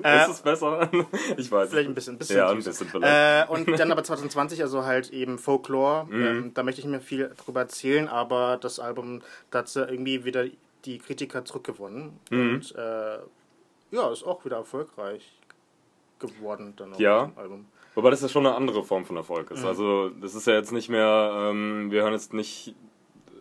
Äh, 0.02 0.22
ist 0.22 0.28
es 0.30 0.40
besser? 0.42 0.90
Ich 1.36 1.50
weiß. 1.50 1.70
Vielleicht 1.70 1.88
ein 1.88 1.94
bisschen, 1.94 2.18
bisschen. 2.18 2.36
Ja, 2.38 2.50
ein 2.50 2.56
bisschen 2.62 2.88
vielleicht. 2.88 3.48
Äh, 3.48 3.52
und 3.52 3.78
dann 3.78 3.92
aber 3.92 4.02
2020, 4.02 4.62
also 4.62 4.84
halt 4.84 5.10
eben 5.10 5.38
Folklore. 5.38 6.06
Mhm. 6.06 6.24
Ähm, 6.26 6.50
da 6.54 6.62
möchte 6.62 6.80
ich 6.80 6.86
mir 6.86 7.00
viel 7.00 7.32
drüber 7.44 7.60
erzählen, 7.60 8.08
aber 8.08 8.56
das 8.60 8.80
Album, 8.80 9.22
da 9.50 9.60
hat 9.60 9.68
sie 9.68 9.84
irgendwie 9.84 10.24
wieder 10.24 10.46
die 10.84 10.98
Kritiker 10.98 11.44
zurückgewonnen. 11.44 12.18
Mhm. 12.30 12.54
Und 12.54 12.74
äh, 12.76 13.18
ja, 13.92 14.10
ist 14.12 14.24
auch 14.24 14.44
wieder 14.44 14.56
erfolgreich 14.56 15.32
geworden 16.18 16.74
dann 16.76 16.94
auch 16.94 16.98
Ja. 16.98 17.26
dem 17.26 17.38
Album. 17.38 17.66
Wobei 17.94 18.10
das 18.10 18.20
ja 18.22 18.28
schon 18.28 18.46
eine 18.46 18.54
andere 18.56 18.82
Form 18.84 19.04
von 19.04 19.16
Erfolg 19.16 19.50
Mhm. 19.50 19.56
ist. 19.56 19.64
Also 19.64 20.10
das 20.10 20.34
ist 20.34 20.46
ja 20.46 20.54
jetzt 20.54 20.72
nicht 20.72 20.88
mehr, 20.88 21.30
ähm, 21.50 21.90
wir 21.90 22.02
hören 22.02 22.12
jetzt 22.14 22.34
nicht 22.34 22.74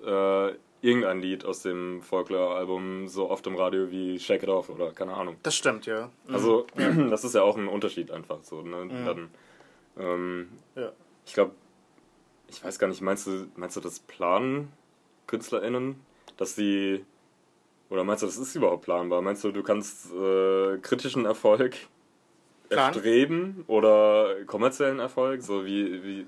äh, 0.05 0.51
irgendein 0.85 1.19
Lied 1.21 1.45
aus 1.45 1.61
dem 1.61 2.01
Folklore-Album 2.01 3.07
so 3.07 3.29
oft 3.29 3.45
im 3.47 3.55
Radio 3.55 3.91
wie 3.91 4.19
Shake 4.19 4.43
It 4.43 4.49
Off 4.49 4.69
oder 4.69 4.91
keine 4.91 5.13
Ahnung. 5.13 5.35
Das 5.43 5.55
stimmt, 5.55 5.85
ja. 5.85 6.09
Mhm. 6.27 6.33
Also 6.35 6.67
das 7.09 7.23
ist 7.23 7.35
ja 7.35 7.41
auch 7.41 7.57
ein 7.57 7.67
Unterschied 7.67 8.11
einfach 8.11 8.43
so. 8.43 8.61
Ne? 8.61 8.87
Dann, 9.05 9.29
ähm, 9.97 10.49
Ja. 10.75 10.91
ich 11.25 11.33
glaube, 11.33 11.51
ich 12.47 12.63
weiß 12.63 12.77
gar 12.79 12.87
nicht, 12.87 13.01
meinst 13.01 13.27
du, 13.27 13.47
meinst 13.55 13.75
du 13.75 13.81
das 13.81 13.99
planen 13.99 14.71
KünstlerInnen, 15.27 15.99
dass 16.37 16.55
die 16.55 17.03
oder 17.89 18.03
meinst 18.03 18.23
du, 18.23 18.27
das 18.27 18.37
ist 18.37 18.55
überhaupt 18.55 18.83
planbar? 18.83 19.21
Meinst 19.21 19.43
du, 19.43 19.51
du 19.51 19.61
kannst 19.63 20.11
äh, 20.11 20.77
kritischen 20.79 21.25
Erfolg 21.25 21.75
Plan? 22.69 22.93
erstreben 22.93 23.63
oder 23.67 24.43
kommerziellen 24.45 24.99
Erfolg? 24.99 25.41
So 25.43 25.65
wie, 25.65 26.03
wie. 26.03 26.25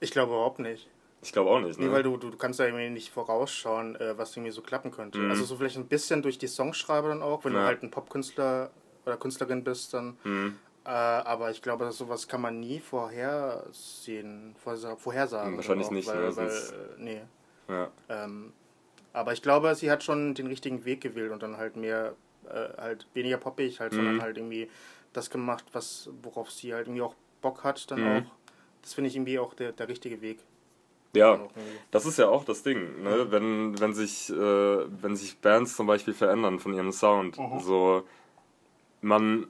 Ich 0.00 0.10
glaube 0.10 0.32
überhaupt 0.32 0.58
nicht. 0.58 0.88
Ich 1.22 1.32
glaube 1.32 1.50
auch 1.50 1.60
nicht. 1.60 1.78
Ne? 1.78 1.86
Nee, 1.86 1.92
weil 1.92 2.02
du, 2.02 2.16
du 2.16 2.36
kannst 2.36 2.58
ja 2.58 2.66
irgendwie 2.66 2.90
nicht 2.90 3.10
vorausschauen, 3.10 3.94
äh, 3.96 4.18
was 4.18 4.36
irgendwie 4.36 4.50
so 4.50 4.60
klappen 4.60 4.90
könnte. 4.90 5.18
Mhm. 5.18 5.30
Also 5.30 5.44
so 5.44 5.56
vielleicht 5.56 5.76
ein 5.76 5.86
bisschen 5.86 6.20
durch 6.20 6.36
die 6.36 6.48
Songschreiber 6.48 7.08
dann 7.08 7.22
auch, 7.22 7.44
wenn 7.44 7.52
ja. 7.52 7.60
du 7.60 7.64
halt 7.66 7.82
ein 7.82 7.90
Popkünstler 7.90 8.70
oder 9.06 9.16
Künstlerin 9.16 9.62
bist, 9.62 9.94
dann. 9.94 10.18
Mhm. 10.24 10.58
Äh, 10.84 10.88
aber 10.88 11.52
ich 11.52 11.62
glaube, 11.62 11.90
sowas 11.92 12.26
kann 12.26 12.40
man 12.40 12.58
nie 12.58 12.80
vorhersehen, 12.80 14.56
vorhersagen. 14.56 15.56
Wahrscheinlich 15.56 15.86
auch, 15.86 15.92
nicht, 15.92 16.08
weil, 16.08 16.28
ne? 16.28 16.36
weil, 16.36 16.48
äh, 16.48 16.50
nee. 16.98 17.22
Ja. 17.68 17.88
Ähm, 18.08 18.52
aber 19.12 19.32
ich 19.32 19.42
glaube, 19.42 19.72
sie 19.76 19.92
hat 19.92 20.02
schon 20.02 20.34
den 20.34 20.48
richtigen 20.48 20.84
Weg 20.84 21.00
gewählt 21.00 21.30
und 21.30 21.40
dann 21.40 21.56
halt 21.56 21.76
mehr, 21.76 22.14
äh, 22.48 22.80
halt 22.80 23.06
weniger 23.14 23.36
poppig, 23.36 23.78
halt, 23.78 23.92
mhm. 23.92 23.96
sondern 23.96 24.22
halt 24.22 24.38
irgendwie 24.38 24.68
das 25.12 25.30
gemacht, 25.30 25.64
was, 25.72 26.10
worauf 26.22 26.50
sie 26.50 26.74
halt 26.74 26.88
irgendwie 26.88 27.02
auch 27.02 27.14
Bock 27.42 27.62
hat, 27.62 27.88
dann 27.92 28.00
mhm. 28.00 28.16
auch. 28.26 28.32
Das 28.82 28.94
finde 28.94 29.08
ich 29.08 29.14
irgendwie 29.14 29.38
auch 29.38 29.54
der, 29.54 29.70
der 29.70 29.86
richtige 29.86 30.20
Weg. 30.20 30.40
Ja, 31.14 31.40
das 31.90 32.06
ist 32.06 32.18
ja 32.18 32.28
auch 32.28 32.44
das 32.44 32.62
Ding, 32.62 33.02
ne? 33.02 33.26
Wenn, 33.30 33.78
wenn 33.78 33.92
sich, 33.92 34.30
äh, 34.30 34.34
wenn 35.02 35.14
sich 35.14 35.38
Bands 35.38 35.76
zum 35.76 35.86
Beispiel 35.86 36.14
verändern 36.14 36.58
von 36.58 36.72
ihrem 36.72 36.90
Sound, 36.90 37.38
mhm. 37.38 37.60
so 37.60 38.04
man 39.02 39.48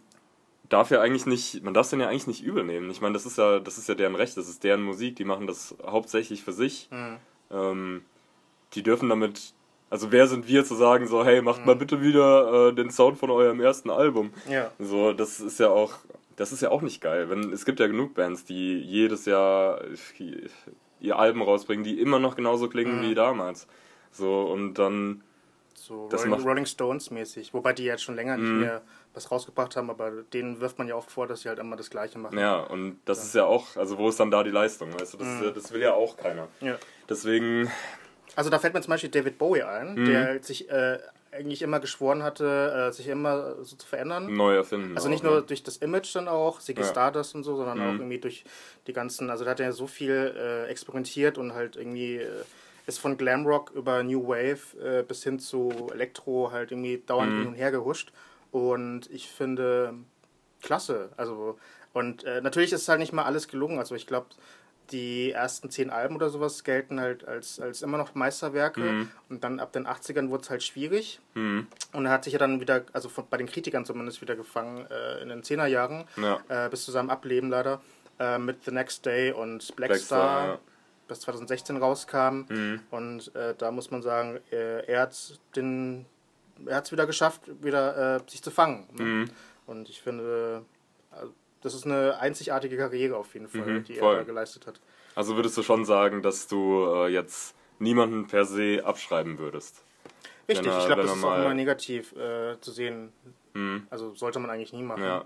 darf 0.69 0.91
ja 0.91 1.01
eigentlich 1.01 1.27
nicht, 1.27 1.63
man 1.63 1.75
darf 1.75 1.87
es 1.87 1.93
ja 1.93 2.09
eigentlich 2.09 2.27
nicht 2.27 2.43
übel 2.43 2.65
nehmen. 2.65 2.91
Ich 2.91 3.01
meine, 3.01 3.13
das 3.13 3.27
ist 3.27 3.39
ja, 3.39 3.61
das 3.61 3.79
ist 3.79 3.89
ja 3.89 3.95
deren 3.95 4.15
Recht, 4.15 4.37
das 4.37 4.49
ist 4.49 4.65
deren 4.65 4.83
Musik, 4.83 5.17
die 5.17 5.25
machen 5.25 5.47
das 5.47 5.77
hauptsächlich 5.85 6.43
für 6.43 6.53
sich. 6.53 6.89
Mhm. 6.91 7.17
Ähm, 7.51 8.03
die 8.73 8.83
dürfen 8.83 9.09
damit, 9.11 9.53
also 9.91 10.11
wer 10.11 10.27
sind 10.27 10.49
wir 10.49 10.65
zu 10.65 10.75
sagen 10.75 11.07
so, 11.07 11.25
hey, 11.25 11.43
macht 11.43 11.61
mhm. 11.61 11.67
mal 11.67 11.77
bitte 11.77 12.01
wieder 12.01 12.69
äh, 12.69 12.75
den 12.75 12.91
Sound 12.91 13.19
von 13.19 13.31
eurem 13.31 13.61
ersten 13.61 13.91
Album. 13.91 14.33
Ja. 14.49 14.73
So, 14.79 15.13
das 15.13 15.41
ist 15.41 15.61
ja 15.61 15.69
auch, 15.69 15.93
das 16.37 16.53
ist 16.53 16.63
ja 16.63 16.71
auch 16.71 16.83
nicht 16.83 17.03
geil. 17.03 17.29
Wenn, 17.29 17.53
es 17.53 17.67
gibt 17.67 17.79
ja 17.79 17.87
genug 17.87 18.15
Bands, 18.15 18.45
die 18.47 18.79
jedes 18.79 19.27
Jahr 19.27 19.83
ihr 21.03 21.19
Alben 21.19 21.43
rausbringen, 21.43 21.85
die 21.85 22.01
immer 22.01 22.19
noch 22.19 22.37
genauso 22.37 22.69
klingen 22.69 22.99
mhm. 22.99 23.03
wie 23.03 23.15
damals. 23.15 23.67
So, 24.11 24.43
und 24.43 24.75
dann. 24.75 25.23
So 25.75 26.07
Rolling, 26.07 26.43
Rolling, 26.43 26.67
Stones 26.67 27.11
mäßig. 27.11 27.53
Wobei 27.55 27.73
die 27.73 27.85
jetzt 27.85 28.03
schon 28.03 28.15
länger 28.15 28.37
nicht 28.37 28.49
mhm. 28.49 28.61
mehr 28.61 28.83
was 29.15 29.31
rausgebracht 29.31 29.77
haben, 29.77 29.91
aber 29.91 30.11
denen 30.33 30.61
wirft 30.61 30.79
man 30.79 30.89
ja 30.89 30.95
oft 30.95 31.11
vor, 31.11 31.27
dass 31.27 31.43
sie 31.43 31.49
halt 31.49 31.59
immer 31.59 31.77
das 31.77 31.91
Gleiche 31.91 32.19
machen. 32.19 32.39
Ja, 32.39 32.61
und 32.61 32.99
das 33.05 33.19
ja. 33.19 33.25
ist 33.25 33.35
ja 33.35 33.45
auch, 33.45 33.77
also 33.77 33.99
wo 33.99 34.09
ist 34.09 34.19
dann 34.21 34.31
da 34.31 34.43
die 34.43 34.51
Leistung, 34.51 34.93
weißt 34.99 35.15
du? 35.15 35.19
Das, 35.19 35.27
mhm. 35.27 35.53
das 35.55 35.73
will 35.73 35.83
ja 35.83 35.93
auch 35.93 36.17
keiner. 36.17 36.49
Ja. 36.61 36.79
Deswegen. 37.09 37.71
Also 38.37 38.49
da 38.49 38.59
fällt 38.59 38.75
mir 38.75 38.81
zum 38.81 38.93
Beispiel 38.93 39.11
David 39.11 39.39
Bowie 39.39 39.63
ein, 39.63 39.95
mhm. 39.95 40.05
der 40.07 40.43
sich 40.43 40.71
äh, 40.71 40.99
eigentlich 41.33 41.63
immer 41.63 41.81
geschworen 41.81 42.23
hatte, 42.23 42.89
äh, 42.89 42.93
sich 42.93 43.09
immer 43.09 43.57
so 43.65 43.77
zu 43.77 43.87
verändern. 43.87 44.33
Neu 44.33 44.55
erfinden. 44.55 44.95
Also 44.95 45.09
nicht 45.09 45.25
auch, 45.25 45.31
nur 45.31 45.41
ne? 45.41 45.43
durch 45.43 45.63
das 45.63 45.79
Image 45.79 46.15
dann 46.15 46.29
auch, 46.29 46.61
Ziggy 46.61 46.83
ja. 46.83 46.87
Stardust 46.87 47.35
und 47.35 47.43
so, 47.43 47.57
sondern 47.57 47.79
mhm. 47.79 47.85
auch 47.85 47.95
irgendwie 47.95 48.19
durch 48.19 48.45
die 48.87 48.93
ganzen, 48.93 49.31
also 49.31 49.45
da 49.45 49.53
hat 49.53 49.61
er 49.61 49.67
ja 49.67 49.73
so 49.73 49.87
viel 49.87 50.35
äh, 50.37 50.67
experimentiert 50.67 51.39
und 51.39 51.55
halt 51.55 51.77
irgendwie 51.77 52.17
äh, 52.17 52.45
ist 52.87 52.99
von 52.99 53.17
Glamrock 53.17 53.71
über 53.75 54.03
New 54.03 54.29
Wave 54.29 54.77
äh, 54.83 55.03
bis 55.03 55.23
hin 55.23 55.39
zu 55.39 55.89
Elektro 55.93 56.51
halt 56.53 56.73
irgendwie 56.73 57.03
dauernd 57.07 57.33
mhm. 57.33 57.39
hin 57.39 57.49
und 57.49 57.55
her 57.55 57.71
gehuscht. 57.71 58.13
Und 58.51 59.11
ich 59.11 59.29
finde, 59.29 59.95
klasse. 60.61 61.11
Also, 61.17 61.59
und 61.93 62.25
äh, 62.25 62.41
natürlich 62.41 62.73
ist 62.73 62.89
halt 62.89 63.01
nicht 63.01 63.13
mal 63.13 63.25
alles 63.25 63.49
gelungen. 63.49 63.79
Also 63.79 63.95
ich 63.95 64.07
glaube, 64.07 64.27
die 64.93 65.33
ersten 65.33 65.71
zehn 65.71 65.91
Alben 65.91 66.17
oder 66.17 66.31
sowas 66.31 66.63
gelten 66.65 67.01
halt 67.01 67.27
als, 67.27 67.59
als 67.59 67.83
immer 67.83 67.99
noch 67.99 68.15
Meisterwerke. 68.15 68.81
Mhm. 68.81 69.11
Und 69.29 69.45
dann 69.45 69.59
ab 69.61 69.73
den 69.73 69.87
80ern 69.87 70.31
wurde 70.31 70.43
es 70.43 70.51
halt 70.51 70.63
schwierig. 70.63 71.21
Mhm. 71.35 71.67
Und 71.93 72.07
er 72.07 72.13
hat 72.13 72.25
sich 72.25 72.35
ja 72.35 72.39
dann 72.39 72.61
wieder, 72.61 72.85
also 72.93 73.09
von, 73.09 73.25
bei 73.29 73.37
den 73.37 73.47
Kritikern 73.47 73.85
zumindest 73.85 74.21
wieder 74.21 74.37
gefangen 74.37 74.87
äh, 74.91 75.23
in 75.23 75.29
den 75.29 75.43
10er 75.43 75.67
Jahren, 75.67 76.05
ja. 76.17 76.41
äh, 76.49 76.69
bis 76.69 76.85
zu 76.85 76.93
seinem 76.93 77.11
Ableben 77.11 77.51
leider, 77.51 77.81
äh, 78.19 78.39
mit 78.39 78.65
The 78.65 78.71
Next 78.71 79.05
Day 79.07 79.33
und 79.33 79.75
Black, 79.77 79.91
Black 79.91 80.01
Star, 80.01 80.47
ja. 80.47 80.59
bis 81.09 81.21
2016 81.21 81.77
rauskam. 81.79 82.45
Mhm. 82.49 82.81
Und 82.91 83.35
äh, 83.35 83.55
da 83.57 83.71
muss 83.71 83.91
man 83.91 84.03
sagen, 84.03 84.39
äh, 84.51 84.85
er 84.87 85.03
hat 85.03 85.41
den 85.57 86.07
er 86.67 86.77
hat 86.77 86.87
es 86.87 86.93
wieder 86.93 87.07
geschafft, 87.07 87.43
wieder 87.63 88.17
äh, 88.17 88.21
sich 88.31 88.43
zu 88.43 88.51
fangen. 88.51 88.87
Ne? 88.93 89.05
Mhm. 89.05 89.31
Und 89.67 89.89
ich 89.89 90.01
finde, 90.01 90.65
also, 91.11 91.33
das 91.63 91.75
ist 91.75 91.87
eine 91.87 92.19
einzigartige 92.19 92.77
Karriere 92.77 93.17
auf 93.17 93.35
jeden 93.35 93.49
Fall, 93.49 93.63
mhm, 93.63 93.85
die 93.85 93.95
voll. 93.95 94.15
er 94.15 94.19
da 94.19 94.25
geleistet 94.25 94.67
hat. 94.67 94.81
Also 95.15 95.37
würdest 95.37 95.57
du 95.57 95.63
schon 95.63 95.85
sagen, 95.85 96.23
dass 96.23 96.49
du 96.49 96.87
äh, 96.87 97.09
jetzt 97.09 97.55
niemanden 97.79 98.27
per 98.27 98.45
se 98.45 98.83
abschreiben 98.85 99.39
würdest? 99.39 99.85
Richtig, 100.49 100.67
er, 100.67 100.79
ich 100.79 100.87
glaube, 100.87 101.03
das 101.03 101.17
ist 101.17 101.25
auch 101.25 101.37
immer 101.37 101.55
negativ 101.55 102.13
äh, 102.17 102.61
zu 102.61 102.73
sehen. 102.73 103.13
Mhm. 103.55 103.87
Also 103.91 104.15
sollte 104.15 104.39
man 104.39 104.51
eigentlich 104.51 104.73
nie 104.73 104.83
machen. 104.83 105.03
Ja, 105.03 105.25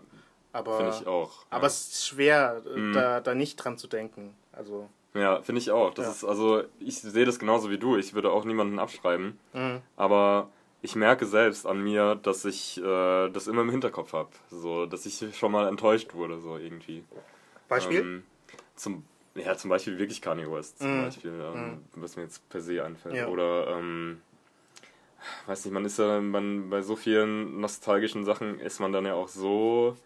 aber 0.53 0.89
ich 0.89 1.07
auch. 1.07 1.47
Aber 1.51 1.63
ja. 1.63 1.67
es 1.67 1.89
ist 1.89 2.07
schwer, 2.07 2.63
äh, 2.67 2.79
mhm. 2.79 2.93
da, 2.93 3.21
da 3.21 3.35
nicht 3.35 3.57
dran 3.57 3.79
zu 3.79 3.87
denken. 3.89 4.35
Also 4.53 4.89
ja, 5.15 5.41
finde 5.43 5.61
ich 5.61 5.71
auch. 5.71 5.95
Das 5.95 6.07
ja. 6.07 6.13
ist 6.13 6.25
also, 6.25 6.63
ich 6.79 6.99
sehe 6.99 7.25
das 7.25 7.39
genauso 7.39 7.71
wie 7.71 7.79
du. 7.79 7.97
Ich 7.97 8.15
würde 8.15 8.31
auch 8.31 8.45
niemanden 8.45 8.79
abschreiben. 8.79 9.39
Mhm. 9.55 9.81
Aber 9.97 10.51
ich 10.87 10.95
merke 10.95 11.27
selbst 11.27 11.67
an 11.67 11.83
mir, 11.83 12.15
dass 12.15 12.45
ich 12.45 12.79
äh, 12.79 13.29
das 13.31 13.49
immer 13.49 13.63
im 13.63 13.71
Hinterkopf 13.71 14.13
habe. 14.13 14.31
So, 14.51 14.87
dass 14.87 15.05
ich 15.05 15.37
schon 15.37 15.51
mal 15.51 15.67
enttäuscht 15.67 16.15
wurde, 16.15 16.39
so 16.39 16.57
irgendwie. 16.57 17.03
Beispiel? 17.69 18.01
Ähm, 18.01 18.23
zum, 18.77 19.05
ja, 19.35 19.57
zum 19.57 19.69
Beispiel 19.69 19.99
wirklich 19.99 20.23
Kanye 20.23 20.49
West, 20.49 20.79
zum 20.79 21.01
mm. 21.01 21.03
Beispiel, 21.03 21.33
ähm, 21.33 21.67
mm. 21.73 21.81
was 21.97 22.15
mir 22.15 22.23
jetzt 22.23 22.49
per 22.49 22.61
se 22.61 22.85
einfällt. 22.85 23.17
Ja. 23.17 23.27
Oder, 23.27 23.77
ähm, 23.77 24.23
weiß 25.47 25.65
nicht, 25.65 25.75
man 25.75 25.85
ist 25.85 25.99
ja 25.99 26.21
man, 26.21 26.71
bei 26.71 26.83
so 26.83 26.95
vielen 26.95 27.61
nostalgischen 27.61 28.25
Sachen 28.25 28.61
ist 28.61 28.79
man 28.79 28.93
dann 28.93 29.07
ja 29.07 29.15
auch 29.15 29.29
so. 29.29 29.97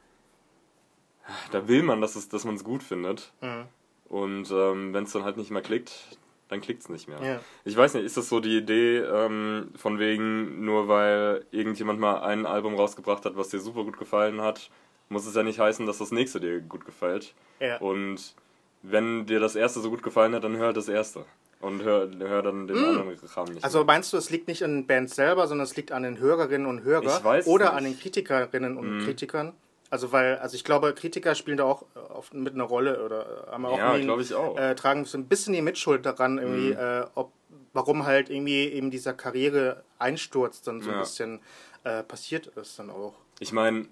Da 1.51 1.69
will 1.69 1.83
man, 1.83 2.01
dass, 2.01 2.17
es, 2.17 2.31
dass 2.31 2.47
man 2.47 2.55
es 2.55 2.65
gut 2.65 2.83
findet. 2.83 3.33
Mm. 3.43 3.65
Und 4.09 4.51
ähm, 4.51 4.95
wenn 4.95 5.05
es 5.05 5.13
dann 5.13 5.25
halt 5.25 5.37
nicht 5.37 5.51
mehr 5.51 5.63
klickt, 5.63 6.17
dann 6.51 6.61
klickt 6.61 6.83
es 6.83 6.89
nicht 6.89 7.09
mehr. 7.09 7.23
Ja. 7.23 7.41
Ich 7.65 7.77
weiß 7.77 7.95
nicht, 7.95 8.05
ist 8.05 8.17
das 8.17 8.29
so 8.29 8.41
die 8.41 8.59
Idee 8.59 8.99
ähm, 8.99 9.71
von 9.77 9.99
wegen, 9.99 10.65
nur 10.65 10.89
weil 10.89 11.47
irgendjemand 11.53 12.01
mal 12.01 12.23
ein 12.23 12.45
Album 12.45 12.75
rausgebracht 12.75 13.25
hat, 13.25 13.37
was 13.37 13.49
dir 13.49 13.61
super 13.61 13.85
gut 13.85 13.99
gefallen 13.99 14.41
hat, 14.41 14.71
muss 15.09 15.27
es 15.27 15.35
ja 15.35 15.45
nicht 15.45 15.61
heißen, 15.61 15.87
dass 15.87 15.99
das 15.99 16.11
nächste 16.11 16.41
dir 16.41 16.61
gut 16.61 16.85
gefällt. 16.85 17.35
Ja. 17.61 17.79
Und 17.79 18.35
wenn 18.83 19.27
dir 19.27 19.39
das 19.39 19.55
erste 19.55 19.81
so 19.81 19.91
gut 19.91 20.03
gefallen 20.03 20.35
hat, 20.35 20.43
dann 20.43 20.57
hör 20.57 20.73
das 20.73 20.89
erste. 20.89 21.25
Und 21.61 21.83
hör, 21.83 22.11
hör 22.19 22.43
dann 22.43 22.67
den 22.67 22.81
mm. 22.81 22.85
anderen 22.85 23.17
Kram 23.17 23.49
nicht. 23.53 23.63
Also 23.63 23.85
meinst 23.85 24.13
du, 24.13 24.17
es 24.17 24.31
liegt 24.31 24.49
nicht 24.49 24.65
an 24.65 24.77
den 24.77 24.87
Bands 24.87 25.15
selber, 25.15 25.47
sondern 25.47 25.65
es 25.65 25.77
liegt 25.77 25.93
an 25.93 26.03
den 26.03 26.19
Hörerinnen 26.19 26.67
und 26.67 26.85
Hörern 26.85 27.07
oder 27.45 27.67
nicht. 27.67 27.75
an 27.75 27.85
den 27.85 27.99
Kritikerinnen 27.99 28.79
und 28.79 28.99
mm. 28.99 29.05
Kritikern? 29.05 29.53
Also 29.91 30.13
weil, 30.13 30.39
also 30.39 30.55
ich 30.55 30.63
glaube, 30.63 30.95
Kritiker 30.95 31.35
spielen 31.35 31.57
da 31.57 31.65
auch 31.65 31.83
äh, 31.97 31.99
oft 31.99 32.33
mit 32.33 32.55
einer 32.55 32.65
Rolle 32.65 33.05
oder 33.05 33.49
äh, 33.49 33.51
haben 33.51 33.67
auch, 33.67 33.77
ja, 33.77 33.99
glaube 33.99 34.23
ich 34.23 34.33
auch. 34.35 34.57
Äh, 34.57 34.77
tragen 34.77 35.05
so 35.05 35.19
ein 35.19 35.27
bisschen 35.27 35.53
die 35.53 35.63
Mitschuld 35.63 36.07
daran, 36.07 36.39
irgendwie, 36.39 36.71
mhm. 36.71 36.79
äh, 36.79 37.07
ob, 37.17 37.33
warum 37.73 38.07
halt 38.07 38.31
irgendwie 38.31 38.69
eben 38.69 38.93
dieser 38.93 39.15
Karriere-Einsturz 39.15 40.63
dann 40.63 40.81
so 40.81 40.91
ja. 40.91 40.97
ein 40.97 41.01
bisschen 41.01 41.41
äh, 41.83 42.05
passiert 42.05 42.47
ist 42.47 42.79
dann 42.79 42.91
auch. 42.91 43.15
Ich 43.41 43.53
meine, 43.53 43.89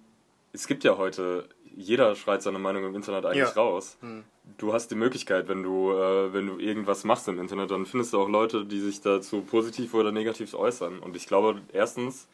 es 0.52 0.68
gibt 0.68 0.84
ja 0.84 0.96
heute, 0.98 1.48
jeder 1.76 2.14
schreit 2.14 2.42
seine 2.42 2.58
Meinung 2.58 2.84
im 2.84 2.94
Internet 2.94 3.26
eigentlich 3.26 3.54
ja. 3.54 3.60
raus. 3.60 3.98
Mhm. 4.00 4.24
Du 4.56 4.72
hast 4.72 4.90
die 4.90 4.94
Möglichkeit, 4.94 5.48
wenn 5.48 5.62
du, 5.62 5.92
äh, 5.92 6.32
wenn 6.32 6.46
du 6.46 6.58
irgendwas 6.58 7.04
machst 7.04 7.28
im 7.28 7.40
Internet, 7.40 7.70
dann 7.70 7.86
findest 7.86 8.12
du 8.12 8.20
auch 8.20 8.28
Leute, 8.28 8.64
die 8.64 8.80
sich 8.80 9.00
dazu 9.00 9.42
positiv 9.42 9.94
oder 9.94 10.12
negativ 10.12 10.54
äußern. 10.54 11.00
Und 11.00 11.16
ich 11.16 11.26
glaube, 11.26 11.60
erstens, 11.72 12.28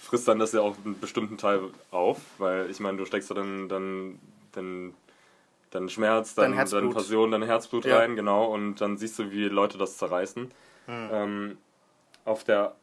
frisst 0.00 0.26
dann 0.26 0.38
das 0.38 0.52
ja 0.52 0.60
auch 0.62 0.76
einen 0.84 0.98
bestimmten 0.98 1.36
Teil 1.38 1.60
auf, 1.90 2.18
weil 2.38 2.70
ich 2.70 2.80
meine, 2.80 2.98
du 2.98 3.04
steckst 3.04 3.30
da 3.30 3.34
dann, 3.34 3.68
dann, 3.68 4.18
dann, 4.52 4.94
dann 5.70 5.88
Schmerz, 5.88 6.34
dann, 6.34 6.56
dein 6.56 6.66
dann 6.68 6.90
Passion, 6.90 7.30
dein 7.30 7.42
Herzblut 7.42 7.84
ja. 7.84 7.98
rein, 7.98 8.16
genau, 8.16 8.46
und 8.46 8.80
dann 8.80 8.96
siehst 8.96 9.18
du, 9.18 9.30
wie 9.30 9.44
Leute 9.44 9.78
das 9.78 9.98
zerreißen. 9.98 10.50
Mhm. 10.86 11.08
Ähm, 11.12 11.58
auf 12.24 12.44
der 12.44 12.74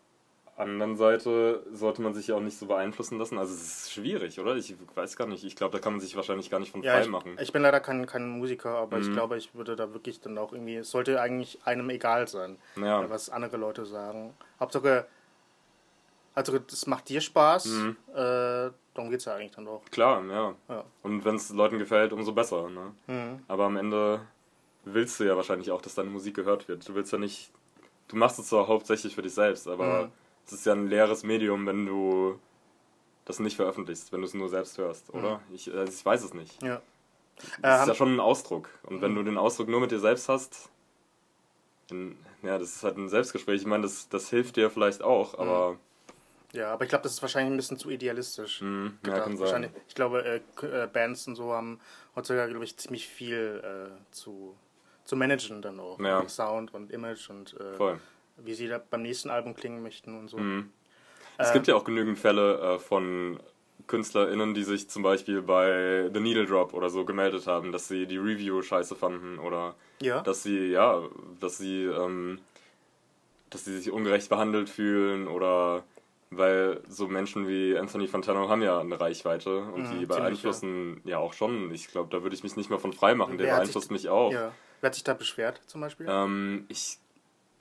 anderen 0.57 0.95
Seite 0.95 1.63
sollte 1.71 2.01
man 2.01 2.13
sich 2.15 2.27
ja 2.27 2.35
auch 2.35 2.41
nicht 2.41 2.57
so 2.57 2.65
beeinflussen 2.65 3.19
lassen. 3.19 3.37
Also 3.37 3.53
es 3.53 3.61
ist 3.61 3.91
schwierig, 3.91 4.39
oder? 4.39 4.55
Ich 4.55 4.75
weiß 4.95 5.15
gar 5.15 5.27
nicht. 5.27 5.43
Ich 5.43 5.55
glaube, 5.55 5.73
da 5.73 5.79
kann 5.79 5.93
man 5.93 5.99
sich 5.99 6.15
wahrscheinlich 6.15 6.49
gar 6.49 6.59
nicht 6.59 6.71
von 6.71 6.81
ja, 6.81 6.93
frei 6.93 7.01
ich, 7.01 7.09
machen. 7.09 7.37
Ich 7.39 7.53
bin 7.53 7.61
leider 7.61 7.79
kein, 7.79 8.07
kein 8.07 8.27
Musiker, 8.27 8.71
aber 8.71 8.97
mhm. 8.97 9.03
ich 9.03 9.11
glaube, 9.11 9.37
ich 9.37 9.53
würde 9.53 9.75
da 9.75 9.93
wirklich 9.93 10.19
dann 10.19 10.37
auch 10.37 10.53
irgendwie, 10.53 10.77
es 10.77 10.89
sollte 10.89 11.21
eigentlich 11.21 11.59
einem 11.65 11.89
egal 11.91 12.27
sein, 12.27 12.57
ja. 12.75 13.07
was 13.07 13.29
andere 13.29 13.57
Leute 13.57 13.85
sagen. 13.85 14.33
Hauptsache, 14.59 15.05
also 16.37 16.59
das 16.59 16.85
macht 16.85 17.09
dir 17.09 17.19
Spaß, 17.19 17.65
mhm. 17.65 17.97
äh, 18.13 18.69
darum 18.93 19.09
geht 19.09 19.21
es 19.21 19.25
ja 19.25 19.33
eigentlich 19.33 19.53
dann 19.53 19.67
auch. 19.67 19.83
Klar, 19.89 20.23
ja. 20.29 20.53
ja. 20.69 20.83
Und 21.01 21.25
wenn 21.25 21.35
es 21.35 21.49
Leuten 21.49 21.79
gefällt, 21.79 22.13
umso 22.13 22.31
besser. 22.31 22.69
Ne? 22.69 22.93
Mhm. 23.07 23.43
Aber 23.47 23.65
am 23.65 23.75
Ende 23.75 24.21
willst 24.85 25.19
du 25.19 25.23
ja 25.23 25.35
wahrscheinlich 25.35 25.71
auch, 25.71 25.81
dass 25.81 25.95
deine 25.95 26.11
Musik 26.11 26.35
gehört 26.35 26.67
wird. 26.67 26.87
Du 26.87 26.93
willst 26.93 27.11
ja 27.11 27.17
nicht, 27.17 27.49
du 28.07 28.17
machst 28.17 28.37
es 28.37 28.49
zwar 28.49 28.67
hauptsächlich 28.67 29.15
für 29.15 29.23
dich 29.23 29.33
selbst, 29.33 29.67
aber 29.67 30.03
mhm. 30.03 30.11
es 30.45 30.53
ist 30.53 30.65
ja 30.67 30.73
ein 30.73 30.87
leeres 30.87 31.23
Medium, 31.23 31.65
wenn 31.65 31.87
du 31.87 32.39
das 33.25 33.39
nicht 33.39 33.55
veröffentlichst, 33.55 34.11
wenn 34.11 34.21
du 34.21 34.27
es 34.27 34.35
nur 34.35 34.47
selbst 34.47 34.77
hörst, 34.77 35.11
oder? 35.13 35.41
Mhm. 35.49 35.55
Ich, 35.55 35.73
also 35.73 35.91
ich 35.91 36.05
weiß 36.05 36.23
es 36.23 36.35
nicht. 36.35 36.61
Ja. 36.61 36.81
Das 37.61 37.79
Äh, 37.79 37.81
ist 37.81 37.87
ja 37.87 37.95
schon 37.95 38.13
ein 38.15 38.19
Ausdruck. 38.19 38.69
Und 38.83 38.97
Mhm. 38.97 39.01
wenn 39.01 39.15
du 39.15 39.23
den 39.23 39.37
Ausdruck 39.39 39.69
nur 39.69 39.79
mit 39.79 39.89
dir 39.89 39.99
selbst 39.99 40.29
hast, 40.29 40.69
dann, 41.87 42.15
ja, 42.43 42.59
das 42.59 42.75
ist 42.75 42.83
halt 42.83 42.97
ein 42.97 43.09
Selbstgespräch. 43.09 43.61
Ich 43.61 43.67
meine, 43.67 43.83
das, 43.83 44.07
das 44.09 44.29
hilft 44.29 44.55
dir 44.55 44.69
vielleicht 44.69 45.01
auch, 45.01 45.37
aber 45.39 45.77
Ja, 46.53 46.71
aber 46.73 46.83
ich 46.85 46.89
glaube, 46.89 47.03
das 47.03 47.13
ist 47.13 47.21
wahrscheinlich 47.21 47.53
ein 47.53 47.57
bisschen 47.57 47.77
zu 47.77 47.89
idealistisch. 47.89 48.61
hm, 48.61 48.97
ja, 49.05 49.19
kann 49.19 49.37
sein. 49.37 49.69
Ich 49.87 49.95
glaube, 49.95 50.23
äh, 50.23 50.65
äh, 50.65 50.87
Bands 50.87 51.27
und 51.27 51.35
so 51.35 51.51
haben 51.53 51.79
heutzutage, 52.15 52.51
glaube 52.51 52.65
ich, 52.65 52.77
ziemlich 52.77 53.07
viel 53.07 53.61
äh, 53.63 54.11
zu, 54.11 54.55
zu 55.03 55.15
managen 55.15 55.61
dann 55.61 55.79
auch. 55.79 55.99
Ja. 55.99 56.27
Sound 56.27 56.73
und 56.73 56.91
Image 56.91 57.29
und 57.29 57.55
äh, 57.59 57.97
wie 58.37 58.53
sie 58.53 58.67
da 58.67 58.79
beim 58.89 59.01
nächsten 59.01 59.29
Album 59.29 59.55
klingen 59.55 59.83
möchten 59.83 60.17
und 60.17 60.29
so. 60.29 60.37
Mhm. 60.37 60.71
Es 61.37 61.49
Ähm, 61.49 61.53
gibt 61.53 61.67
ja 61.67 61.75
auch 61.75 61.83
genügend 61.83 62.17
Fälle 62.17 62.59
äh, 62.59 62.79
von 62.79 63.39
KünstlerInnen, 63.87 64.53
die 64.53 64.63
sich 64.63 64.89
zum 64.89 65.03
Beispiel 65.03 65.41
bei 65.41 66.09
The 66.13 66.19
Needle 66.19 66.45
Drop 66.45 66.73
oder 66.73 66.89
so 66.89 67.05
gemeldet 67.05 67.45
haben, 67.47 67.71
dass 67.71 67.87
sie 67.87 68.05
die 68.07 68.17
Review 68.17 68.61
scheiße 68.61 68.95
fanden 68.95 69.37
oder 69.39 69.75
Ja. 70.01 70.21
dass 70.21 70.43
sie, 70.43 70.67
ja, 70.71 71.03
dass 71.39 71.57
sie, 71.57 71.85
ähm, 71.85 72.39
dass 73.49 73.65
sie 73.65 73.77
sich 73.77 73.91
ungerecht 73.91 74.29
behandelt 74.29 74.69
fühlen 74.69 75.27
oder 75.27 75.83
weil 76.29 76.81
so 76.89 77.07
Menschen 77.07 77.47
wie 77.47 77.77
Anthony 77.77 78.07
Fantano 78.07 78.49
haben 78.49 78.61
ja 78.61 78.79
eine 78.79 78.99
Reichweite 78.99 79.59
und 79.61 79.89
Mhm, 79.93 79.99
die 79.99 80.05
beeinflussen 80.05 81.01
ja. 81.05 81.19
auch 81.19 81.33
schon. 81.33 81.71
Ich 81.73 81.87
glaube, 81.87 82.09
da 82.15 82.21
würde 82.23 82.35
ich 82.35 82.43
mich 82.43 82.55
nicht 82.57 82.69
mehr 82.69 82.79
von 82.79 82.93
frei 82.93 83.15
machen. 83.15 83.37
Der 83.37 83.47
beeinflusst 83.55 83.91
mich 83.91 84.09
auch. 84.09 84.31
ja. 84.31 84.51
Wer 84.81 84.87
hat 84.89 84.93
sich 84.95 85.03
da 85.03 85.13
beschwert 85.15 85.61
zum 85.65 85.81
Beispiel? 85.81 86.05
Ähm, 86.09 86.65
ich, 86.67 86.99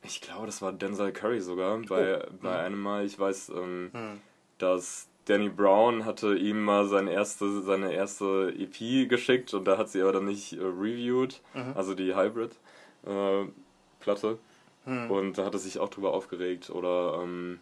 ich 0.03 0.21
glaube, 0.21 0.45
das 0.47 0.61
war 0.63 0.73
Denzel 0.73 1.13
Curry 1.13 1.41
sogar 1.41 1.79
bei, 1.89 2.19
Oh. 2.23 2.27
bei 2.43 2.59
einem 2.59 2.81
Mal. 2.83 3.07
Ich 3.07 3.19
weiß, 3.19 3.49
ähm, 3.51 3.91
Hm. 3.95 4.21
dass 4.59 5.09
Danny 5.25 5.49
Brown 5.49 6.05
hatte 6.05 6.35
ihm 6.37 6.63
mal 6.63 6.87
seine 6.87 7.13
erste, 7.13 7.63
seine 7.63 7.93
erste 7.93 8.55
EP 8.59 9.09
geschickt 9.09 9.55
und 9.55 9.65
da 9.65 9.79
hat 9.79 9.89
sie 9.89 10.03
aber 10.03 10.13
dann 10.13 10.27
nicht 10.27 10.53
äh, 10.53 10.61
reviewed, 10.63 11.41
Mhm. 11.55 11.73
also 11.75 11.95
die 11.95 12.15
Hybrid-Platte. 12.15 14.39
Hm. 14.85 15.11
Und 15.11 15.39
da 15.39 15.45
hat 15.45 15.55
er 15.55 15.59
sich 15.59 15.79
auch 15.79 15.89
drüber 15.89 16.13
aufgeregt. 16.13 16.71
Oder 16.71 17.21
ähm, 17.23 17.59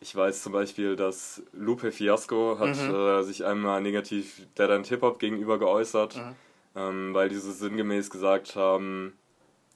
ich 0.00 0.14
weiß 0.16 0.42
zum 0.42 0.52
Beispiel, 0.52 0.96
dass 0.96 1.42
Lupe 1.52 1.92
Fiasco 1.92 2.58
hat 2.58 2.76
Mhm. 2.88 2.94
äh, 2.94 3.22
sich 3.22 3.44
einmal 3.44 3.80
negativ 3.82 4.46
Dead 4.58 4.70
End 4.70 4.86
Hip 4.88 5.02
Hop 5.02 5.18
gegenüber 5.18 5.58
geäußert, 5.58 6.16
Mhm. 6.16 6.34
ähm, 6.76 7.14
weil 7.14 7.28
diese 7.28 7.52
sinngemäß 7.52 8.10
gesagt 8.10 8.56
haben, 8.56 9.12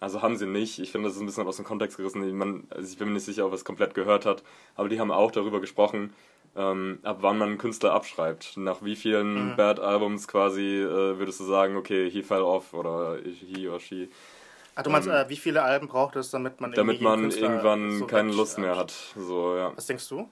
also 0.00 0.22
haben 0.22 0.36
sie 0.36 0.46
nicht. 0.46 0.78
Ich 0.80 0.92
finde, 0.92 1.08
das 1.08 1.16
ist 1.16 1.22
ein 1.22 1.26
bisschen 1.26 1.46
aus 1.46 1.56
dem 1.56 1.64
Kontext 1.64 1.96
gerissen. 1.96 2.26
Ich, 2.26 2.32
man, 2.34 2.66
also 2.70 2.90
ich 2.90 2.98
bin 2.98 3.08
mir 3.08 3.14
nicht 3.14 3.24
sicher, 3.24 3.46
ob 3.46 3.52
er 3.52 3.56
es 3.56 3.64
komplett 3.64 3.94
gehört 3.94 4.26
hat, 4.26 4.42
aber 4.74 4.88
die 4.88 4.98
haben 5.00 5.10
auch 5.10 5.30
darüber 5.30 5.60
gesprochen, 5.60 6.12
ähm, 6.56 6.98
ab 7.02 7.18
wann 7.20 7.36
man 7.38 7.48
einen 7.50 7.58
Künstler 7.58 7.92
abschreibt. 7.92 8.56
Nach 8.56 8.82
wie 8.84 8.96
vielen 8.96 9.52
Mhm. 9.52 9.56
Bad 9.56 9.80
Albums 9.80 10.28
quasi 10.28 10.62
äh, 10.82 11.18
würdest 11.18 11.40
du 11.40 11.44
sagen, 11.44 11.76
okay, 11.76 12.10
he 12.10 12.22
fell 12.22 12.42
off 12.42 12.72
oder 12.74 13.18
he 13.24 13.66
or 13.68 13.80
she. 13.80 14.08
Ach, 14.74 14.82
du 14.82 14.90
meinst, 14.90 15.08
ähm, 15.08 15.14
äh, 15.14 15.28
wie 15.28 15.36
viele 15.36 15.62
Alben 15.62 15.88
braucht 15.88 16.16
es, 16.16 16.30
damit 16.30 16.60
man 16.60 16.72
Damit 16.72 17.00
man 17.00 17.20
Künstler 17.20 17.48
irgendwann 17.48 17.98
so 17.98 18.06
keine 18.06 18.32
Lust 18.32 18.58
mehr 18.58 18.76
hat. 18.76 18.92
So, 19.16 19.56
ja. 19.56 19.72
Was 19.76 19.86
denkst 19.86 20.08
du? 20.08 20.28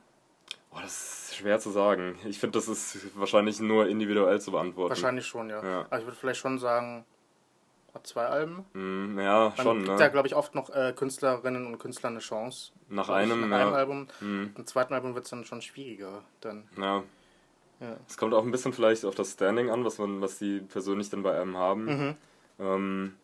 Boah, 0.71 0.83
das 0.83 1.29
ist 1.29 1.37
schwer 1.37 1.59
zu 1.61 1.71
sagen. 1.71 2.19
Ich 2.25 2.39
finde, 2.39 2.59
das 2.59 2.67
ist 2.67 3.17
wahrscheinlich 3.17 3.61
nur 3.61 3.87
individuell 3.87 4.41
zu 4.41 4.51
beantworten. 4.51 4.91
Wahrscheinlich 4.91 5.27
schon, 5.27 5.51
ja. 5.51 5.63
Ja. 5.63 5.81
Aber 5.83 5.99
ich 5.99 6.05
würde 6.05 6.17
vielleicht 6.17 6.41
schon 6.41 6.59
sagen, 6.59 7.05
zwei 8.03 8.25
Alben. 8.25 8.65
Hm, 8.73 9.19
ja, 9.19 9.53
Man 9.57 9.65
schon, 9.65 9.79
gibt 9.79 9.91
ne? 9.91 10.01
ja, 10.01 10.09
glaube 10.09 10.27
ich, 10.27 10.35
oft 10.35 10.55
noch 10.55 10.71
äh, 10.71 10.93
Künstlerinnen 10.97 11.67
und 11.67 11.79
Künstlern 11.79 12.15
eine 12.15 12.21
Chance. 12.21 12.73
Nach 12.89 13.09
einem, 13.09 13.49
nach 13.49 13.59
einem 13.59 13.71
ja. 13.71 13.77
Album. 13.77 14.09
Hm, 14.21 14.55
Im 14.57 14.67
zweiten 14.67 14.95
Album 14.95 15.15
wird 15.15 15.25
es 15.25 15.31
dann 15.31 15.45
schon 15.45 15.63
schwieriger. 15.63 16.23
Dann, 16.41 16.69
ja. 16.79 17.03
ja. 17.81 17.97
Es 18.09 18.17
kommt 18.17 18.35
auch 18.35 18.45
ein 18.45 18.51
bisschen 18.51 18.73
vielleicht 18.73 19.05
auf 19.05 19.15
das 19.15 19.33
Standing 19.33 19.71
an, 19.71 19.85
was 19.85 19.99
man, 19.99 20.21
was 20.21 20.39
die 20.39 20.61
persönlich 20.61 21.11
dann 21.11 21.23
bei 21.23 21.39
einem 21.39 21.57
haben. 21.57 21.85
Mhm. 21.85 22.15
Ähm, 22.59 23.15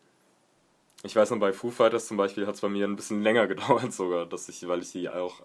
ich 1.03 1.15
weiß 1.15 1.31
noch, 1.31 1.39
bei 1.39 1.53
Foo 1.53 1.71
Fighters 1.71 2.07
zum 2.07 2.17
Beispiel 2.17 2.45
hat 2.45 2.55
es 2.55 2.61
bei 2.61 2.69
mir 2.69 2.87
ein 2.87 2.95
bisschen 2.95 3.23
länger 3.23 3.47
gedauert 3.47 3.93
sogar, 3.93 4.25
dass 4.25 4.49
ich, 4.49 4.67
weil 4.67 4.81
ich 4.81 4.91
die 4.91 5.09
auch 5.09 5.41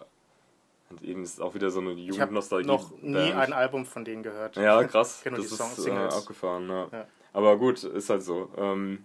eben 1.03 1.25
ist 1.25 1.41
auch 1.41 1.55
wieder 1.55 1.71
so 1.71 1.81
eine 1.81 1.93
Ich 1.93 2.09
habe 2.09 2.33
Jugendnostalgie. 2.33 2.67
noch 2.67 2.93
nie 3.01 3.33
ein 3.33 3.53
Album 3.53 3.85
von 3.85 4.05
denen 4.05 4.23
gehört. 4.23 4.57
Ja, 4.57 4.83
krass. 4.85 5.23
Das 5.25 5.35
die 5.35 5.43
Songs, 5.43 5.79
ist 5.79 5.87
äh, 5.87 5.91
abgefahren, 5.91 6.69
ja. 6.69 6.89
Ja. 6.93 7.07
Aber 7.33 7.57
gut, 7.57 7.83
ist 7.83 8.11
halt 8.11 8.23
so. 8.23 8.49
Ähm, 8.57 9.05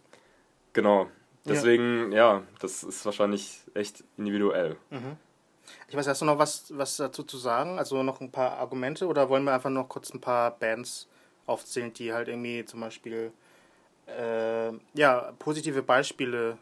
genau. 0.74 1.08
Deswegen, 1.46 2.12
ja. 2.12 2.44
das 2.60 2.84
ist 2.84 3.06
wahrscheinlich 3.06 3.62
echt 3.74 4.04
individuell. 4.18 4.76
Ich 5.88 5.96
weiß, 5.96 6.08
hast 6.08 6.22
du 6.22 6.26
noch 6.26 6.38
was, 6.38 6.78
was 6.78 6.98
dazu 6.98 7.24
zu 7.24 7.38
sagen? 7.38 7.80
Also 7.80 8.04
noch 8.04 8.22
ein 8.22 8.32
paar 8.32 8.58
Argumente 8.58 9.08
oder 9.08 9.30
wollen 9.30 9.46
wir 9.46 9.54
einfach 9.54 9.72
noch 9.72 9.90
kurz 9.90 10.14
ein 10.14 10.22
paar 10.22 10.52
Bands 10.52 11.08
aufzählen, 11.48 11.92
die 11.94 12.14
halt 12.14 12.28
irgendwie 12.28 12.66
zum 12.66 12.82
Beispiel 12.82 13.32
äh, 14.18 14.72
ja, 14.94 15.34
positive 15.40 15.82
Beispiele 15.84 16.58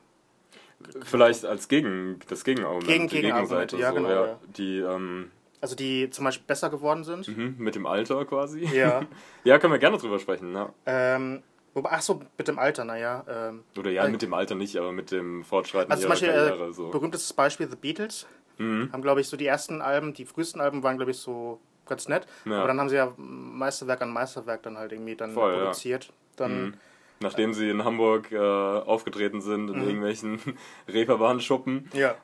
Vielleicht 1.04 1.44
als 1.44 1.68
Gegen, 1.68 2.20
das 2.30 2.44
Gegenargument. 2.44 2.88
Gegen- 2.88 3.08
die 3.08 3.16
Gegenargumente, 3.22 3.78
ja, 3.78 3.92
genau, 3.92 4.10
ja. 4.10 4.40
Die 4.58 4.78
ähm, 4.80 5.32
Also 5.60 5.76
die 5.76 6.10
zum 6.12 6.26
Beispiel 6.26 6.46
besser 6.46 6.70
geworden 6.70 7.04
sind. 7.04 7.28
mhm, 7.28 7.56
mit 7.58 7.74
dem 7.76 7.86
Alter 7.88 8.26
quasi. 8.26 8.64
Ja. 8.66 9.02
ja, 9.44 9.58
können 9.58 9.74
wir 9.74 9.80
gerne 9.80 9.98
drüber 9.98 10.20
sprechen. 10.20 10.54
Ja. 10.54 10.72
ähm, 10.86 11.42
ach 11.84 12.02
so, 12.02 12.22
mit 12.38 12.48
dem 12.48 12.60
Alter, 12.60 12.86
naja. 12.86 13.24
Ähm, 13.28 13.64
Oder 13.78 13.90
ja, 13.90 14.06
Äh, 14.06 14.10
mit 14.10 14.22
dem 14.22 14.34
Alter 14.36 14.54
nicht, 14.54 14.76
aber 14.78 14.92
mit 14.92 15.10
dem 15.12 15.44
Fortschreiten 15.44 15.92
also 15.92 16.04
zum 16.04 16.12
ihrer 16.12 16.14
Beispiel, 16.14 16.30
Karriere. 16.50 16.70
äh, 16.70 16.74
So. 16.74 16.90
berühmtestes 16.92 17.34
Beispiel, 17.34 17.68
The 17.70 17.76
Beatles. 17.76 18.28
Mhm. 18.60 18.90
Haben, 18.94 19.02
glaube 19.02 19.22
ich, 19.22 19.28
so 19.28 19.36
die 19.38 19.48
ersten 19.48 19.82
Alben, 19.82 20.14
die 20.14 20.26
frühesten 20.26 20.62
Alben 20.62 20.84
waren, 20.84 20.98
glaube 20.98 21.12
ich, 21.12 21.18
so 21.18 21.60
ganz 21.88 22.08
nett. 22.08 22.28
Ja. 22.46 22.60
Aber 22.60 22.68
dann 22.68 22.80
haben 22.80 22.90
sie 22.90 22.96
ja 22.98 23.14
Meisterwerk 23.18 24.02
an 24.04 24.12
Meisterwerk 24.14 24.62
dann 24.64 24.78
halt 24.78 24.92
irgendwie 24.92 25.16
dann 25.16 25.34
Voll, 25.34 25.58
produziert. 25.58 26.12
Dann, 26.36 26.66
Mhm. 26.66 26.74
Nachdem 27.20 27.54
sie 27.54 27.70
in 27.70 27.84
Hamburg 27.84 28.32
äh, 28.32 28.38
aufgetreten 28.38 29.42
sind, 29.42 29.70
in 29.70 29.78
Mhm. 29.82 29.88
irgendwelchen 29.88 30.40
Reeperbahn-Schuppen. 30.88 31.90
ja. 31.94 32.16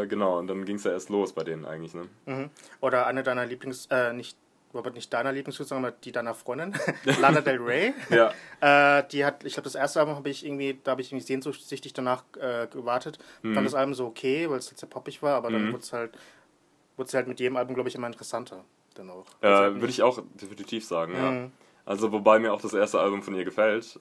Äh, 0.00 0.06
genau, 0.06 0.38
und 0.38 0.46
dann 0.48 0.64
ging 0.64 0.76
es 0.76 0.84
ja 0.84 0.92
erst 0.92 1.08
los 1.10 1.32
bei 1.32 1.44
denen 1.44 1.64
eigentlich. 1.64 1.94
Ne? 1.94 2.08
Mhm. 2.26 2.50
Oder 2.80 3.06
eine 3.06 3.22
deiner 3.22 3.46
Lieblings, 3.46 3.86
äh, 3.90 4.12
nicht, 4.12 4.36
Robert, 4.72 4.94
nicht 4.94 5.12
deiner 5.12 5.30
Lieblingskünstler, 5.32 5.76
sondern 5.76 5.92
die 6.02 6.10
deiner 6.12 6.34
Freundin, 6.34 6.74
Lana 7.20 7.40
Del 7.42 7.60
Rey. 7.60 7.94
Ja, 8.10 8.32
Äh, 8.98 9.04
die 9.12 9.24
hat, 9.24 9.44
ich 9.44 9.52
glaube, 9.54 9.64
das 9.64 9.74
erste 9.76 10.00
Album 10.00 10.16
habe 10.16 10.28
ich 10.30 10.44
irgendwie, 10.44 10.78
da 10.82 10.92
habe 10.92 11.00
ich 11.00 11.12
irgendwie 11.12 11.26
sehnsüchtig 11.26 11.92
danach 11.92 12.24
äh, 12.40 12.66
gewartet. 12.66 13.18
Mhm. 13.42 13.54
Fand 13.54 13.66
das 13.66 13.74
Album 13.74 13.94
so 13.94 14.06
okay, 14.06 14.50
weil 14.50 14.58
es 14.58 14.68
halt 14.68 14.78
sehr 14.78 14.88
poppig 14.88 15.22
war, 15.22 15.36
aber 15.36 15.50
dann 15.50 15.66
Mhm. 15.68 15.72
wurde 15.72 15.82
es 15.82 15.92
halt, 15.92 16.12
wurde 16.96 17.08
es 17.08 17.14
halt 17.14 17.28
mit 17.28 17.38
jedem 17.40 17.56
Album, 17.56 17.74
glaube 17.74 17.88
ich, 17.88 17.94
immer 17.94 18.06
interessanter. 18.08 18.64
Dann 18.94 19.10
auch. 19.10 19.26
äh, 19.42 19.46
Also 19.46 19.62
halt 19.62 19.74
würde 19.76 19.90
ich 19.90 20.02
auch 20.02 20.20
definitiv 20.40 20.84
sagen, 20.84 21.14
ja. 21.14 21.30
Mhm. 21.30 21.52
Also, 21.86 22.10
wobei 22.12 22.38
mir 22.38 22.52
auch 22.54 22.62
das 22.62 22.72
erste 22.72 22.98
Album 22.98 23.22
von 23.22 23.34
ihr 23.34 23.44
gefällt. 23.44 24.00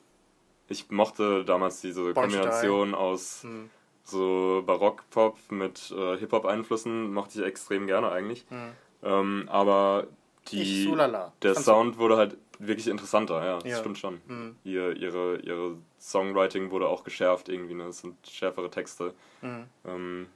Ich 0.69 0.89
mochte 0.91 1.43
damals 1.45 1.81
diese 1.81 2.01
Born 2.13 2.13
to 2.13 2.21
Die. 2.21 2.31
Kombination 2.37 2.95
aus 2.95 3.43
Mhm. 3.43 3.69
so 4.03 4.63
Barock-Pop 4.65 5.37
mit 5.51 5.91
äh, 5.95 6.17
Hip-Hop-Einflüssen, 6.17 7.13
mochte 7.13 7.39
ich 7.41 7.45
extrem 7.45 7.87
gerne 7.87 8.11
eigentlich. 8.11 8.45
Mhm. 8.49 8.71
Ähm, 9.03 9.45
aber 9.49 10.07
die, 10.49 10.83
so 10.83 10.95
der 10.95 11.09
Fand's- 11.53 11.65
Sound 11.65 11.97
wurde 11.97 12.17
halt 12.17 12.37
wirklich 12.59 12.87
interessanter, 12.87 13.43
ja, 13.45 13.59
das 13.59 13.71
Ja. 13.71 13.77
stimmt 13.79 13.97
schon. 13.97 14.21
Mhm. 14.27 14.55
Ihr, 14.63 14.95
ihre, 14.95 15.37
ihre 15.37 15.75
Songwriting 15.99 16.71
wurde 16.71 16.87
auch 16.87 17.03
geschärft 17.03 17.49
irgendwie, 17.49 17.73
ne? 17.73 17.85
es 17.85 17.99
sind 17.99 18.15
schärfere 18.27 18.69
Texte. 18.69 19.13
Mhm. 19.41 19.65
Ähm, 19.85 20.27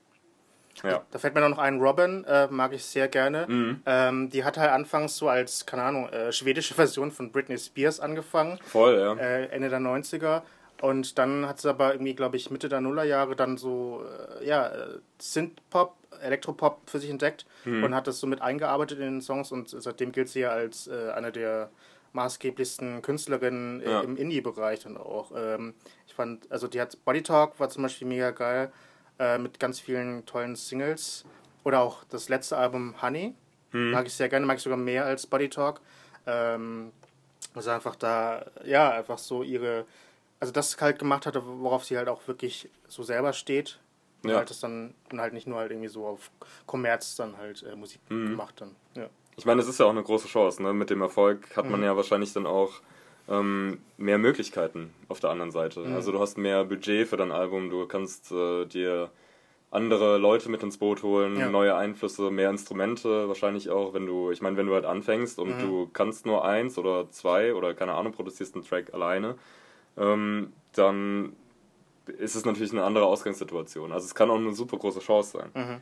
ja. 0.83 1.01
Da 1.11 1.19
fällt 1.19 1.33
mir 1.35 1.47
noch 1.47 1.57
ein 1.57 1.79
Robin, 1.79 2.23
äh, 2.25 2.47
mag 2.49 2.73
ich 2.73 2.83
sehr 2.85 3.07
gerne. 3.07 3.45
Mhm. 3.47 3.81
Ähm, 3.85 4.29
die 4.29 4.43
hat 4.43 4.57
halt 4.57 4.71
anfangs 4.71 5.17
so 5.17 5.27
als, 5.29 5.65
keine 5.65 5.83
Ahnung, 5.83 6.09
äh, 6.09 6.31
schwedische 6.31 6.73
Version 6.81 7.11
von 7.11 7.31
Britney 7.31 7.57
Spears 7.57 7.99
angefangen. 7.99 8.59
Voll, 8.65 8.97
ja. 8.99 9.13
äh, 9.15 9.45
Ende 9.47 9.69
der 9.69 9.79
90er. 9.79 10.41
Und 10.81 11.17
dann 11.17 11.47
hat 11.47 11.59
sie 11.59 11.69
aber 11.69 11.93
irgendwie, 11.93 12.13
glaube 12.13 12.37
ich, 12.37 12.51
Mitte 12.51 12.69
der 12.69 12.81
Nullerjahre 12.81 13.35
dann 13.35 13.57
so, 13.57 14.03
äh, 14.39 14.45
ja, 14.47 14.67
äh, 14.67 14.99
Synthpop, 15.19 15.95
Elektropop 16.21 16.87
für 16.89 16.99
sich 16.99 17.09
entdeckt 17.09 17.45
Mhm. 17.65 17.83
und 17.83 17.95
hat 17.95 18.05
das 18.07 18.19
so 18.19 18.27
mit 18.27 18.41
eingearbeitet 18.41 18.99
in 18.99 19.05
den 19.05 19.21
Songs 19.21 19.51
und 19.51 19.69
seitdem 19.69 20.11
gilt 20.11 20.29
sie 20.29 20.41
ja 20.41 20.49
als 20.49 20.87
äh, 20.87 21.11
eine 21.11 21.31
der 21.31 21.69
maßgeblichsten 22.13 23.01
Künstlerinnen 23.01 23.81
Ja. 23.81 24.01
im 24.01 24.17
Indie-Bereich 24.17 24.81
dann 24.83 24.97
auch. 24.97 25.31
Ähm, 25.35 25.73
ich 26.07 26.13
fand, 26.13 26.51
also 26.51 26.67
die 26.67 26.81
hat 26.81 26.97
Body 27.05 27.21
Talk 27.23 27.59
war 27.59 27.69
zum 27.69 27.83
Beispiel 27.83 28.07
mega 28.07 28.31
geil, 28.31 28.71
äh, 29.19 29.37
mit 29.37 29.59
ganz 29.59 29.79
vielen 29.79 30.25
tollen 30.25 30.55
Singles. 30.55 31.25
Oder 31.63 31.81
auch 31.81 32.03
das 32.05 32.29
letzte 32.29 32.57
Album 32.57 33.01
Honey. 33.01 33.33
Mhm. 33.71 33.91
Mag 33.91 34.07
ich 34.07 34.13
sehr 34.13 34.29
gerne, 34.29 34.45
mag 34.45 34.57
ich 34.57 34.63
sogar 34.63 34.77
mehr 34.77 35.05
als 35.05 35.27
Body 35.27 35.49
Talk. 35.49 35.81
Ähm, 36.25 36.91
also 37.53 37.71
einfach 37.71 37.95
da, 37.95 38.45
ja, 38.63 38.91
einfach 38.91 39.17
so 39.17 39.43
ihre, 39.43 39.85
also 40.39 40.53
das 40.53 40.79
halt 40.79 40.99
gemacht 40.99 41.25
hatte, 41.25 41.41
worauf 41.45 41.83
sie 41.85 41.97
halt 41.97 42.07
auch 42.07 42.27
wirklich 42.27 42.69
so 42.87 43.03
selber 43.03 43.33
steht. 43.33 43.79
Und 44.23 44.31
Ja. 44.31 44.37
halt 44.37 44.49
das 44.49 44.59
dann, 44.59 44.93
und 45.11 45.19
halt 45.21 45.33
nicht 45.33 45.47
nur 45.47 45.59
halt 45.59 45.71
irgendwie 45.71 45.89
so 45.89 46.05
auf 46.05 46.31
Kommerz 46.65 47.15
dann 47.15 47.37
halt 47.37 47.63
äh, 47.63 47.75
Musik 47.75 48.01
Mhm. 48.09 48.29
gemacht 48.31 48.55
dann. 48.61 48.75
Ja. 48.95 49.07
Ich 49.35 49.45
meine, 49.45 49.61
es 49.61 49.67
ist 49.67 49.79
ja 49.79 49.85
auch 49.85 49.91
eine 49.91 50.01
große 50.03 50.27
Chance. 50.27 50.63
Ne? 50.63 50.73
Mit 50.73 50.89
dem 50.89 51.01
Erfolg 51.01 51.55
hat 51.55 51.65
Mhm. 51.65 51.71
man 51.71 51.83
ja 51.83 51.95
wahrscheinlich 51.95 52.33
dann 52.33 52.47
auch 52.47 52.81
ähm, 53.29 53.79
mehr 53.97 54.17
Möglichkeiten 54.17 54.93
auf 55.09 55.19
der 55.19 55.29
anderen 55.31 55.51
Seite. 55.51 55.81
Mhm. 55.81 55.95
Also 55.95 56.11
du 56.11 56.19
hast 56.19 56.37
mehr 56.37 56.63
Budget 56.65 57.07
für 57.07 57.17
dein 57.17 57.31
Album, 57.31 57.69
du 57.69 57.85
kannst 57.87 58.31
äh, 58.31 58.65
dir 58.65 59.11
andere 59.69 60.17
Leute 60.17 60.49
mit 60.49 60.63
ins 60.63 60.77
Boot 60.77 61.03
holen, 61.03 61.35
Ja. 61.37 61.49
neue 61.49 61.75
Einflüsse, 61.75 62.31
mehr 62.31 62.49
Instrumente, 62.49 63.27
wahrscheinlich 63.27 63.69
auch, 63.69 63.93
wenn 63.93 64.05
du, 64.05 64.31
ich 64.31 64.41
meine, 64.41 64.55
wenn 64.55 64.67
du 64.67 64.73
halt 64.73 64.85
anfängst 64.85 65.39
und 65.39 65.57
Mhm. 65.57 65.59
du 65.59 65.89
kannst 65.91 66.25
nur 66.25 66.45
eins 66.45 66.77
oder 66.77 67.11
zwei 67.11 67.53
oder 67.53 67.73
keine 67.73 67.93
Ahnung, 67.93 68.13
produzierst 68.13 68.55
einen 68.55 68.63
Track 68.63 68.93
alleine, 68.93 69.35
ähm, 69.97 70.53
dann 70.73 71.33
ist 72.17 72.35
es 72.35 72.45
natürlich 72.45 72.71
eine 72.71 72.83
andere 72.85 73.05
Ausgangssituation. 73.05 73.91
Also 73.91 74.05
es 74.05 74.15
kann 74.15 74.29
auch 74.29 74.37
eine 74.37 74.53
super 74.53 74.77
große 74.77 74.99
Chance 75.01 75.37
sein. 75.39 75.51
Mhm. 75.53 75.81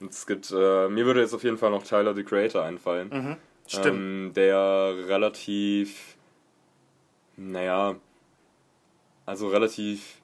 Und 0.00 0.10
es 0.10 0.26
gibt, 0.26 0.50
äh, 0.50 0.88
mir 0.90 1.06
würde 1.06 1.20
jetzt 1.22 1.32
auf 1.32 1.42
jeden 1.42 1.56
Fall 1.56 1.70
noch 1.70 1.84
Tyler 1.84 2.14
the 2.14 2.22
Creator 2.22 2.62
einfallen. 2.62 3.08
Mhm. 3.10 3.36
Stimmt. 3.66 3.86
Ähm, 3.96 4.32
der 4.34 4.94
relativ, 5.08 6.15
naja, 7.36 7.96
also 9.26 9.48
relativ, 9.48 10.16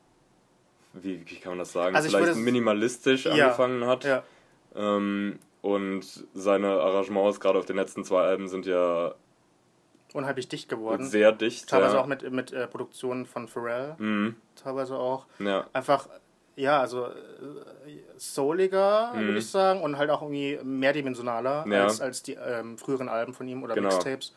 wie, 0.92 1.22
wie 1.28 1.36
kann 1.36 1.52
man 1.52 1.58
das 1.58 1.72
sagen, 1.72 1.94
Also 1.96 2.08
ich 2.08 2.14
vielleicht 2.14 2.36
minimalistisch 2.38 3.24
Ja, 3.26 3.32
angefangen 3.32 3.86
hat. 3.86 4.04
ja. 4.04 4.22
Ähm, 4.74 5.38
und 5.60 6.04
seine 6.34 6.68
Arrangements, 6.80 7.38
gerade 7.40 7.58
auf 7.58 7.66
den 7.66 7.76
letzten 7.76 8.04
zwei 8.04 8.22
Alben, 8.22 8.48
sind 8.48 8.66
ja 8.66 9.14
Unheimlich 10.12 10.48
dicht 10.48 10.68
geworden. 10.68 11.06
sehr 11.06 11.32
dicht. 11.32 11.68
teilweise 11.68 11.94
ja. 11.96 12.02
auch 12.02 12.06
mit, 12.06 12.30
mit 12.30 12.52
äh, 12.52 12.66
Produktionen 12.66 13.26
von 13.26 13.48
Pharrell. 13.48 13.94
Mhm, 13.98 14.36
Teilweise 14.56 14.96
auch. 14.96 15.26
ja, 15.38 15.66
Einfach, 15.72 16.08
ja, 16.56 16.80
also 16.80 17.06
äh, 17.06 17.12
souliger, 18.16 19.12
Mhm. 19.14 19.26
würde 19.26 19.38
ich 19.38 19.46
sagen. 19.48 19.80
Und 19.82 19.96
halt 19.98 20.10
auch 20.10 20.20
irgendwie 20.22 20.58
mehrdimensionaler 20.62 21.64
Ja. 21.68 21.84
als, 21.84 22.00
als 22.00 22.22
die 22.22 22.34
ähm, 22.34 22.76
früheren 22.76 23.08
Alben 23.08 23.32
von 23.32 23.46
ihm 23.48 23.62
oder 23.62 23.74
Genau. 23.74 23.88
Mixtapes. 23.88 24.34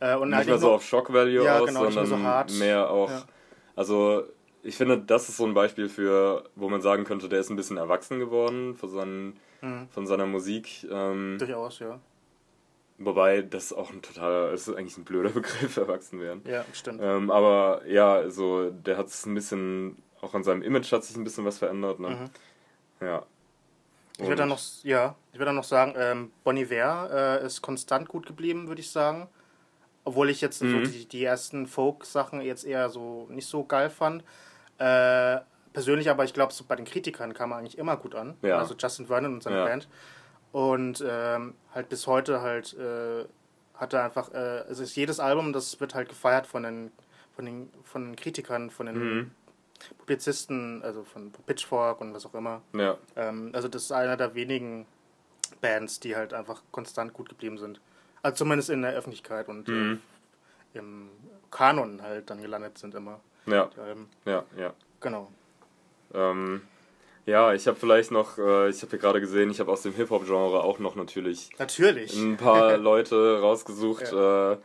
Äh, 0.00 0.14
und 0.16 0.28
nicht 0.28 0.36
halt 0.38 0.46
mehr 0.48 0.58
so 0.58 0.72
auf 0.72 0.84
Shock 0.84 1.12
Value 1.12 1.44
Ja, 1.44 1.58
aus, 1.60 1.66
genau, 1.68 1.84
nicht 1.86 1.94
mehr 1.94 2.04
sondern 2.06 2.20
so 2.22 2.26
hart. 2.28 2.52
mehr 2.58 2.90
auch. 2.90 3.10
Ja. 3.10 3.22
Also 3.74 4.24
ich 4.62 4.76
finde, 4.76 4.98
das 4.98 5.28
ist 5.28 5.36
so 5.36 5.46
ein 5.46 5.54
Beispiel 5.54 5.88
für, 5.88 6.44
wo 6.54 6.68
man 6.68 6.80
sagen 6.82 7.04
könnte, 7.04 7.28
der 7.28 7.40
ist 7.40 7.50
ein 7.50 7.56
bisschen 7.56 7.76
erwachsen 7.76 8.18
geworden 8.18 8.74
von, 8.74 8.90
seinen, 8.90 9.40
Mhm. 9.62 9.88
von 9.90 10.06
seiner 10.06 10.26
Musik. 10.26 10.86
Ähm, 10.90 11.36
durchaus, 11.38 11.78
ja. 11.78 11.98
wobei 12.98 13.42
das 13.42 13.72
auch 13.72 13.90
ein 13.90 14.02
totaler, 14.02 14.50
das 14.50 14.66
ist 14.68 14.74
eigentlich 14.74 14.96
ein 14.98 15.04
blöder 15.04 15.30
Begriff, 15.40 15.76
erwachsen 15.76 16.20
werden. 16.20 16.42
Ja, 16.46 16.64
stimmt. 16.72 17.00
Ähm, 17.02 17.30
aber 17.30 17.82
ja, 17.86 18.14
also 18.14 18.70
der 18.70 18.96
hat 18.98 19.06
es 19.06 19.24
ein 19.26 19.34
bisschen, 19.34 19.96
auch 20.20 20.34
an 20.34 20.42
seinem 20.44 20.62
Image 20.62 20.90
hat 20.92 21.04
sich 21.04 21.16
ein 21.16 21.24
bisschen 21.24 21.44
was 21.44 21.58
verändert. 21.58 22.00
Ne? 22.00 22.08
Mhm. 23.00 23.06
Ja. 23.06 23.22
Ich 24.18 24.22
würde 24.24 24.36
dann 24.36 24.50
Und- 24.50 24.56
noch, 24.56 24.84
ja, 24.84 25.14
ich 25.32 25.38
würde 25.38 25.46
dann 25.46 25.56
noch 25.56 25.64
sagen, 25.64 25.94
ähm, 25.96 26.32
Bon 26.42 26.56
Iver 26.56 27.40
äh, 27.42 27.46
ist 27.46 27.60
konstant 27.60 28.08
gut 28.08 28.26
geblieben, 28.26 28.66
würde 28.66 28.80
ich 28.80 28.90
sagen. 28.90 29.28
Obwohl 30.06 30.30
ich 30.30 30.40
jetzt 30.40 30.60
so 30.60 30.64
Mhm. 30.64 30.84
die, 30.84 31.04
die 31.06 31.24
ersten 31.24 31.66
Folk-Sachen 31.66 32.40
jetzt 32.40 32.64
eher 32.64 32.88
so 32.88 33.26
nicht 33.28 33.46
so 33.48 33.64
geil 33.64 33.90
fand. 33.90 34.22
Äh, 34.78 35.40
persönlich 35.72 36.08
aber, 36.08 36.22
ich 36.24 36.32
glaube, 36.32 36.52
so 36.52 36.64
bei 36.66 36.76
den 36.76 36.84
Kritikern 36.86 37.34
kam 37.34 37.50
er 37.50 37.58
eigentlich 37.58 37.76
immer 37.76 37.96
gut 37.96 38.14
an. 38.14 38.36
Ja. 38.42 38.56
Also 38.58 38.74
Justin 38.78 39.06
Vernon 39.08 39.34
und 39.34 39.42
seine 39.42 39.56
Ja. 39.58 39.64
Band. 39.64 39.88
Und 40.52 41.04
ähm, 41.06 41.54
halt 41.74 41.88
bis 41.88 42.06
heute 42.06 42.40
halt 42.40 42.72
äh, 42.78 43.24
hat 43.74 43.92
er 43.92 44.04
einfach, 44.04 44.32
äh, 44.32 44.60
es 44.70 44.78
ist 44.78 44.94
jedes 44.96 45.18
Album, 45.20 45.52
das 45.52 45.78
wird 45.80 45.94
halt 45.94 46.08
gefeiert 46.08 46.46
von 46.46 46.62
den, 46.62 46.92
von 47.34 47.44
den, 47.44 47.68
von 47.82 48.04
den 48.06 48.16
Kritikern, 48.16 48.70
von 48.70 48.86
den 48.86 48.94
Mhm. 48.98 49.30
Publizisten, 49.98 50.82
also 50.82 51.02
von 51.04 51.32
Pitchfork 51.46 52.00
und 52.00 52.14
was 52.14 52.24
auch 52.26 52.34
immer. 52.34 52.62
Ja, 52.74 52.96
Ähm, 53.16 53.50
also 53.54 53.68
das 53.68 53.82
ist 53.82 53.92
einer 53.92 54.16
der 54.16 54.34
wenigen 54.34 54.86
Bands, 55.60 56.00
die 56.00 56.16
halt 56.16 56.32
einfach 56.32 56.62
konstant 56.70 57.12
gut 57.12 57.28
geblieben 57.28 57.58
sind. 57.58 57.80
Also 58.26 58.38
zumindest 58.38 58.70
in 58.70 58.82
der 58.82 58.92
Öffentlichkeit 58.94 59.48
und 59.48 59.68
Mhm. 59.68 60.00
äh, 60.74 60.78
im 60.78 61.10
Kanon 61.52 62.02
halt 62.02 62.28
dann 62.28 62.42
gelandet 62.42 62.76
sind 62.76 62.92
immer. 62.96 63.20
ja, 63.46 63.70
Ähm, 63.86 64.08
ja, 64.24 64.44
ja. 64.58 64.74
genau. 65.00 65.30
Ähm, 66.12 66.62
ja, 67.24 67.52
ich 67.54 67.68
habe 67.68 67.78
vielleicht 67.78 68.10
noch, 68.10 68.36
äh, 68.38 68.68
ich 68.68 68.82
habe 68.82 68.90
hier 68.90 68.98
gerade 68.98 69.20
gesehen, 69.20 69.50
ich 69.50 69.60
habe 69.60 69.70
aus 69.70 69.82
dem 69.82 69.92
Hip-Hop-Genre 69.94 70.64
auch 70.64 70.80
noch 70.80 70.96
natürlich 70.96 71.50
Natürlich. 71.58 72.12
ein 72.16 72.36
paar 72.36 72.76
Leute 72.90 73.40
rausgesucht, 73.40 74.12
äh, 74.12 74.56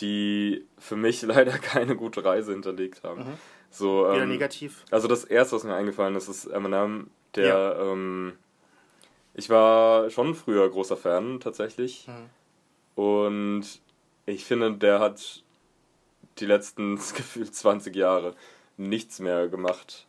die 0.00 0.66
für 0.78 0.96
mich 0.96 1.22
leider 1.34 1.52
keine 1.58 1.96
gute 1.96 2.22
Reise 2.22 2.52
hinterlegt 2.52 3.02
haben. 3.04 3.38
So, 3.70 4.04
Wieder 4.04 4.22
ähm, 4.24 4.28
negativ. 4.28 4.84
Also 4.90 5.08
das 5.08 5.24
erste, 5.24 5.56
was 5.56 5.64
mir 5.64 5.74
eingefallen 5.74 6.14
ist, 6.14 6.28
ist 6.28 6.44
Eminem, 6.44 7.08
der 7.34 7.78
ähm, 7.80 8.34
ich 9.32 9.48
war 9.48 10.10
schon 10.10 10.34
früher 10.34 10.68
großer 10.68 10.96
Fan 10.98 11.40
tatsächlich. 11.40 12.06
Mhm. 12.06 12.28
Und 12.98 13.62
ich 14.26 14.44
finde, 14.44 14.72
der 14.72 14.98
hat 14.98 15.44
die 16.40 16.46
letzten 16.46 16.96
gefühlt 17.14 17.54
20 17.54 17.94
Jahre 17.94 18.34
nichts 18.76 19.20
mehr 19.20 19.46
gemacht. 19.46 20.04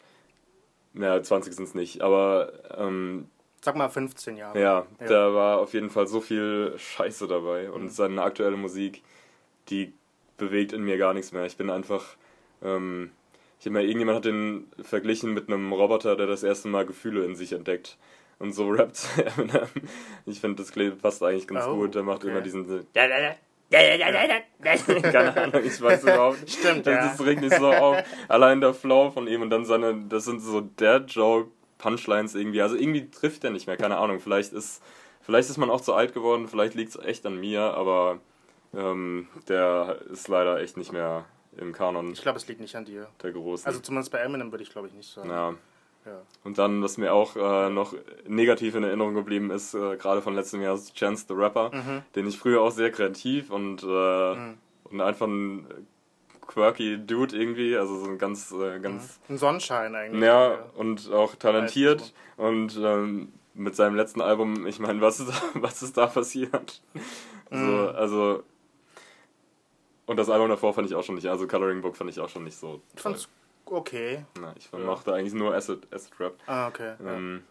Mehr 0.94 1.22
20 1.22 1.54
sind 1.54 1.66
es 1.66 1.76
nicht, 1.76 2.02
aber 2.02 2.52
ähm, 2.80 3.28
Sag 3.62 3.76
mal 3.76 3.90
15 3.90 4.38
Jahre. 4.38 4.60
ja, 4.60 4.88
Ja. 5.02 5.06
da 5.08 5.34
war 5.36 5.60
auf 5.60 5.74
jeden 5.74 5.92
Fall 5.92 6.08
so 6.08 6.20
viel 6.20 6.74
Scheiße 6.78 7.28
dabei 7.28 7.70
und 7.70 7.84
Mhm. 7.84 7.90
seine 7.90 8.24
aktuelle 8.24 8.58
Musik, 8.58 9.04
die 9.70 9.94
bewegt 10.38 10.74
in 10.74 10.82
mir 10.84 10.98
gar 10.98 11.14
nichts 11.14 11.32
mehr. 11.32 11.46
Ich 11.46 11.58
bin 11.58 11.70
einfach, 11.70 12.04
ähm, 12.64 13.12
ich 13.60 13.68
habe 13.68 13.74
mal, 13.74 13.84
irgendjemand 13.84 14.16
hat 14.18 14.26
den 14.26 14.68
verglichen 14.82 15.32
mit 15.36 15.48
einem 15.48 15.72
Roboter, 15.74 16.16
der 16.16 16.26
das 16.26 16.42
erste 16.42 16.70
Mal 16.70 16.88
Gefühle 16.88 17.24
in 17.24 17.36
sich 17.36 17.52
entdeckt. 17.54 17.98
Und 18.40 18.54
so 18.54 18.70
rappt 18.70 19.06
Eminem. 19.38 19.68
Ich 20.26 20.40
finde, 20.40 20.64
das 20.64 20.72
klingt- 20.72 21.02
passt 21.02 21.22
eigentlich 21.24 21.48
ganz 21.48 21.66
Oh, 21.66 21.76
gut. 21.76 21.96
Der 21.96 22.04
macht 22.04 22.24
okay. 22.24 22.32
immer 22.32 22.42
diesen. 22.42 22.88
Keine 23.72 25.36
Ahnung, 25.42 25.62
ich 25.64 25.82
weiß 25.82 26.04
überhaupt 26.04 26.42
nicht. 26.42 26.58
Stimmt, 26.60 26.88
das, 26.88 26.94
ja. 26.94 27.08
das 27.10 27.26
regt 27.26 27.42
mich 27.42 27.54
so 27.54 27.72
auf. 27.72 28.04
Allein 28.28 28.62
der 28.62 28.74
Flow 28.74 29.12
von 29.12 29.28
ihm 29.28 29.42
und 29.42 29.50
dann 29.50 29.66
seine, 29.66 29.96
das 30.10 30.26
sind 30.26 30.40
so 30.42 30.62
der 30.62 30.98
Joke 31.06 31.52
Punchlines 31.78 32.36
irgendwie. 32.36 32.62
Also 32.62 32.76
irgendwie 32.76 33.10
trifft 33.10 33.44
er 33.44 33.52
nicht 33.52 33.68
mehr, 33.68 33.78
keine 33.78 33.98
Ahnung. 33.98 34.20
Vielleicht 34.20 34.54
ist, 34.54 34.82
vielleicht 35.22 35.50
ist 35.50 35.58
man 35.58 35.70
auch 35.70 35.82
zu 35.82 35.94
alt 35.94 36.14
geworden, 36.14 36.48
vielleicht 36.48 36.74
liegt 36.76 36.90
es 36.96 36.96
echt 37.04 37.26
an 37.26 37.40
mir, 37.40 37.62
aber 37.62 38.20
ähm, 38.76 39.28
der 39.48 40.00
ist 40.12 40.28
leider 40.28 40.60
echt 40.62 40.78
nicht 40.78 40.92
mehr 40.92 41.26
im 41.58 41.72
Kanon 41.74 42.12
Ich 42.14 42.22
glaube, 42.22 42.38
es 42.38 42.48
liegt 42.48 42.62
nicht 42.62 42.76
an 42.76 42.86
dir. 42.86 43.08
der 43.22 43.32
Großen. 43.32 43.66
Also 43.68 43.80
zumindest 43.80 44.12
bei 44.12 44.20
Eminem 44.20 44.52
würde 44.52 44.64
ich 44.64 44.72
glaube 44.72 44.88
ich 44.88 44.94
nicht 44.94 45.12
sagen. 45.12 45.30
ja. 45.30 45.54
Ja. 46.06 46.22
Und 46.44 46.58
dann, 46.58 46.82
was 46.82 46.98
mir 46.98 47.14
auch 47.14 47.36
äh, 47.36 47.70
noch 47.70 47.94
negativ 48.28 48.76
in 48.76 48.84
Erinnerung 48.84 49.14
geblieben 49.14 49.52
ist, 49.52 49.74
äh, 49.74 49.98
gerade 49.98 50.22
von 50.22 50.34
letztem 50.34 50.62
Jahr, 50.62 50.76
ist 50.76 50.96
Chance 50.96 51.26
the 51.28 51.34
Rapper, 51.36 51.72
Mhm. 51.74 52.02
den 52.16 52.28
ich 52.28 52.38
früher 52.38 52.62
auch 52.62 52.72
sehr 52.72 52.92
kreativ 52.92 53.52
und, 53.52 53.84
äh, 53.84 54.36
und 54.90 55.02
einfach 55.02 55.28
ein 55.28 55.68
quirky 56.48 56.98
Dude 57.06 57.36
irgendwie, 57.38 57.78
also 57.78 58.00
so 58.00 58.10
ein 58.10 58.18
ganz, 58.18 58.52
äh, 58.52 58.80
ganz, 58.80 59.20
Ein 59.30 59.38
Sonnenschein 59.38 59.94
eigentlich. 59.94 60.24
ja, 60.24 60.58
und 60.76 61.12
auch 61.12 61.36
talentiert 61.36 62.14
und 62.38 62.76
ähm, 62.82 63.32
mit 63.54 63.76
seinem 63.76 63.96
letzten 63.96 64.22
Album, 64.22 64.66
ich 64.66 64.80
meine, 64.80 65.02
was 65.02 65.20
ist, 65.20 65.32
was 65.54 65.82
ist 65.84 65.98
da 65.98 66.08
passiert? 66.08 66.82
Mhm. 67.52 67.68
So, 67.68 67.90
also, 67.90 68.44
und 70.08 70.18
das 70.18 70.30
Album 70.30 70.50
davor 70.50 70.74
fand 70.74 70.88
ich 70.90 70.96
auch 70.96 71.04
schon 71.04 71.16
nicht, 71.16 71.28
also 71.28 71.46
Coloring 71.46 71.82
Book 71.82 71.96
fand 71.96 72.10
ich 72.10 72.20
auch 72.20 72.30
schon 72.30 72.46
nicht 72.46 72.58
so. 72.58 72.82
Ich 72.96 73.02
fand's 73.02 73.28
okay. 73.72 74.26
Na, 74.40 74.54
ich 74.58 74.72
mochte 74.72 75.14
eigentlich 75.14 75.34
nur 75.34 75.54
Acid, 75.54 75.88
Acid 75.94 76.20
Rap. 76.20 76.36
Ah, 76.48 76.68
okay. 76.68 76.94
Ja. 77.04 77.14
Ähm, 77.14 77.44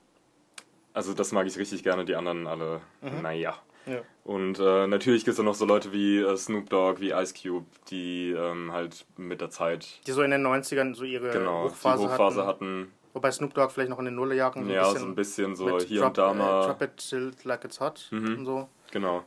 also 0.95 1.15
das 1.15 1.33
mag 1.33 1.47
ich 1.47 1.57
richtig 1.59 1.83
gerne, 1.83 2.05
die 2.05 2.17
anderen 2.17 2.47
alle, 2.47 2.81
naja. 3.23 3.55
Ja. 3.87 4.01
Und 4.25 4.59
äh, 4.59 4.87
natürlich 4.87 5.25
gibt 5.25 5.39
es 5.39 5.43
noch 5.45 5.55
so 5.55 5.65
Leute 5.65 5.93
wie 5.93 6.19
äh, 6.19 6.37
Snoop 6.37 6.69
Dogg, 6.69 7.01
wie 7.01 7.11
Ice 7.13 7.33
Cube, 7.41 7.65
die 7.91 8.33
ähm, 8.37 8.73
halt 8.73 9.07
mit 9.17 9.41
der 9.41 9.49
Zeit 9.49 10.07
Die 10.07 10.13
so 10.13 10.21
in 10.23 10.31
den 10.31 10.47
90ern 10.47 10.95
so 10.95 11.05
ihre 11.05 11.31
genau 11.31 11.65
Hochphase, 11.65 12.03
die 12.03 12.09
Hochphase 12.11 12.47
hatten. 12.47 12.65
hatten. 12.83 12.93
Wobei 13.15 13.31
Snoop 13.31 13.55
Dogg 13.55 13.71
vielleicht 13.73 13.89
noch 13.89 13.99
in 13.99 14.05
den 14.05 14.15
Nullerjahren 14.17 14.65
so 14.65 14.69
ein 14.69 14.75
ja, 14.75 14.83
bisschen 14.83 15.01
so 15.01 15.07
ein 15.07 15.15
bisschen 15.15 15.57
so 15.57 15.79
hier 15.81 16.01
Drop, 16.01 16.09
und 16.09 16.19
da 16.19 16.31
Äh, 16.31 16.35
mal. 16.35 16.67
Drop 16.67 16.83
it 16.83 16.97
till 16.99 17.33
like 17.45 17.65
it's 17.65 17.81
hot 17.81 18.09
Mhm. 18.11 18.39
und 18.39 18.45
so. 18.47 18.69
Genau. 18.91 19.25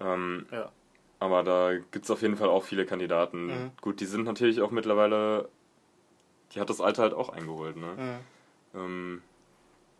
Ähm, 0.00 0.46
Ja. 0.50 0.72
aber 1.20 1.42
da 1.44 1.72
gibt 1.92 2.04
es 2.06 2.10
auf 2.10 2.22
jeden 2.22 2.36
Fall 2.36 2.48
auch 2.48 2.64
viele 2.64 2.86
Kandidaten. 2.86 3.46
Mhm. 3.46 3.70
Gut, 3.80 4.00
die 4.00 4.06
sind 4.06 4.24
natürlich 4.24 4.60
auch 4.60 4.72
mittlerweile, 4.72 5.48
die 6.54 6.60
hat 6.60 6.70
das 6.70 6.80
Alter 6.80 7.02
halt 7.02 7.14
auch 7.14 7.28
eingeholt, 7.30 7.76
ne? 7.76 8.20
Mhm. 8.72 8.78
Ähm, 8.80 9.22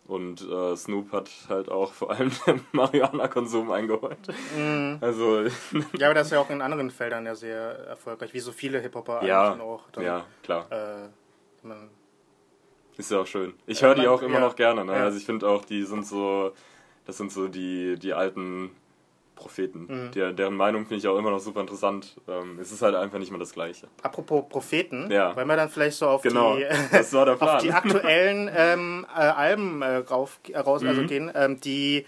und 0.07 0.43
äh, 0.43 0.77
Snoop 0.77 1.13
hat 1.13 1.31
halt 1.49 1.69
auch 1.69 1.93
vor 1.93 2.11
allem 2.11 2.33
den 2.47 2.61
Marihuana-Konsum 2.73 3.71
eingeholt. 3.71 4.19
Mhm. 4.57 4.99
Also, 5.01 5.43
Ja, 5.99 6.07
aber 6.09 6.15
das 6.15 6.27
ist 6.29 6.33
ja 6.33 6.41
auch 6.41 6.51
in 6.51 6.61
anderen 6.63 6.91
Feldern 6.91 7.27
ja 7.27 7.35
sehr 7.35 7.61
erfolgreich, 7.87 8.35
wie 8.35 8.41
so 8.41 8.51
viele 8.51 8.81
Hip-Hopper 8.81 9.25
ja, 9.25 9.55
auch. 9.61 9.89
Dann, 9.93 10.05
ja, 10.05 10.25
klar. 10.43 10.67
Äh, 10.73 11.09
man, 11.63 11.91
Ist 12.97 13.11
ja 13.13 13.21
auch 13.21 13.27
schön. 13.27 13.55
Ich 13.67 13.81
Ja, 13.81 13.89
höre 13.89 13.95
die 13.95 14.09
auch 14.09 14.23
immer 14.23 14.35
ja. 14.35 14.41
noch 14.41 14.57
gerne. 14.57 14.85
Ne? 14.85 14.93
Ja. 14.93 15.05
Also 15.05 15.19
ich 15.19 15.25
finde 15.27 15.49
auch, 15.49 15.65
die 15.65 15.85
sind 15.85 16.05
so, 16.07 16.53
das 17.07 17.17
sind 17.17 17.31
so 17.31 17.47
die, 17.47 17.97
die 17.97 18.13
alten 18.13 18.71
Propheten. 19.41 19.87
Mhm. 19.89 20.11
Der, 20.13 20.33
deren 20.33 20.55
Meinung 20.55 20.83
finde 20.83 20.97
ich 20.97 21.09
auch 21.09 21.17
immer 21.19 21.31
noch 21.31 21.41
super 21.41 21.61
interessant. 21.63 22.17
Ähm, 22.29 22.59
es 22.61 22.71
ist 22.71 22.83
halt 22.83 22.95
einfach 22.95 23.19
nicht 23.19 23.31
mehr 23.31 23.41
das 23.41 23.53
Gleiche. 23.53 23.89
apropos 24.03 24.45
Propheten, 24.49 25.11
Ja. 25.11 25.35
wollen 25.35 25.49
wir 25.49 25.57
dann 25.57 25.69
vielleicht 25.71 25.97
so 25.97 26.07
auf 26.07 26.23
Genau, 26.23 26.57
die 26.57 26.67
auf 27.41 27.63
die 27.63 27.73
aktuellen 27.73 28.51
ähm, 28.55 29.07
äh, 29.15 29.19
Alben 29.21 29.83
äh, 29.83 29.97
rauf, 29.97 30.39
äh, 30.49 30.59
raus, 30.59 30.85
also 30.85 31.03
Mhm. 31.03 31.07
gehen, 31.07 31.33
ähm, 31.35 31.61
die 31.61 32.07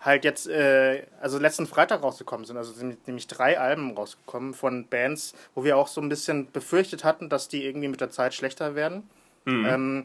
halt 0.00 0.24
jetzt, 0.24 0.46
äh, 0.48 1.04
also 1.20 1.38
letzten 1.38 1.66
Freitag 1.66 2.02
rausgekommen 2.02 2.44
sind. 2.46 2.56
Also 2.56 2.72
sind 2.72 3.06
nämlich 3.06 3.26
drei 3.26 3.58
Alben 3.58 3.96
rausgekommen 3.96 4.54
von 4.54 4.86
Bands, 4.86 5.34
wo 5.54 5.64
wir 5.64 5.76
auch 5.76 5.88
so 5.88 6.00
ein 6.00 6.08
bisschen 6.08 6.50
befürchtet 6.52 7.02
hatten, 7.04 7.28
dass 7.28 7.48
die 7.48 7.64
irgendwie 7.64 7.88
mit 7.88 8.00
der 8.00 8.10
Zeit 8.10 8.34
schlechter 8.34 8.74
werden. 8.74 9.08
Mhm. 9.46 9.64
Ähm, 9.66 10.04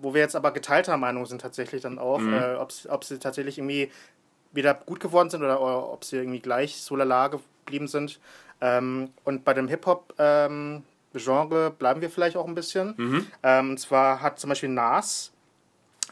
wo 0.00 0.14
wir 0.14 0.20
jetzt 0.20 0.36
aber 0.36 0.52
geteilter 0.52 0.96
Meinung 0.96 1.26
sind 1.26 1.40
tatsächlich 1.40 1.82
dann 1.82 1.98
auch, 1.98 2.18
Mhm. 2.20 2.32
äh, 2.34 2.54
ob 2.88 3.02
sie 3.04 3.18
tatsächlich 3.18 3.58
irgendwie 3.58 3.90
wieder 4.52 4.74
gut 4.74 5.00
geworden 5.00 5.30
sind 5.30 5.42
oder, 5.42 5.60
oder 5.60 5.90
ob 5.92 6.04
sie 6.04 6.16
irgendwie 6.16 6.40
gleich 6.40 6.80
so 6.80 6.96
lala 6.96 7.28
geblieben 7.28 7.88
sind. 7.88 8.18
Ähm, 8.60 9.10
und 9.24 9.44
bei 9.44 9.54
dem 9.54 9.68
Hip-Hop-Genre 9.68 11.70
bleiben 11.78 12.00
wir 12.00 12.10
vielleicht 12.10 12.36
auch 12.36 12.46
ein 12.46 12.54
bisschen. 12.54 12.94
Mhm. 12.96 13.26
Ähm, 13.42 13.70
und 13.70 13.78
zwar 13.78 14.20
hat 14.20 14.38
zum 14.38 14.48
Beispiel 14.48 14.68
Nas 14.68 15.32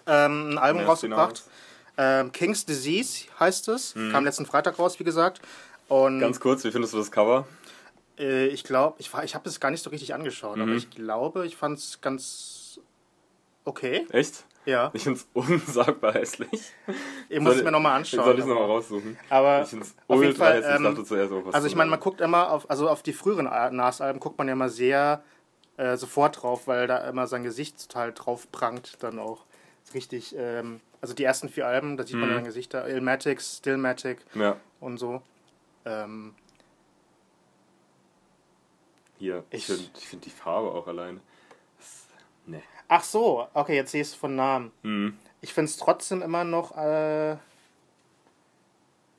ähm, 0.06 0.50
ein 0.52 0.58
Album 0.58 0.82
Nasty 0.84 1.06
rausgebracht. 1.06 1.30
Nas. 1.32 1.50
Ähm, 1.98 2.32
King's 2.32 2.66
Disease 2.66 3.26
heißt 3.40 3.68
es. 3.68 3.94
Kam 3.94 4.24
letzten 4.24 4.46
Freitag 4.46 4.78
raus, 4.78 4.98
wie 5.00 5.04
gesagt. 5.04 5.40
Und 5.88 6.16
Mhm. 6.18 6.20
Ganz 6.20 6.40
kurz, 6.40 6.62
wie 6.64 6.70
findest 6.70 6.94
du 6.94 6.98
das 6.98 7.10
Cover? 7.10 7.46
äh, 8.18 8.46
ich 8.46 8.64
glaube, 8.64 8.96
ich, 8.98 9.12
war- 9.12 9.24
ich 9.24 9.34
habe 9.34 9.44
das 9.44 9.60
gar 9.60 9.70
nicht 9.70 9.82
so 9.82 9.90
richtig 9.90 10.14
angeschaut, 10.14 10.56
Mhm. 10.56 10.62
aber 10.62 10.72
ich 10.72 10.90
glaube, 10.90 11.46
ich 11.46 11.56
fand 11.56 11.78
es 11.78 12.00
ganz 12.00 12.80
okay. 13.64 14.06
Echt? 14.10 14.44
Ja, 14.66 14.90
Ich 14.94 15.04
find's 15.04 15.26
unsagbar 15.32 16.14
hässlich. 16.14 16.72
ich 17.28 17.40
muss 17.40 17.54
es 17.56 17.62
mir 17.62 17.70
nochmal 17.70 17.96
anschauen. 17.96 18.24
Soll 18.24 18.34
ich 18.34 18.40
es 18.40 18.46
nochmal 18.46 18.64
raussuchen? 18.66 19.16
Aber 19.30 19.62
Ich 19.62 19.68
auf 19.68 19.72
jeden 19.72 19.86
ultra 20.08 20.44
Fall, 20.44 20.54
hässlich. 20.56 20.76
ähm, 20.76 20.82
ich 20.82 20.88
dachte 20.90 21.04
zuerst 21.04 21.32
auch 21.32 21.44
was 21.46 21.54
Also 21.54 21.66
ich 21.68 21.74
meine, 21.76 21.88
man 21.90 22.00
guckt 22.00 22.20
immer 22.20 22.50
auf, 22.50 22.68
also 22.68 22.88
auf 22.90 23.02
die 23.02 23.12
früheren 23.12 23.44
Nas-Alben 23.76 24.18
guckt 24.20 24.36
man 24.38 24.48
ja 24.48 24.52
immer 24.54 24.68
sehr 24.68 25.22
äh, 25.76 25.96
sofort 25.96 26.42
drauf, 26.42 26.66
weil 26.66 26.86
da 26.88 27.08
immer 27.08 27.26
sein 27.28 27.42
Gesicht 27.44 27.80
total 27.80 28.12
drauf 28.12 28.50
prangt 28.50 28.96
dann 29.00 29.18
auch. 29.20 29.44
Ist 29.84 29.94
richtig, 29.94 30.34
ähm, 30.36 30.80
also 31.00 31.14
die 31.14 31.22
ersten 31.24 31.48
vier 31.48 31.66
Alben, 31.68 31.96
da 31.96 32.04
sieht 32.04 32.16
man 32.16 32.28
Mhm. 32.30 32.34
dann 32.34 32.44
Gesichter, 32.44 32.88
Illmatic, 32.88 33.40
Stillmatic 33.40 34.18
Ja, 34.34 34.56
und 34.80 34.98
so. 34.98 35.22
Ähm, 35.84 36.34
hier. 39.18 39.44
Ich, 39.50 39.68
Ich- 39.68 39.76
finde 39.76 40.00
find 40.00 40.24
die 40.26 40.30
Farbe 40.30 40.72
auch 40.72 40.88
allein. 40.88 41.20
Ach 42.88 43.02
so, 43.02 43.46
okay, 43.54 43.74
jetzt 43.76 43.90
sehe 43.92 44.02
ich 44.02 44.08
es 44.08 44.14
von 44.14 44.36
Namen. 44.36 44.70
Mhm. 44.82 45.16
Ich 45.40 45.52
finde 45.52 45.70
es 45.70 45.76
trotzdem 45.76 46.22
immer 46.22 46.44
noch 46.44 46.76
äh, 46.76 47.36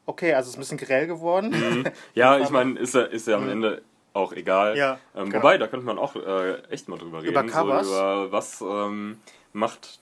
okay, 0.05 0.33
also 0.33 0.47
es 0.47 0.53
ist 0.53 0.57
ein 0.57 0.59
bisschen 0.61 0.77
grell 0.77 1.07
geworden. 1.07 1.89
Ja, 2.13 2.39
ich 2.39 2.49
meine, 2.49 2.79
ist 2.79 2.93
ja, 2.95 3.03
ist 3.03 3.27
ja 3.27 3.37
am 3.37 3.49
Ende 3.49 3.81
auch 4.13 4.33
egal. 4.33 4.75
Ja, 4.77 4.99
ähm, 5.15 5.25
genau. 5.29 5.43
Wobei, 5.43 5.57
da 5.57 5.67
könnte 5.67 5.85
man 5.85 5.99
auch 5.99 6.15
äh, 6.15 6.61
echt 6.69 6.87
mal 6.89 6.97
drüber 6.97 7.19
reden. 7.21 7.29
Über 7.31 7.43
Covers? 7.43 7.87
So 7.87 7.93
über 7.93 8.31
was 8.31 8.61
ähm, 8.61 9.19
macht 9.53 9.99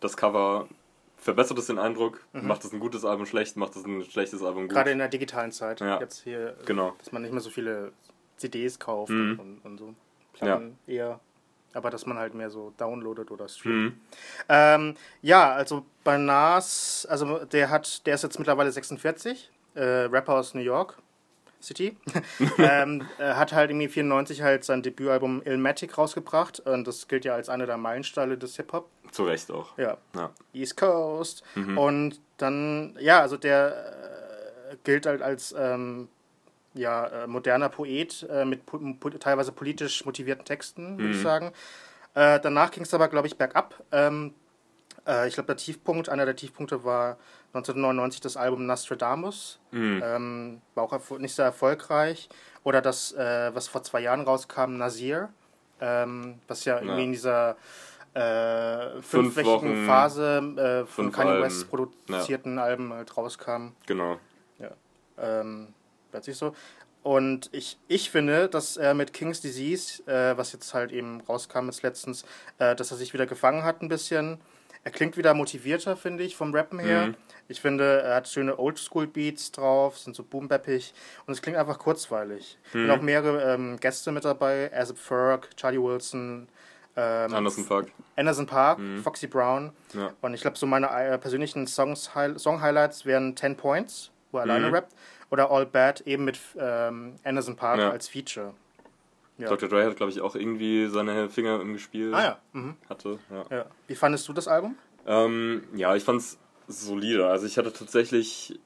das 0.00 0.16
Cover, 0.16 0.66
verbessert 1.18 1.58
es 1.58 1.66
den 1.66 1.78
Eindruck, 1.78 2.20
macht 2.32 2.64
es 2.64 2.72
ein 2.72 2.80
gutes 2.80 3.04
Album 3.04 3.26
schlecht, 3.26 3.56
macht 3.56 3.76
es 3.76 3.84
ein 3.84 4.02
schlechtes 4.04 4.42
Album 4.42 4.62
gut. 4.64 4.70
Mhm. 4.70 4.74
Gerade 4.74 4.90
in 4.90 4.98
der 4.98 5.08
digitalen 5.08 5.52
Zeit. 5.52 5.80
Ja. 5.80 6.00
Jetzt 6.00 6.24
hier, 6.24 6.56
Genau. 6.66 6.94
dass 6.98 7.12
man 7.12 7.22
nicht 7.22 7.32
mehr 7.32 7.40
so 7.40 7.50
viele 7.50 7.92
CDs 8.36 8.78
kauft 8.78 9.10
Mhm. 9.10 9.38
und, 9.38 9.60
und 9.64 9.78
so. 9.78 9.94
Platten 10.32 10.78
eher. 10.86 11.20
Aber 11.74 11.90
dass 11.90 12.06
man 12.06 12.16
halt 12.18 12.34
mehr 12.34 12.50
so 12.50 12.72
downloadet 12.78 13.30
oder 13.30 13.48
streamt. 13.48 13.94
Mhm. 13.94 14.00
Ähm, 14.48 14.96
ja, 15.22 15.52
also 15.52 15.84
bei 16.04 16.16
Nas, 16.16 17.06
also 17.10 17.44
der 17.44 17.68
hat, 17.70 18.06
der 18.06 18.14
ist 18.14 18.22
jetzt 18.22 18.38
mittlerweile 18.38 18.70
46, 18.70 19.50
äh, 19.74 19.82
Rapper 19.82 20.34
aus 20.34 20.54
New 20.54 20.60
York 20.62 20.96
City. 21.60 21.96
ähm, 22.58 23.06
er 23.18 23.36
hat 23.36 23.52
halt 23.52 23.70
irgendwie 23.70 23.88
94 23.88 24.42
halt 24.42 24.64
sein 24.64 24.82
Debütalbum 24.82 25.42
Illmatic 25.44 25.98
rausgebracht 25.98 26.60
und 26.60 26.86
das 26.86 27.08
gilt 27.08 27.24
ja 27.24 27.34
als 27.34 27.48
einer 27.48 27.66
der 27.66 27.76
Meilensteine 27.76 28.38
des 28.38 28.56
Hip-Hop. 28.56 28.88
Zu 29.10 29.24
Recht 29.24 29.50
auch. 29.50 29.76
Ja, 29.78 29.98
Ja. 30.14 30.30
East 30.52 30.76
Coast. 30.76 31.42
Mhm. 31.54 31.78
Und 31.78 32.20
dann, 32.36 32.96
ja, 33.00 33.20
also 33.20 33.36
der 33.36 34.70
äh, 34.70 34.76
gilt 34.84 35.06
halt 35.06 35.22
als 35.22 35.54
ähm, 35.56 36.08
ja, 36.74 37.06
äh, 37.06 37.26
moderner 37.26 37.68
Poet 37.68 38.26
äh, 38.30 38.44
mit 38.44 38.66
po 38.66 38.78
po 39.00 39.10
teilweise 39.10 39.52
politisch 39.52 40.04
motivierten 40.04 40.44
Texten, 40.44 40.98
würde 40.98 41.12
ich 41.12 41.18
Mhm. 41.18 41.22
sagen. 41.22 41.52
Äh, 42.14 42.40
danach 42.40 42.70
ging 42.70 42.82
es 42.84 42.92
aber, 42.94 43.08
glaube 43.08 43.26
ich, 43.26 43.36
bergab. 43.38 43.82
Ähm, 43.92 44.34
äh, 45.06 45.26
ich 45.28 45.34
glaube, 45.34 45.46
der 45.48 45.56
Tiefpunkt, 45.56 46.08
einer 46.08 46.24
der 46.24 46.36
Tiefpunkte 46.36 46.84
war 46.84 47.16
1999 47.52 48.20
das 48.20 48.36
Album 48.36 48.66
Nostradamus. 48.66 49.58
Mhm. 49.72 50.02
Ähm, 50.04 50.60
war 50.74 50.84
auch 50.84 51.18
nicht 51.18 51.34
sehr 51.34 51.44
erfolgreich. 51.46 52.28
Oder 52.64 52.80
das, 52.80 53.12
äh, 53.12 53.54
was 53.54 53.68
vor 53.68 53.82
zwei 53.82 54.00
Jahren 54.00 54.22
rauskam, 54.22 54.76
Nasir. 54.76 55.28
Ähm, 55.80 56.40
was 56.48 56.64
ja, 56.64 56.80
irgendwie 56.80 57.04
in 57.04 57.12
dieser 57.12 57.56
äh, 58.14 59.00
Fünf 59.02 59.34
fünfwöchigen 59.34 59.86
Phase 59.86 60.84
äh, 60.84 60.86
von 60.86 61.10
Kanye. 61.10 61.42
West 61.42 61.68
produzierten 61.68 62.58
Alben 62.60 62.92
halt 62.92 63.16
rauskam. 63.16 63.72
Genau. 63.86 64.18
Ähm, 65.16 65.68
plötzlich 66.14 66.36
so. 66.36 66.54
Und 67.02 67.50
ich, 67.52 67.76
ich 67.86 68.10
finde, 68.10 68.48
dass 68.48 68.78
er 68.78 68.94
mit 68.94 69.12
King's 69.12 69.42
Disease, 69.42 70.02
äh, 70.06 70.36
was 70.38 70.52
jetzt 70.52 70.72
halt 70.72 70.90
eben 70.90 71.20
rauskam 71.20 71.66
jetzt 71.66 71.82
letztens, 71.82 72.24
äh, 72.58 72.74
dass 72.74 72.90
er 72.90 72.96
sich 72.96 73.12
wieder 73.12 73.26
gefangen 73.26 73.62
hat 73.62 73.82
ein 73.82 73.88
bisschen. 73.88 74.38
Er 74.84 74.90
klingt 74.90 75.16
wieder 75.16 75.34
motivierter, 75.34 75.96
finde 75.96 76.24
ich, 76.24 76.36
vom 76.36 76.54
Rappen 76.54 76.78
her. 76.78 77.08
Mhm. 77.08 77.14
Ich 77.48 77.60
finde, 77.60 78.02
er 78.02 78.16
hat 78.16 78.28
schöne 78.28 78.58
Oldschool-Beats 78.58 79.52
drauf, 79.52 79.98
sind 79.98 80.14
so 80.16 80.22
boombappig 80.22 80.94
und 81.26 81.32
es 81.34 81.42
klingt 81.42 81.58
einfach 81.58 81.78
kurzweilig. 81.78 82.58
Mhm. 82.72 82.84
Und 82.84 82.90
auch 82.90 83.02
mehrere 83.02 83.54
ähm, 83.54 83.78
Gäste 83.80 84.12
mit 84.12 84.24
dabei, 84.24 84.70
Asap 84.74 84.98
Ferg, 84.98 85.50
Charlie 85.56 85.82
Wilson, 85.82 86.48
ähm, 86.96 87.34
Anderson 87.34 87.66
Park. 87.66 87.92
Anderson 88.16 88.46
Park, 88.46 88.80
Foxy 89.02 89.26
Brown. 89.26 89.72
Ja. 89.92 90.12
Und 90.22 90.32
ich 90.32 90.40
glaube, 90.40 90.56
so 90.56 90.66
meine 90.66 90.86
äh, 90.86 91.18
persönlichen 91.18 91.66
Songs, 91.66 92.10
Song-Highlights 92.36 93.04
wären 93.04 93.36
10 93.36 93.56
Points, 93.56 94.10
wo 94.32 94.38
er 94.38 94.44
alleine 94.44 94.72
rappt, 94.72 94.92
oder 95.34 95.50
All 95.50 95.66
Bad 95.66 96.00
eben 96.02 96.24
mit 96.24 96.38
ähm, 96.56 97.16
Anderson 97.24 97.56
Park 97.56 97.78
Ja. 97.80 97.90
als 97.90 98.08
Feature. 98.08 98.54
Ja. 99.36 99.48
Dr. 99.48 99.68
Dre 99.68 99.84
hat, 99.84 99.96
glaube 99.96 100.12
ich, 100.12 100.20
auch 100.20 100.36
irgendwie 100.36 100.86
seine 100.86 101.28
Finger 101.28 101.60
im 101.60 101.72
Gespiel 101.72 102.14
Ah 102.14 102.22
ja. 102.22 102.38
Mhm. 102.52 102.76
hatte. 102.88 103.18
Ja. 103.50 103.66
Wie 103.88 103.96
fandest 103.96 104.28
du 104.28 104.32
das 104.32 104.46
Album? 104.46 104.76
Ähm, 105.06 105.64
ja, 105.74 105.94
ich 105.96 106.04
fand's 106.04 106.38
solide. 106.68 107.26
Also 107.26 107.44
ich 107.46 107.58
hatte 107.58 107.72
tatsächlich 107.72 108.58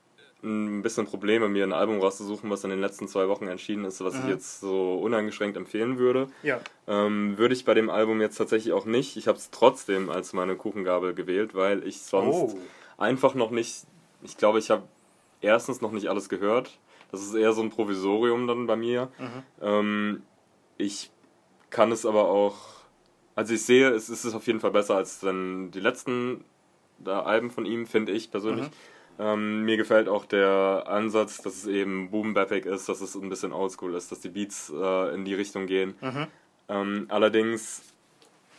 ein 0.44 0.82
bisschen 0.82 1.06
Probleme, 1.06 1.48
mir 1.48 1.64
ein 1.64 1.72
Album 1.72 1.98
rauszusuchen, 2.00 2.48
was 2.50 2.62
in 2.64 2.70
den 2.70 2.80
letzten 2.80 3.08
zwei 3.08 3.26
Wochen 3.28 3.48
erschienen 3.48 3.86
ist, 3.86 4.04
was 4.04 4.14
ich 4.14 4.22
Mhm. 4.24 4.28
jetzt 4.28 4.60
so 4.60 4.96
uneingeschränkt 4.98 5.56
empfehlen 5.56 5.98
würde. 5.98 6.28
Ja. 6.44 6.60
Ähm, 6.86 7.38
würde 7.38 7.54
ich 7.54 7.64
bei 7.64 7.74
dem 7.74 7.88
Album 7.90 8.20
jetzt 8.20 8.36
tatsächlich 8.36 8.72
auch 8.74 8.84
nicht. 8.84 9.16
Ich 9.16 9.26
habe 9.26 9.38
es 9.38 9.50
trotzdem 9.50 10.10
als 10.10 10.34
meine 10.34 10.54
Kuchengabel 10.54 11.14
gewählt, 11.14 11.54
weil 11.56 11.84
ich 11.88 12.02
sonst 12.02 12.36
Oh. 12.54 12.58
einfach 12.98 13.34
noch 13.34 13.50
nicht. 13.50 13.84
Ich 14.22 14.36
glaube, 14.36 14.58
ich 14.60 14.70
habe 14.70 14.82
erstens 15.40 15.80
noch 15.80 15.92
nicht 15.92 16.08
alles 16.08 16.28
gehört. 16.28 16.78
Das 17.10 17.22
ist 17.22 17.34
eher 17.34 17.52
so 17.52 17.62
ein 17.62 17.70
Provisorium 17.70 18.46
dann 18.46 18.66
bei 18.66 18.76
mir. 18.76 19.10
Mhm. 19.18 19.42
Ähm, 19.62 20.22
ich 20.76 21.10
kann 21.70 21.92
es 21.92 22.04
aber 22.06 22.28
auch. 22.28 22.56
Also 23.34 23.54
ich 23.54 23.62
sehe, 23.62 23.90
es 23.90 24.08
ist 24.08 24.34
auf 24.34 24.46
jeden 24.46 24.60
Fall 24.60 24.72
besser 24.72 24.96
als 24.96 25.20
dann 25.20 25.70
die 25.70 25.80
letzten 25.80 26.44
Alben 27.04 27.50
von 27.50 27.64
ihm, 27.64 27.86
finde 27.86 28.12
ich 28.12 28.30
persönlich. 28.30 28.66
Mhm. 28.66 28.72
Ähm, 29.20 29.64
mir 29.64 29.76
gefällt 29.76 30.08
auch 30.08 30.24
der 30.24 30.84
Ansatz, 30.86 31.38
dass 31.38 31.56
es 31.56 31.66
eben 31.66 32.10
boom 32.10 32.34
bappig 32.34 32.66
ist, 32.66 32.88
dass 32.88 33.00
es 33.00 33.14
ein 33.16 33.28
bisschen 33.28 33.52
oldschool 33.52 33.94
ist, 33.94 34.12
dass 34.12 34.20
die 34.20 34.28
Beats 34.28 34.72
äh, 34.74 35.14
in 35.14 35.24
die 35.24 35.34
Richtung 35.34 35.66
gehen. 35.66 35.94
Mhm. 36.00 36.26
Ähm, 36.68 37.06
allerdings 37.08 37.82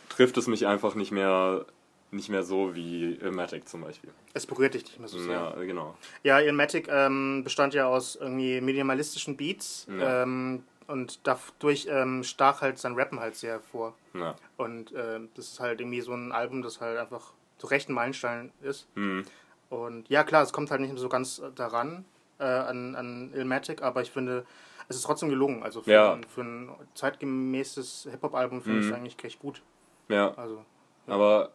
trifft 0.08 0.36
es 0.36 0.48
mich 0.48 0.66
einfach 0.66 0.94
nicht 0.94 1.12
mehr 1.12 1.64
nicht 2.12 2.28
mehr 2.28 2.42
so 2.42 2.74
wie 2.74 3.14
Ilmatic 3.14 3.68
zum 3.68 3.82
Beispiel. 3.82 4.10
Es 4.34 4.46
berührt 4.46 4.74
dich 4.74 4.84
nicht 4.84 4.98
mehr 4.98 5.08
so 5.08 5.18
sehr. 5.18 5.32
Ja, 5.32 5.50
genau. 5.64 5.96
Ja, 6.22 6.40
Ilmatic 6.40 6.88
ähm, 6.88 7.42
bestand 7.44 7.72
ja 7.74 7.86
aus 7.86 8.16
irgendwie 8.16 8.60
minimalistischen 8.60 9.36
Beats 9.36 9.86
Ja. 9.98 10.22
ähm, 10.24 10.64
und 10.88 11.20
dadurch 11.24 11.86
ähm, 11.88 12.24
stach 12.24 12.62
halt 12.62 12.78
sein 12.78 12.94
Rappen 12.94 13.20
halt 13.20 13.36
sehr 13.36 13.52
hervor. 13.52 13.94
Ja. 14.14 14.34
Und 14.56 14.92
ähm, 14.96 15.28
das 15.34 15.46
ist 15.52 15.60
halt 15.60 15.80
irgendwie 15.80 16.00
so 16.00 16.12
ein 16.12 16.32
Album, 16.32 16.62
das 16.62 16.80
halt 16.80 16.98
einfach 16.98 17.32
zu 17.58 17.68
Recht 17.68 17.88
ein 17.88 17.92
Meilenstein 17.94 18.50
ist. 18.62 18.88
Hm. 18.94 19.24
Und 19.68 20.08
ja, 20.08 20.24
klar, 20.24 20.42
es 20.42 20.52
kommt 20.52 20.70
halt 20.72 20.80
nicht 20.80 20.98
so 20.98 21.08
ganz 21.08 21.38
äh, 21.38 21.50
daran, 21.54 22.04
äh, 22.40 22.44
an, 22.44 22.96
an 22.96 23.32
Ilmatic, 23.34 23.82
aber 23.82 24.02
ich 24.02 24.10
finde, 24.10 24.44
es 24.88 24.96
ist 24.96 25.02
trotzdem 25.02 25.28
gelungen. 25.28 25.62
Also 25.62 25.82
für, 25.82 25.90
Ja. 25.92 26.12
ein, 26.14 26.24
für 26.24 26.40
ein 26.40 26.70
zeitgemäßes 26.94 28.08
Hip-Hop-Album 28.10 28.62
finde 28.62 28.80
ich 28.80 28.86
Mhm. 28.86 28.90
es 28.92 28.96
eigentlich 28.98 29.22
recht 29.22 29.38
gut. 29.38 29.62
ja, 30.08 30.32
Also, 30.34 30.64
aber 31.06 31.52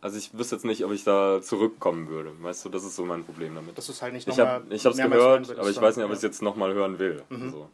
also 0.00 0.16
ich 0.18 0.36
wüsste 0.36 0.56
jetzt 0.56 0.64
nicht, 0.64 0.84
ob 0.84 0.92
ich 0.92 1.04
da 1.04 1.40
zurückkommen 1.42 2.08
würde. 2.08 2.32
Weißt 2.42 2.64
du, 2.64 2.68
das 2.68 2.84
ist 2.84 2.96
so 2.96 3.04
mein 3.04 3.24
Problem 3.24 3.54
damit. 3.54 3.76
das 3.76 3.88
ist 3.88 4.02
halt 4.02 4.12
nicht 4.12 4.28
Ich 4.28 4.36
nochmal 4.36 4.54
habe 4.54 4.74
ich 4.74 4.84
hab's 4.86 4.96
mehrmals 4.96 5.22
hören 5.22 5.42
gehört, 5.42 5.58
aber 5.58 5.70
ich 5.70 5.80
weiß 5.80 5.96
nicht, 5.96 6.04
ob 6.04 6.10
Ja. 6.10 6.14
ich 6.14 6.18
es 6.18 6.22
jetzt 6.22 6.42
nochmal 6.42 6.72
hören 6.74 6.98
will. 6.98 7.22
So. 7.30 7.68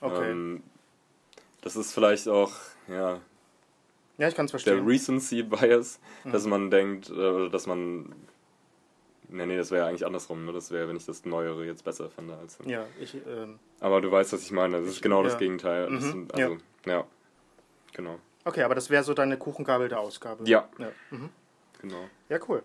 Okay. 0.00 0.30
Ähm, 0.30 0.62
das 1.60 1.76
ist 1.76 1.92
vielleicht 1.92 2.28
auch 2.28 2.50
ja, 2.88 3.20
ja, 4.18 4.28
ich 4.28 4.34
kann 4.34 4.46
es 4.46 4.52
der 4.52 4.60
verstehen. 4.60 4.86
Recency 4.86 5.42
Bias, 5.42 5.98
Mhm. 6.24 6.32
dass 6.32 6.46
man 6.46 6.70
denkt, 6.70 7.08
äh, 7.08 7.12
oder 7.12 7.48
dass 7.50 7.66
man. 7.66 8.12
Nee, 9.28 9.46
nee, 9.46 9.56
das 9.56 9.70
wäre 9.70 9.84
ja 9.84 9.88
eigentlich 9.88 10.04
andersrum. 10.04 10.44
Ne? 10.44 10.52
Das 10.52 10.70
wäre, 10.70 10.88
wenn 10.88 10.96
ich 10.96 11.06
das 11.06 11.24
Neuere 11.24 11.64
jetzt 11.64 11.84
besser 11.84 12.10
fände 12.10 12.36
als. 12.36 12.58
ja, 12.66 12.84
ich, 13.00 13.14
ähm, 13.26 13.58
Aber 13.80 14.00
du 14.02 14.10
weißt, 14.10 14.32
was 14.34 14.42
ich 14.42 14.50
meine. 14.52 14.80
Das 14.80 14.88
ist 14.88 15.02
genau 15.02 15.22
das 15.22 15.32
ja. 15.34 15.38
Gegenteil. 15.38 15.88
Das 15.90 16.04
Mhm, 16.04 16.10
sind, 16.10 16.34
also, 16.34 16.58
ja. 16.86 17.04
Genau. 17.94 18.18
okay, 18.44 18.62
aber 18.62 18.74
das 18.74 18.90
wäre 18.90 19.02
so 19.04 19.14
deine 19.14 19.38
Kuchengabel 19.38 19.88
der 19.88 20.00
Ausgabe. 20.00 20.44
Ja. 20.48 20.68
Ja, 20.78 20.90
mhm. 21.10 21.30
Genau. 21.82 22.08
ja 22.28 22.38
cool. 22.48 22.62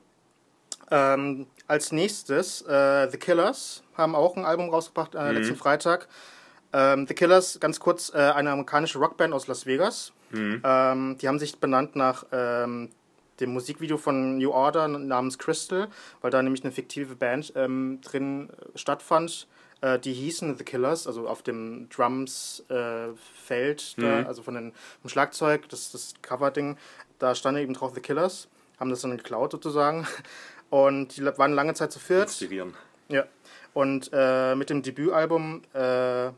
Ähm, 0.89 1.47
als 1.67 1.91
nächstes, 1.91 2.61
äh, 2.61 3.09
The 3.11 3.17
Killers 3.17 3.83
haben 3.95 4.15
auch 4.15 4.37
ein 4.37 4.45
Album 4.45 4.69
rausgebracht 4.69 5.15
äh, 5.15 5.31
Mhm. 5.31 5.37
letzten 5.37 5.55
Freitag. 5.57 6.07
Ähm, 6.71 7.07
The 7.07 7.13
Killers, 7.13 7.59
ganz 7.59 7.79
kurz, 7.79 8.11
äh, 8.13 8.17
eine 8.17 8.51
amerikanische 8.51 8.99
Rockband 8.99 9.33
aus 9.33 9.47
Las 9.47 9.65
Vegas. 9.65 10.13
Mhm. 10.31 10.61
Ähm, 10.63 11.17
die 11.17 11.27
haben 11.27 11.39
sich 11.39 11.59
benannt 11.59 11.95
nach 11.95 12.25
ähm, 12.31 12.89
dem 13.39 13.53
Musikvideo 13.53 13.97
von 13.97 14.37
New 14.37 14.51
Order 14.51 14.87
namens 14.87 15.37
Crystal, 15.37 15.87
weil 16.21 16.31
da 16.31 16.41
nämlich 16.41 16.63
eine 16.63 16.71
fiktive 16.71 17.15
Band 17.15 17.53
ähm, 17.55 17.99
drin 18.01 18.49
stattfand. 18.75 19.47
Äh, 19.81 19.99
die 19.99 20.13
hießen 20.13 20.57
The 20.57 20.63
Killers, 20.63 21.05
also 21.07 21.27
auf 21.27 21.43
dem 21.43 21.87
Drums-Feld, 21.89 23.95
äh, 23.97 24.01
mhm. 24.01 24.27
also 24.27 24.41
von 24.41 24.55
den, 24.55 24.73
dem 25.03 25.09
Schlagzeug, 25.09 25.69
das, 25.69 25.91
das 25.91 26.13
Cover-Ding, 26.21 26.77
da 27.19 27.35
stand 27.35 27.57
eben 27.57 27.73
drauf 27.73 27.91
The 27.93 28.01
Killers, 28.01 28.47
haben 28.79 28.89
das 28.89 29.01
dann 29.01 29.17
geklaut 29.17 29.51
sozusagen. 29.51 30.07
Und 30.69 31.15
die 31.17 31.25
waren 31.25 31.53
lange 31.53 31.73
Zeit 31.73 31.91
zu 31.91 31.99
viert. 31.99 32.27
Inspirieren. 32.27 32.73
Ja. 33.09 33.25
Und 33.73 34.09
äh, 34.11 34.55
mit 34.55 34.69
dem 34.69 34.81
Debütalbum, 34.81 35.61
äh, 35.73 36.31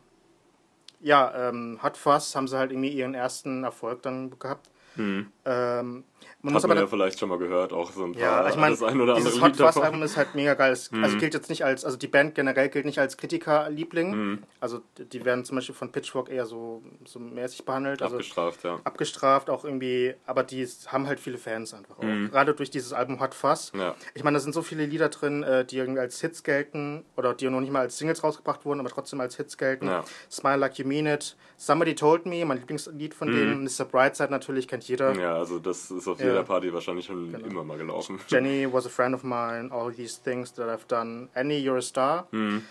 ja, 1.01 1.49
ähm, 1.49 1.79
Hot 1.81 1.97
Fuzz 1.97 2.35
haben 2.35 2.47
sie 2.47 2.57
halt 2.57 2.71
irgendwie 2.71 2.89
ihren 2.89 3.15
ersten 3.15 3.63
Erfolg 3.63 4.01
dann 4.01 4.37
gehabt. 4.37 4.69
Mhm. 4.99 5.27
Ähm, 5.45 6.03
man 6.41 6.53
Hat 6.53 6.67
man 6.67 6.77
ja 6.77 6.87
vielleicht 6.87 7.19
schon 7.19 7.27
mal 7.27 7.37
gehört, 7.37 7.73
auch 7.73 7.91
so 7.91 8.05
ein 8.05 8.13
paar. 8.13 8.21
Ja, 8.21 8.49
ich 8.49 8.55
meine, 8.55 8.73
das 8.73 8.81
ein 8.81 9.01
oder 9.01 9.15
dieses 9.15 9.41
andere 9.41 9.67
Hot 9.67 9.73
Fuzz 9.75 9.83
Album 9.83 10.01
ist 10.03 10.15
halt 10.15 10.35
mega 10.35 10.53
geil. 10.53 10.71
Es, 10.71 10.89
mhm. 10.89 11.03
Also 11.03 11.17
gilt 11.17 11.33
jetzt 11.33 11.49
nicht 11.49 11.65
als, 11.65 11.83
also 11.83 11.97
die 11.97 12.07
Band 12.07 12.33
generell 12.33 12.69
gilt 12.69 12.85
nicht 12.85 12.99
als 12.99 13.17
Kritikerliebling. 13.17 14.11
Mhm. 14.11 14.43
Also 14.61 14.79
die 14.97 15.25
werden 15.25 15.43
zum 15.43 15.57
Beispiel 15.57 15.75
von 15.75 15.91
Pitchfork 15.91 16.29
eher 16.29 16.45
so, 16.45 16.81
so 17.03 17.19
mäßig 17.19 17.65
behandelt. 17.65 18.01
Also 18.01 18.15
abgestraft, 18.15 18.63
ja. 18.63 18.79
Abgestraft 18.85 19.49
auch 19.49 19.65
irgendwie, 19.65 20.15
aber 20.25 20.43
die 20.43 20.65
haben 20.87 21.07
halt 21.07 21.19
viele 21.19 21.37
Fans 21.37 21.73
einfach 21.73 21.99
auch. 21.99 22.03
Mhm. 22.03 22.29
Gerade 22.31 22.53
durch 22.53 22.69
dieses 22.69 22.93
Album 22.93 23.19
Hot 23.19 23.33
Fuzz. 23.33 23.73
Ja. 23.77 23.95
Ich 24.13 24.23
meine, 24.23 24.35
da 24.35 24.39
sind 24.39 24.53
so 24.53 24.61
viele 24.61 24.85
Lieder 24.85 25.09
drin, 25.09 25.43
äh, 25.43 25.65
die 25.65 25.77
irgendwie 25.77 25.99
als 25.99 26.21
Hits 26.21 26.43
gelten 26.43 27.03
oder 27.17 27.33
die 27.33 27.49
noch 27.49 27.59
nicht 27.59 27.73
mal 27.73 27.81
als 27.81 27.97
Singles 27.97 28.23
rausgebracht 28.23 28.63
wurden, 28.63 28.79
aber 28.79 28.89
trotzdem 28.89 29.19
als 29.19 29.35
Hits 29.35 29.57
gelten. 29.57 29.87
Ja. 29.87 30.05
Smile 30.31 30.57
Like 30.57 30.79
You 30.79 30.87
Mean 30.87 31.05
It, 31.05 31.35
Somebody 31.57 31.95
Told 31.95 32.25
Me, 32.25 32.45
mein 32.45 32.59
Lieblingslied 32.59 33.13
von 33.13 33.29
mhm. 33.29 33.35
denen, 33.35 33.63
Mr. 33.65 33.83
Brightside 33.83 34.31
natürlich, 34.31 34.69
kennt 34.69 34.87
jeder. 34.89 35.13
Ja, 35.15 35.35
also 35.35 35.59
das 35.59 35.91
ist 35.91 36.07
auf 36.07 36.19
jeder 36.19 36.43
Party 36.43 36.73
wahrscheinlich 36.73 37.05
schon 37.05 37.31
genau. 37.31 37.45
immer 37.45 37.63
mal 37.63 37.77
gelaufen. 37.77 38.19
Jenny 38.27 38.67
was 38.71 38.85
a 38.85 38.89
friend 38.89 39.15
of 39.15 39.23
mine, 39.23 39.69
all 39.71 39.93
these 39.93 40.21
things 40.21 40.53
that 40.53 40.67
I've 40.67 40.87
done. 40.87 41.29
Annie, 41.33 41.57
you're 41.57 41.77
a 41.77 41.81
star. 41.81 42.27
Mhm. 42.31 42.63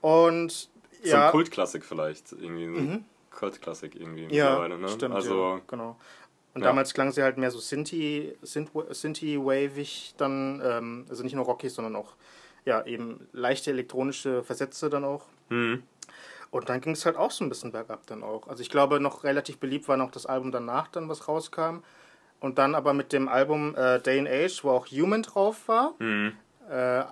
Und 0.00 0.68
ja. 1.02 1.10
So 1.10 1.16
ein 1.16 1.30
Kultklassik 1.30 1.84
vielleicht. 1.84 2.32
Irgendwie 2.32 2.66
mhm. 2.66 3.04
Kultklassik 3.30 3.94
irgendwie 3.94 4.34
ja, 4.34 4.66
ne? 4.66 4.88
Stimmt, 4.88 5.14
also, 5.14 5.56
ja, 5.56 5.60
genau. 5.66 5.96
Und 6.54 6.62
ja. 6.62 6.68
damals 6.68 6.94
klang 6.94 7.12
sie 7.12 7.22
halt 7.22 7.36
mehr 7.36 7.50
so 7.50 7.58
Sinti, 7.58 8.34
Sinti-wavig 8.42 10.14
dann, 10.16 10.62
ähm, 10.64 11.06
also 11.08 11.22
nicht 11.22 11.34
nur 11.34 11.44
rockig, 11.44 11.70
sondern 11.70 11.96
auch 11.96 12.14
ja, 12.64 12.84
eben 12.86 13.28
leichte 13.32 13.70
elektronische 13.70 14.42
Versätze 14.42 14.90
dann 14.90 15.04
auch. 15.04 15.26
Mhm. 15.50 15.82
Und 16.50 16.68
dann 16.68 16.80
ging 16.80 16.92
es 16.92 17.04
halt 17.04 17.16
auch 17.16 17.30
so 17.30 17.44
ein 17.44 17.48
bisschen 17.48 17.72
bergab 17.72 18.06
dann 18.06 18.22
auch. 18.22 18.48
Also 18.48 18.62
ich 18.62 18.70
glaube, 18.70 19.00
noch 19.00 19.24
relativ 19.24 19.58
beliebt 19.58 19.88
war 19.88 19.96
noch 19.96 20.10
das 20.10 20.26
Album 20.26 20.52
danach 20.52 20.88
dann, 20.88 21.08
was 21.08 21.28
rauskam. 21.28 21.78
Und 22.40 22.58
dann 22.58 22.74
aber 22.74 22.92
mit 22.92 23.12
dem 23.12 23.28
Album 23.28 23.74
äh, 23.76 24.00
Day 24.00 24.18
and 24.18 24.28
Age, 24.28 24.62
wo 24.62 24.70
auch 24.70 24.86
Human 24.86 25.22
drauf 25.22 25.68
war. 25.68 25.94
Mhm. 25.98 26.34
Äh, 26.70 27.02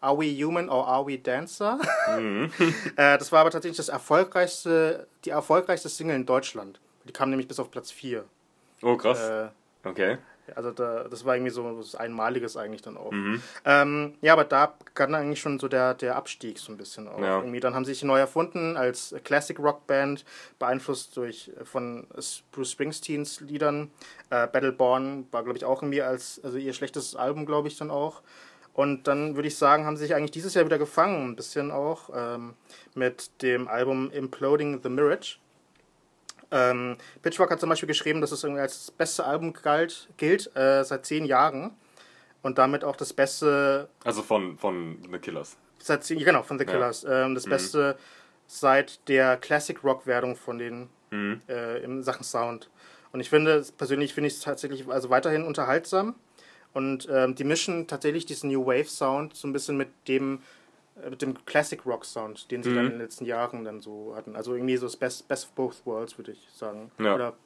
Are 0.00 0.18
We 0.18 0.44
Human 0.44 0.68
or 0.68 0.86
Are 0.86 1.06
We 1.06 1.18
Dancer? 1.18 1.78
Mhm. 2.18 2.52
äh, 2.96 3.18
das 3.18 3.32
war 3.32 3.40
aber 3.40 3.50
tatsächlich 3.50 3.76
das 3.76 3.88
erfolgreichste, 3.88 5.06
die 5.24 5.30
erfolgreichste 5.30 5.88
Single 5.88 6.16
in 6.16 6.26
Deutschland. 6.26 6.80
Die 7.04 7.12
kam 7.12 7.30
nämlich 7.30 7.48
bis 7.48 7.60
auf 7.60 7.70
Platz 7.70 7.90
4. 7.90 8.24
Oh, 8.82 8.96
krass. 8.96 9.20
Äh, 9.28 9.48
okay. 9.88 10.18
Also 10.54 10.70
da, 10.70 11.04
das 11.04 11.24
war 11.24 11.34
irgendwie 11.34 11.50
so 11.50 11.78
was 11.78 11.94
Einmaliges 11.94 12.56
eigentlich 12.56 12.82
dann 12.82 12.96
auch. 12.96 13.10
Mhm. 13.10 13.42
Ähm, 13.64 14.14
ja, 14.20 14.32
aber 14.32 14.44
da 14.44 14.74
begann 14.84 15.14
eigentlich 15.14 15.40
schon 15.40 15.58
so 15.58 15.68
der, 15.68 15.94
der 15.94 16.16
Abstieg 16.16 16.58
so 16.58 16.72
ein 16.72 16.76
bisschen 16.76 17.08
auch. 17.08 17.20
Ja. 17.20 17.38
Irgendwie, 17.38 17.60
dann 17.60 17.74
haben 17.74 17.84
sie 17.84 17.92
sich 17.92 18.04
neu 18.04 18.18
erfunden 18.18 18.76
als 18.76 19.14
Classic 19.24 19.58
Rock 19.58 19.86
Band, 19.86 20.24
beeinflusst 20.58 21.16
durch 21.16 21.50
von 21.64 22.06
Bruce 22.52 22.70
Springsteens 22.70 23.40
Liedern. 23.40 23.90
Äh, 24.30 24.46
Battleborn 24.46 25.26
war, 25.30 25.42
glaube 25.42 25.58
ich, 25.58 25.64
auch 25.64 25.82
irgendwie 25.82 26.02
als, 26.02 26.40
also 26.44 26.58
ihr 26.58 26.72
schlechtestes 26.72 27.16
Album, 27.16 27.46
glaube 27.46 27.68
ich, 27.68 27.76
dann 27.76 27.90
auch. 27.90 28.22
Und 28.76 29.08
dann 29.08 29.36
würde 29.36 29.48
ich 29.48 29.56
sagen, 29.56 29.86
haben 29.86 29.96
sie 29.96 30.04
sich 30.04 30.14
eigentlich 30.14 30.32
dieses 30.32 30.52
Jahr 30.52 30.66
wieder 30.66 30.78
gefangen, 30.78 31.30
ein 31.30 31.36
bisschen 31.36 31.70
auch, 31.70 32.10
ähm, 32.14 32.52
mit 32.94 33.42
dem 33.42 33.68
Album 33.68 34.10
Imploding 34.10 34.80
the 34.82 34.90
Mirage. 34.90 35.38
Ähm, 36.50 36.96
Pitchfork 37.22 37.50
hat 37.50 37.60
zum 37.60 37.68
Beispiel 37.68 37.86
geschrieben, 37.86 38.20
dass 38.20 38.32
es 38.32 38.44
irgendwie 38.44 38.60
als 38.60 38.86
das 38.86 38.90
beste 38.90 39.24
Album 39.24 39.52
galt, 39.52 40.08
gilt 40.16 40.54
äh, 40.56 40.84
seit 40.84 41.04
zehn 41.06 41.24
Jahren 41.24 41.72
und 42.42 42.58
damit 42.58 42.84
auch 42.84 42.96
das 42.96 43.12
beste. 43.12 43.88
Also 44.04 44.22
von, 44.22 44.56
von 44.58 44.98
The 45.10 45.18
Killers. 45.18 45.56
Seit 45.78 46.04
zehn, 46.04 46.18
genau, 46.18 46.42
von 46.42 46.58
The 46.58 46.64
Killers. 46.64 47.02
Ja. 47.02 47.24
Ähm, 47.24 47.34
das 47.34 47.46
mhm. 47.46 47.50
beste 47.50 47.98
seit 48.46 49.08
der 49.08 49.36
Classic 49.36 49.82
Rock-Wertung 49.82 50.36
von 50.36 50.58
den 50.58 50.88
mhm. 51.10 51.40
äh, 51.48 51.82
in 51.82 52.02
Sachen 52.02 52.24
Sound. 52.24 52.70
Und 53.12 53.20
ich 53.20 53.30
finde, 53.30 53.64
persönlich 53.76 54.14
finde 54.14 54.28
ich 54.28 54.34
es 54.34 54.40
tatsächlich 54.40 54.88
also 54.88 55.10
weiterhin 55.10 55.42
unterhaltsam. 55.42 56.14
Und 56.72 57.08
ähm, 57.10 57.34
die 57.34 57.44
mischen 57.44 57.86
tatsächlich 57.86 58.26
diesen 58.26 58.50
New 58.50 58.66
Wave 58.66 58.88
Sound 58.88 59.34
so 59.34 59.48
ein 59.48 59.52
bisschen 59.52 59.76
mit 59.76 59.88
dem 60.08 60.40
mit 61.10 61.22
dem 61.22 61.44
Classic 61.44 61.84
Rock 61.84 62.04
Sound, 62.04 62.50
den 62.50 62.62
sie 62.62 62.70
mhm. 62.70 62.74
dann 62.74 62.84
in 62.86 62.90
den 62.92 63.00
letzten 63.00 63.24
Jahren 63.24 63.64
dann 63.64 63.80
so 63.80 64.14
hatten. 64.16 64.34
Also 64.34 64.54
irgendwie 64.54 64.76
so 64.76 64.86
das 64.86 64.96
Best, 64.96 65.28
Best 65.28 65.46
of 65.46 65.52
Both 65.52 65.86
Worlds, 65.86 66.18
würde 66.18 66.32
ich 66.32 66.48
sagen. 66.52 66.90
Ja. 66.98 67.14
Oder, 67.14 67.36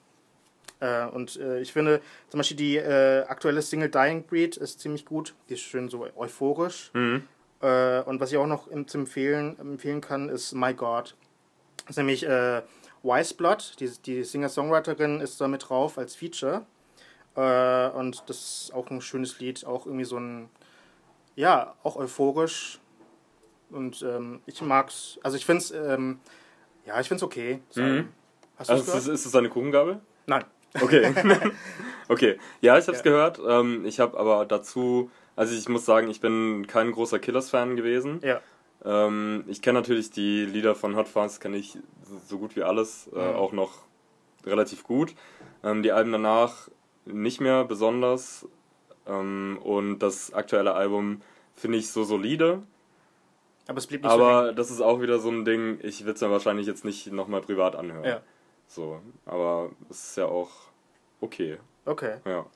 äh, 0.81 1.07
und 1.07 1.37
äh, 1.37 1.61
ich 1.61 1.73
finde 1.73 2.01
zum 2.29 2.39
Beispiel 2.39 2.57
die 2.57 2.77
äh, 2.77 3.25
aktuelle 3.25 3.63
Single 3.63 3.91
Dying 3.91 4.25
Breed 4.25 4.57
ist 4.57 4.81
ziemlich 4.81 5.05
gut. 5.05 5.35
Die 5.49 5.55
ist 5.55 5.61
schön 5.61 5.89
so 5.89 6.07
euphorisch. 6.17 6.91
Mhm. 6.95 7.25
Äh, 7.61 8.03
und 8.03 8.21
was 8.21 8.31
ich 8.31 8.39
auch 8.39 8.47
noch 8.47 8.69
zu 8.87 8.99
empfehlen, 8.99 9.59
empfehlen 9.59 10.01
kann, 10.01 10.29
ist 10.29 10.55
My 10.55 10.73
God. 10.73 11.17
Das 11.87 11.91
ist 11.91 11.97
nämlich 11.97 12.25
äh, 12.25 12.63
Wiseblood, 13.03 13.81
die, 13.81 13.91
die 14.05 14.23
Singer-Songwriterin 14.23 15.21
ist 15.21 15.41
da 15.41 15.49
mit 15.49 15.69
drauf 15.69 15.99
als 15.99 16.15
Feature. 16.15 16.67
und 17.35 18.23
das 18.27 18.37
ist 18.37 18.75
auch 18.75 18.91
ein 18.91 19.01
schönes 19.01 19.41
Lied, 19.41 19.65
auch 19.65 19.87
irgendwie 19.87 20.05
so 20.05 20.19
ein, 20.19 20.51
ja, 21.35 21.75
auch 21.83 21.97
euphorisch 21.97 22.80
und 23.71 24.03
ähm, 24.03 24.41
ich 24.47 24.61
mag's, 24.63 25.19
also 25.23 25.37
ich 25.37 25.47
find's, 25.47 25.71
ähm, 25.71 26.21
ja, 26.87 27.01
ich 27.01 27.09
find's 27.09 27.23
okay. 27.23 27.61
Mhm. 27.75 28.09
Hast 28.57 28.71
also 28.71 28.93
ist, 28.99 29.07
ist 29.07 29.27
es 29.27 29.35
eine 29.35 29.49
Kuchengabel? 29.49 30.01
Nein. 30.27 30.45
Okay. 30.81 31.15
okay. 32.09 32.39
Ja, 32.61 32.79
ich 32.79 32.87
hab's 32.87 32.99
ja. 32.99 33.05
gehört. 33.05 33.41
Ähm, 33.47 33.85
ich 33.85 34.01
habe 34.01 34.19
aber 34.19 34.45
dazu, 34.45 35.11
also 35.37 35.57
ich 35.57 35.69
muss 35.69 35.85
sagen, 35.85 36.09
ich 36.11 36.21
bin 36.21 36.67
kein 36.67 36.93
großer 36.93 37.19
Killers-Fan 37.19 37.77
gewesen. 37.77 38.21
Ja. 38.23 38.41
Ähm, 38.85 39.45
ich 39.49 39.63
kenne 39.63 39.79
natürlich 39.79 40.11
die 40.11 40.45
Lieder 40.45 40.75
von 40.75 40.97
Hot 40.97 41.09
Fuzz, 41.09 41.41
kenne 41.41 41.57
ich 41.57 41.79
so 42.27 42.39
gut 42.39 42.57
wie 42.57 42.63
alles, 42.63 43.09
äh, 43.15 43.19
mhm. 43.19 43.37
auch 43.37 43.53
noch 43.53 43.73
relativ 44.45 44.85
gut. 44.85 45.15
Ähm, 45.63 45.83
die 45.83 45.93
Alben 45.93 46.13
danach 46.13 46.69
nicht 47.05 47.41
mehr 47.41 47.65
besonders. 47.65 48.47
Ähm, 49.07 49.59
und 49.63 49.99
das 50.01 50.33
aktuelle 50.33 50.75
Album 50.75 51.23
finde 51.55 51.79
ich 51.79 51.91
so 51.91 52.05
solide. 52.05 52.63
Aber 53.71 53.79
es 53.79 53.87
blieb 53.87 54.03
nicht 54.03 54.11
Aber 54.11 54.49
so 54.49 54.53
das 54.53 54.69
ist 54.73 54.81
auch 54.81 55.01
wieder 55.01 55.21
so 55.21 55.31
ein 55.31 55.45
Ding, 55.45 55.79
ich 55.83 56.05
will 56.05 56.13
es 56.13 56.21
mir 56.21 56.29
wahrscheinlich 56.29 56.67
jetzt 56.67 56.85
nicht 56.85 57.13
nochmal 57.13 57.41
privat 57.41 57.77
anhören. 57.77 58.03
Ja. 58.03 58.21
So, 58.67 59.01
aber 59.25 59.71
es 59.89 60.09
ist 60.09 60.17
ja 60.17 60.27
auch 60.27 60.51
okay. 61.21 61.57
Okay. 61.85 62.17
Ja. 62.25 62.47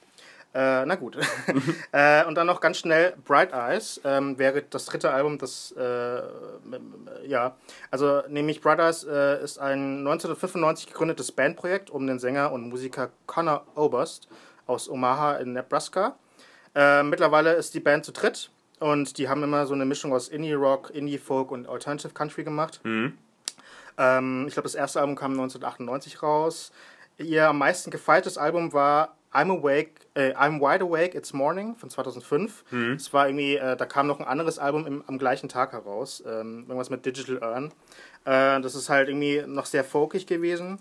Äh, 0.55 0.85
na 0.85 0.97
gut. 0.97 1.17
äh, 1.93 2.25
und 2.25 2.35
dann 2.35 2.49
noch 2.49 2.61
ganz 2.61 2.79
schnell 2.79 3.15
Bright 3.25 3.53
Eyes 3.53 4.01
ähm, 4.03 4.41
wäre 4.41 4.63
das 4.63 4.87
dritte 4.87 5.13
Album, 5.13 5.39
das 5.39 5.71
äh, 5.79 6.23
ja, 7.25 7.57
also 7.93 8.23
nämlich 8.27 8.61
Bright 8.61 8.81
Eyes 8.81 9.05
äh, 9.05 9.41
ist 9.41 9.59
ein 9.59 9.99
1995 9.99 10.89
gegründetes 10.89 11.31
Bandprojekt 11.31 11.91
um 11.91 12.09
den 12.09 12.19
Sänger 12.19 12.51
und 12.51 12.69
Musiker 12.69 13.11
Connor 13.27 13.65
Oberst 13.77 14.27
aus 14.67 14.89
Omaha 14.89 15.37
in 15.37 15.53
Nebraska. 15.53 16.17
Äh, 16.75 17.05
mittlerweile 17.05 17.53
ist 17.53 17.73
die 17.75 17.81
Band 17.81 18.05
zu 18.05 18.11
dritt 18.11 18.51
und 18.81 19.19
die 19.19 19.29
haben 19.29 19.43
immer 19.43 19.67
so 19.67 19.75
eine 19.75 19.85
Mischung 19.85 20.13
aus 20.13 20.29
Indie-Rock, 20.29 20.91
Indie-Folk 20.91 21.51
und 21.51 21.69
Alternative 21.69 22.13
Country 22.13 22.45
gemacht. 22.45 22.81
Mhm. 22.85 23.17
Ähm, 23.97 24.45
ich 24.49 24.55
glaube, 24.55 24.65
das 24.67 24.75
erste 24.75 25.01
Album 25.01 25.17
kam 25.17 25.33
1998 25.33 26.23
raus. 26.23 26.73
Ihr 27.19 27.49
am 27.49 27.59
meisten 27.59 27.91
gefeiertes 27.91 28.39
Album 28.39 28.73
war 28.73 29.17
I'm 29.33 29.51
Awake, 29.51 30.07
äh, 30.15 30.33
I'm 30.35 30.61
Wide 30.61 30.85
Awake, 30.85 31.17
It's 31.17 31.33
Morning 31.33 31.75
von 31.77 31.91
2005. 31.91 32.65
Mhm. 32.71 32.93
Es 32.93 33.13
war 33.13 33.29
irgendwie, 33.29 33.57
äh, 33.57 33.77
da 33.77 33.85
kam 33.85 34.07
noch 34.07 34.21
ein 34.21 34.27
anderes 34.27 34.59
Album 34.59 34.87
im, 34.87 35.05
am 35.07 35.19
gleichen 35.19 35.49
Tag 35.49 35.73
heraus, 35.73 36.23
ähm, 36.27 36.65
irgendwas 36.69 36.91
mit 36.91 37.05
Digital 37.05 37.43
Earn. 37.43 37.73
Äh, 38.25 38.61
das 38.61 38.75
ist 38.75 38.89
halt 38.89 39.09
irgendwie 39.09 39.43
noch 39.47 39.67
sehr 39.67 39.85
folkig 39.85 40.27
gewesen. 40.27 40.79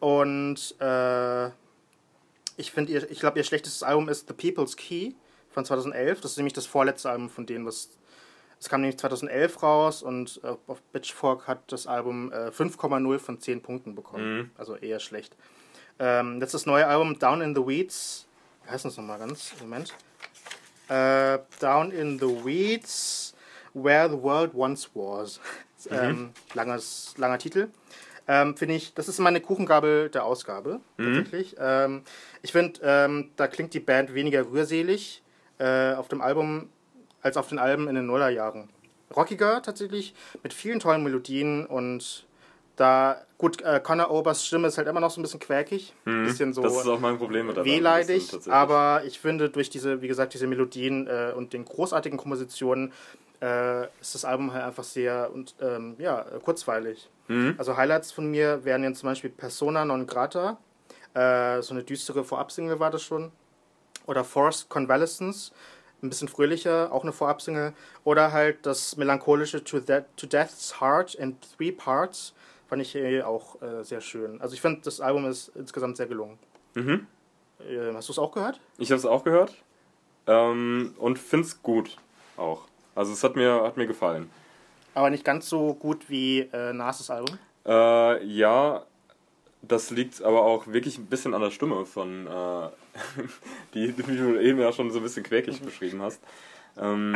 Und 0.00 0.74
äh, 0.80 1.46
ich 2.56 2.72
finde, 2.72 3.06
ich 3.08 3.20
glaube, 3.20 3.38
ihr 3.38 3.44
schlechtestes 3.44 3.82
Album 3.82 4.08
ist 4.08 4.28
The 4.28 4.34
People's 4.34 4.76
Key 4.76 5.12
von 5.56 5.64
2011. 5.64 6.20
Das 6.20 6.32
ist 6.32 6.36
nämlich 6.36 6.52
das 6.52 6.66
vorletzte 6.66 7.08
Album 7.10 7.30
von 7.30 7.46
denen, 7.46 7.64
was. 7.66 7.88
Es 8.58 8.68
kam 8.70 8.80
nämlich 8.82 8.98
2011 8.98 9.62
raus 9.62 10.02
und 10.02 10.40
äh, 10.42 10.48
auf 10.66 10.80
Pitchfork 10.92 11.46
hat 11.46 11.70
das 11.72 11.86
Album 11.86 12.32
äh, 12.32 12.48
5,0 12.48 13.18
von 13.18 13.40
10 13.40 13.62
Punkten 13.62 13.94
bekommen. 13.94 14.36
Mhm. 14.36 14.50
Also 14.56 14.76
eher 14.76 14.98
schlecht. 14.98 15.36
Ähm, 15.98 16.40
das 16.40 16.48
ist 16.48 16.54
das 16.54 16.66
neue 16.66 16.86
Album 16.86 17.18
Down 17.18 17.40
in 17.42 17.54
the 17.54 17.66
Weeds. 17.66 18.26
Wie 18.64 18.70
heißt 18.70 18.84
das 18.86 18.96
nochmal 18.96 19.18
ganz? 19.18 19.52
Moment. 19.60 19.94
Äh, 20.88 21.38
Down 21.60 21.90
in 21.90 22.18
the 22.18 22.26
Weeds, 22.26 23.34
Where 23.74 24.08
the 24.10 24.22
World 24.22 24.54
Once 24.54 24.90
Was. 24.94 25.40
Mhm. 25.88 25.96
ähm, 25.96 26.30
langes, 26.54 27.14
langer 27.16 27.38
Titel. 27.38 27.68
ähm, 28.26 28.56
finde 28.56 28.74
ich, 28.74 28.92
das 28.94 29.06
ist 29.06 29.20
meine 29.20 29.40
Kuchengabel 29.40 30.08
der 30.08 30.24
Ausgabe, 30.24 30.80
tatsächlich. 30.96 31.54
Ähm, 31.60 32.02
ich 32.42 32.50
finde, 32.50 32.80
ähm, 32.82 33.30
da 33.36 33.46
klingt 33.46 33.72
die 33.72 33.78
Band 33.78 34.12
weniger 34.12 34.50
rührselig 34.50 35.22
äh, 35.58 35.94
auf 35.94 36.08
dem 36.08 36.20
Album 36.20 36.68
als 37.22 37.36
auf 37.36 37.48
den 37.48 37.58
Alben 37.58 37.88
in 37.88 37.94
den 37.94 38.06
Nullerjahren. 38.06 38.68
Rockiger 39.14 39.62
tatsächlich, 39.62 40.14
mit 40.42 40.52
vielen 40.52 40.80
tollen 40.80 41.02
Melodien 41.02 41.66
und 41.66 42.26
da, 42.76 43.22
gut, 43.38 43.62
äh, 43.62 43.80
Conor 43.82 44.10
Obers 44.10 44.44
Stimme 44.44 44.68
ist 44.68 44.76
halt 44.76 44.86
immer 44.86 45.00
noch 45.00 45.10
so 45.10 45.20
ein 45.20 45.22
bisschen 45.22 45.40
quäkig, 45.40 45.94
bisschen 46.04 46.52
so 46.52 46.62
das 46.62 46.76
ist 46.76 46.86
auch 46.86 47.00
mein 47.00 47.16
Problem 47.16 47.46
mit 47.46 47.56
der 47.56 47.64
wehleidig, 47.64 48.24
tatsächlich. 48.24 48.52
aber 48.52 49.02
ich 49.06 49.18
finde 49.18 49.48
durch 49.48 49.70
diese, 49.70 50.02
wie 50.02 50.08
gesagt, 50.08 50.34
diese 50.34 50.46
Melodien 50.46 51.06
äh, 51.06 51.32
und 51.34 51.52
den 51.52 51.64
großartigen 51.64 52.18
Kompositionen 52.18 52.92
äh, 53.40 53.84
ist 54.00 54.14
das 54.14 54.24
Album 54.24 54.52
halt 54.52 54.64
einfach 54.64 54.84
sehr 54.84 55.30
und 55.32 55.54
ähm, 55.60 55.94
ja, 55.98 56.24
kurzweilig. 56.44 57.08
Also 57.58 57.76
Highlights 57.76 58.12
von 58.12 58.30
mir 58.30 58.64
wären 58.64 58.84
jetzt 58.84 59.00
zum 59.00 59.08
Beispiel 59.08 59.30
Persona 59.30 59.84
non 59.84 60.06
grata, 60.06 60.58
äh, 61.14 61.60
so 61.60 61.74
eine 61.74 61.82
düstere 61.82 62.22
Vorabsingle 62.22 62.78
war 62.78 62.90
das 62.90 63.02
schon, 63.02 63.32
oder 64.06 64.24
Forced 64.24 64.68
Convalescence, 64.68 65.52
ein 66.02 66.08
bisschen 66.08 66.28
fröhlicher, 66.28 66.92
auch 66.92 67.02
eine 67.02 67.12
Vorabsingle, 67.12 67.72
oder 68.04 68.32
halt 68.32 68.64
das 68.66 68.96
melancholische 68.96 69.64
To, 69.64 69.80
That, 69.80 70.04
to 70.16 70.26
Death's 70.26 70.80
Heart 70.80 71.14
in 71.14 71.36
Three 71.40 71.72
Parts, 71.72 72.34
fand 72.68 72.82
ich 72.82 72.94
äh, 72.94 73.22
auch 73.22 73.60
äh, 73.62 73.82
sehr 73.82 74.00
schön. 74.00 74.40
Also 74.40 74.54
ich 74.54 74.60
finde, 74.60 74.80
das 74.82 75.00
Album 75.00 75.26
ist 75.26 75.52
insgesamt 75.54 75.96
sehr 75.96 76.06
gelungen. 76.06 76.38
Mhm. 76.74 77.06
Äh, 77.60 77.94
hast 77.94 78.08
du 78.08 78.12
es 78.12 78.18
auch 78.18 78.32
gehört? 78.32 78.60
Ich 78.78 78.90
habe 78.90 78.98
es 78.98 79.06
auch 79.06 79.24
gehört 79.24 79.54
ähm, 80.26 80.94
und 80.98 81.18
finde 81.18 81.46
es 81.46 81.62
gut 81.62 81.96
auch. 82.36 82.62
Also 82.94 83.12
es 83.12 83.22
hat 83.24 83.36
mir, 83.36 83.62
hat 83.62 83.76
mir 83.76 83.86
gefallen. 83.86 84.30
Aber 84.94 85.10
nicht 85.10 85.24
ganz 85.24 85.48
so 85.48 85.74
gut 85.74 86.08
wie 86.08 86.40
äh, 86.52 86.72
Nas' 86.72 87.10
Album. 87.10 87.38
Äh, 87.66 88.24
ja, 88.24 88.84
das 89.62 89.90
liegt 89.90 90.22
aber 90.22 90.42
auch 90.42 90.66
wirklich 90.66 90.98
ein 90.98 91.06
bisschen 91.06 91.34
an 91.34 91.42
der 91.42 91.50
Stimme 91.50 91.84
von, 91.84 92.26
äh, 92.26 92.68
die, 93.74 93.92
du 93.92 94.40
eben 94.40 94.60
ja 94.60 94.72
schon 94.72 94.90
so 94.90 94.98
ein 94.98 95.02
bisschen 95.02 95.22
quäkig 95.22 95.60
beschrieben 95.60 96.02
hast. 96.02 96.20
Ähm, 96.78 97.14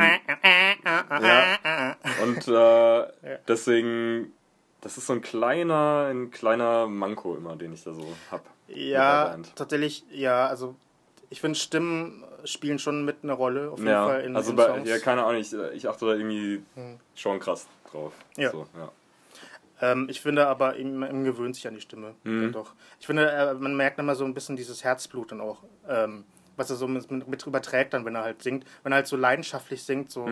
ja, 1.21 1.95
und 2.23 2.47
äh, 2.47 3.37
deswegen, 3.47 4.33
das 4.81 4.97
ist 4.97 5.07
so 5.07 5.13
ein 5.13 5.21
kleiner, 5.21 6.07
ein 6.11 6.31
kleiner 6.31 6.87
Manko 6.87 7.35
immer, 7.35 7.55
den 7.55 7.73
ich 7.73 7.83
da 7.83 7.93
so 7.93 8.15
hab. 8.31 8.43
Ja, 8.67 9.37
tatsächlich, 9.55 10.03
ja, 10.09 10.47
also 10.47 10.75
ich 11.29 11.41
finde 11.41 11.59
Stimmen 11.59 12.23
spielen 12.43 12.79
schon 12.79 13.05
mit 13.05 13.17
eine 13.23 13.33
Rolle, 13.33 13.69
auf 13.71 13.79
jeden 13.79 13.91
Ja, 13.91 14.07
Fall 14.07 14.21
in, 14.21 14.35
also 14.35 14.51
in 14.51 14.55
bei, 14.57 14.65
Songs. 14.65 14.79
Hm. 14.81 14.87
ja, 14.87 14.99
keine 14.99 15.23
Ahnung, 15.23 15.41
ich, 15.41 15.53
ich 15.53 15.87
achte 15.87 16.05
da 16.05 16.13
irgendwie 16.13 16.63
schon 17.15 17.39
krass 17.39 17.67
drauf. 17.91 18.13
Ja. 18.37 18.51
So, 18.51 18.67
ja. 18.77 18.91
Ähm, 19.81 20.07
ich 20.09 20.21
finde 20.21 20.47
aber, 20.47 20.77
ihm, 20.77 21.03
ihm 21.03 21.23
gewöhnt 21.23 21.55
sich 21.55 21.67
an 21.67 21.73
die 21.73 21.81
Stimme. 21.81 22.13
Mhm. 22.23 22.51
Doch. 22.51 22.73
Ich 22.99 23.07
finde, 23.07 23.29
äh, 23.31 23.53
man 23.55 23.75
merkt 23.75 23.97
immer 23.99 24.15
so 24.15 24.23
ein 24.25 24.33
bisschen 24.33 24.55
dieses 24.55 24.83
Herzblut 24.83 25.31
dann 25.31 25.41
auch, 25.41 25.63
ähm, 25.89 26.23
was 26.55 26.69
er 26.69 26.75
so 26.75 26.87
mit, 26.87 27.09
mit, 27.27 27.45
überträgt 27.47 27.93
dann, 27.93 28.05
wenn 28.05 28.15
er 28.15 28.23
halt 28.23 28.43
singt. 28.43 28.65
Wenn 28.83 28.91
er 28.91 28.97
halt 28.97 29.07
so 29.07 29.17
leidenschaftlich 29.17 29.83
singt, 29.83 30.11
so 30.11 30.27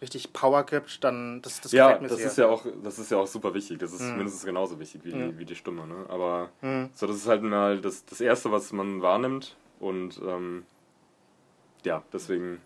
richtig 0.00 0.32
Power 0.32 0.64
gibt, 0.64 1.04
dann 1.04 1.42
das, 1.42 1.60
das 1.60 1.72
Mhm. 1.72 1.76
Ja, 1.78 1.84
gefällt 1.88 2.02
mir 2.02 2.08
das 2.08 2.18
sehr. 2.18 2.26
ist 2.28 2.38
ja 2.38 2.46
auch, 2.48 2.64
das 2.82 2.98
ist 2.98 3.10
ja 3.10 3.18
auch 3.18 3.26
super 3.26 3.52
wichtig. 3.54 3.78
Das 3.78 3.92
ist 3.92 4.00
Mhm. 4.00 4.16
mindestens 4.16 4.44
genauso 4.44 4.80
wichtig 4.80 5.04
wie, 5.04 5.12
die, 5.12 5.38
wie 5.38 5.44
die 5.44 5.54
Stimme, 5.54 5.86
ne? 5.86 6.06
Aber 6.08 6.50
Mhm. 6.62 6.88
so, 6.94 7.06
das 7.06 7.16
ist 7.16 7.26
halt 7.28 7.42
mal 7.42 7.80
das, 7.80 8.04
das 8.06 8.20
Erste, 8.20 8.50
was 8.50 8.72
man 8.72 9.02
wahrnimmt. 9.02 9.54
Und 9.78 10.20
ähm, 10.26 10.64
ja, 11.84 12.02
deswegen. 12.12 12.60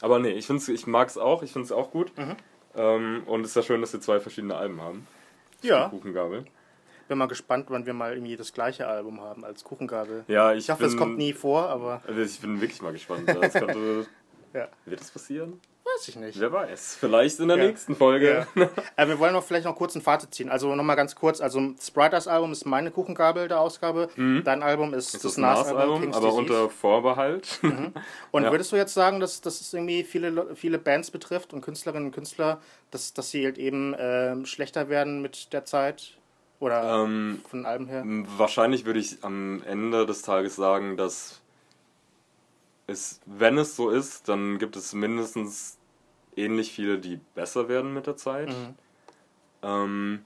Aber 0.00 0.18
nee, 0.18 0.30
ich 0.30 0.46
find's, 0.46 0.68
ich 0.68 0.86
mag's 0.86 1.18
auch, 1.18 1.42
ich 1.42 1.52
finde 1.52 1.66
es 1.66 1.72
auch 1.72 1.90
gut. 1.90 2.16
Mhm. 2.16 2.36
Ähm, 2.74 3.22
und 3.26 3.40
es 3.42 3.48
ist 3.50 3.56
ja 3.56 3.62
schön, 3.62 3.80
dass 3.80 3.92
wir 3.92 4.00
zwei 4.00 4.20
verschiedene 4.20 4.54
Alben 4.56 4.80
haben. 4.80 5.06
Ja, 5.62 5.88
Kuchengabel. 5.88 6.44
bin 7.08 7.18
mal 7.18 7.26
gespannt, 7.28 7.66
wann 7.68 7.86
wir 7.86 7.94
mal 7.94 8.12
irgendwie 8.12 8.36
das 8.36 8.52
gleiche 8.52 8.86
Album 8.86 9.20
haben 9.20 9.44
als 9.44 9.64
Kuchengabel. 9.64 10.24
Ja, 10.28 10.52
ich, 10.52 10.64
Ich 10.64 10.70
hoffe, 10.70 10.84
es 10.84 10.96
kommt 10.96 11.18
nie 11.18 11.32
vor, 11.32 11.68
aber 11.68 12.02
Also 12.06 12.20
ich 12.20 12.40
bin 12.40 12.60
wirklich 12.60 12.82
mal 12.82 12.92
gespannt. 12.92 13.28
Das 13.28 13.52
könnte, 13.54 14.06
ja, 14.52 14.68
wird 14.84 15.00
das 15.00 15.10
passieren? 15.10 15.60
Weiß 15.96 16.08
ich 16.08 16.16
nicht. 16.16 16.38
Wer 16.40 16.52
weiß. 16.52 16.96
Vielleicht 17.00 17.40
in 17.40 17.48
der 17.48 17.56
Ja. 17.56 17.64
nächsten 17.66 17.96
Folge. 17.96 18.46
Ja. 18.54 18.68
äh, 18.96 19.08
wir 19.08 19.18
wollen 19.18 19.32
noch 19.32 19.42
vielleicht 19.44 19.64
noch 19.64 19.74
kurz 19.76 19.94
ein 19.94 20.02
Fazit 20.02 20.34
ziehen. 20.34 20.48
Also 20.50 20.74
nochmal 20.74 20.96
ganz 20.96 21.14
kurz. 21.14 21.40
Also 21.40 21.60
Spriters 21.80 22.28
Album 22.28 22.52
ist 22.52 22.66
meine 22.66 22.90
Kuchengabel 22.90 23.48
der 23.48 23.60
Ausgabe. 23.60 24.08
Dein 24.16 24.62
Album 24.62 24.94
ist 24.94 25.14
Das 25.14 25.22
das, 25.22 25.32
ist 25.32 25.38
ein 25.38 25.42
Nas-Album, 25.42 25.72
Nas-Album, 25.74 26.00
King's 26.02 26.16
aber 26.16 26.26
Disease. 26.28 26.40
unter 26.62 26.70
Vorbehalt. 26.70 27.60
Und 28.30 28.44
ja. 28.44 28.50
würdest 28.50 28.72
du 28.72 28.76
jetzt 28.76 28.94
sagen, 28.94 29.20
dass, 29.20 29.40
es 29.44 29.72
irgendwie 29.74 30.04
viele, 30.04 30.30
Le- 30.30 30.54
viele 30.54 30.78
Bands 30.78 31.10
betrifft 31.10 31.52
und 31.52 31.62
Künstlerinnen 31.62 32.06
und 32.08 32.12
Künstler, 32.14 32.60
dass, 32.90 33.12
dass 33.14 33.30
sie 33.30 33.44
halt 33.44 33.58
eben 33.58 33.94
ähm, 33.98 34.46
schlechter 34.46 34.88
werden 34.88 35.22
mit 35.22 35.52
der 35.52 35.64
Zeit? 35.64 36.12
Oder 36.58 37.02
ähm, 37.04 37.42
von 37.50 37.60
den 37.60 37.66
Alben 37.66 37.86
her? 37.86 38.02
Wahrscheinlich 38.38 38.86
würde 38.86 38.98
ich 38.98 39.18
am 39.22 39.62
Ende 39.66 40.06
des 40.06 40.22
Tages 40.22 40.56
sagen, 40.56 40.96
dass 40.96 41.40
es, 42.86 43.20
wenn 43.26 43.58
es 43.58 43.76
so 43.76 43.90
ist, 43.90 44.28
dann 44.28 44.58
gibt 44.58 44.74
es 44.76 44.92
mindestens 44.94 45.76
ähnlich 46.36 46.72
viele, 46.72 46.98
die 46.98 47.18
besser 47.34 47.68
werden 47.68 47.92
mit 47.94 48.06
der 48.06 48.16
Zeit. 48.16 48.48
Mhm. 48.48 48.74
Ähm, 49.62 50.24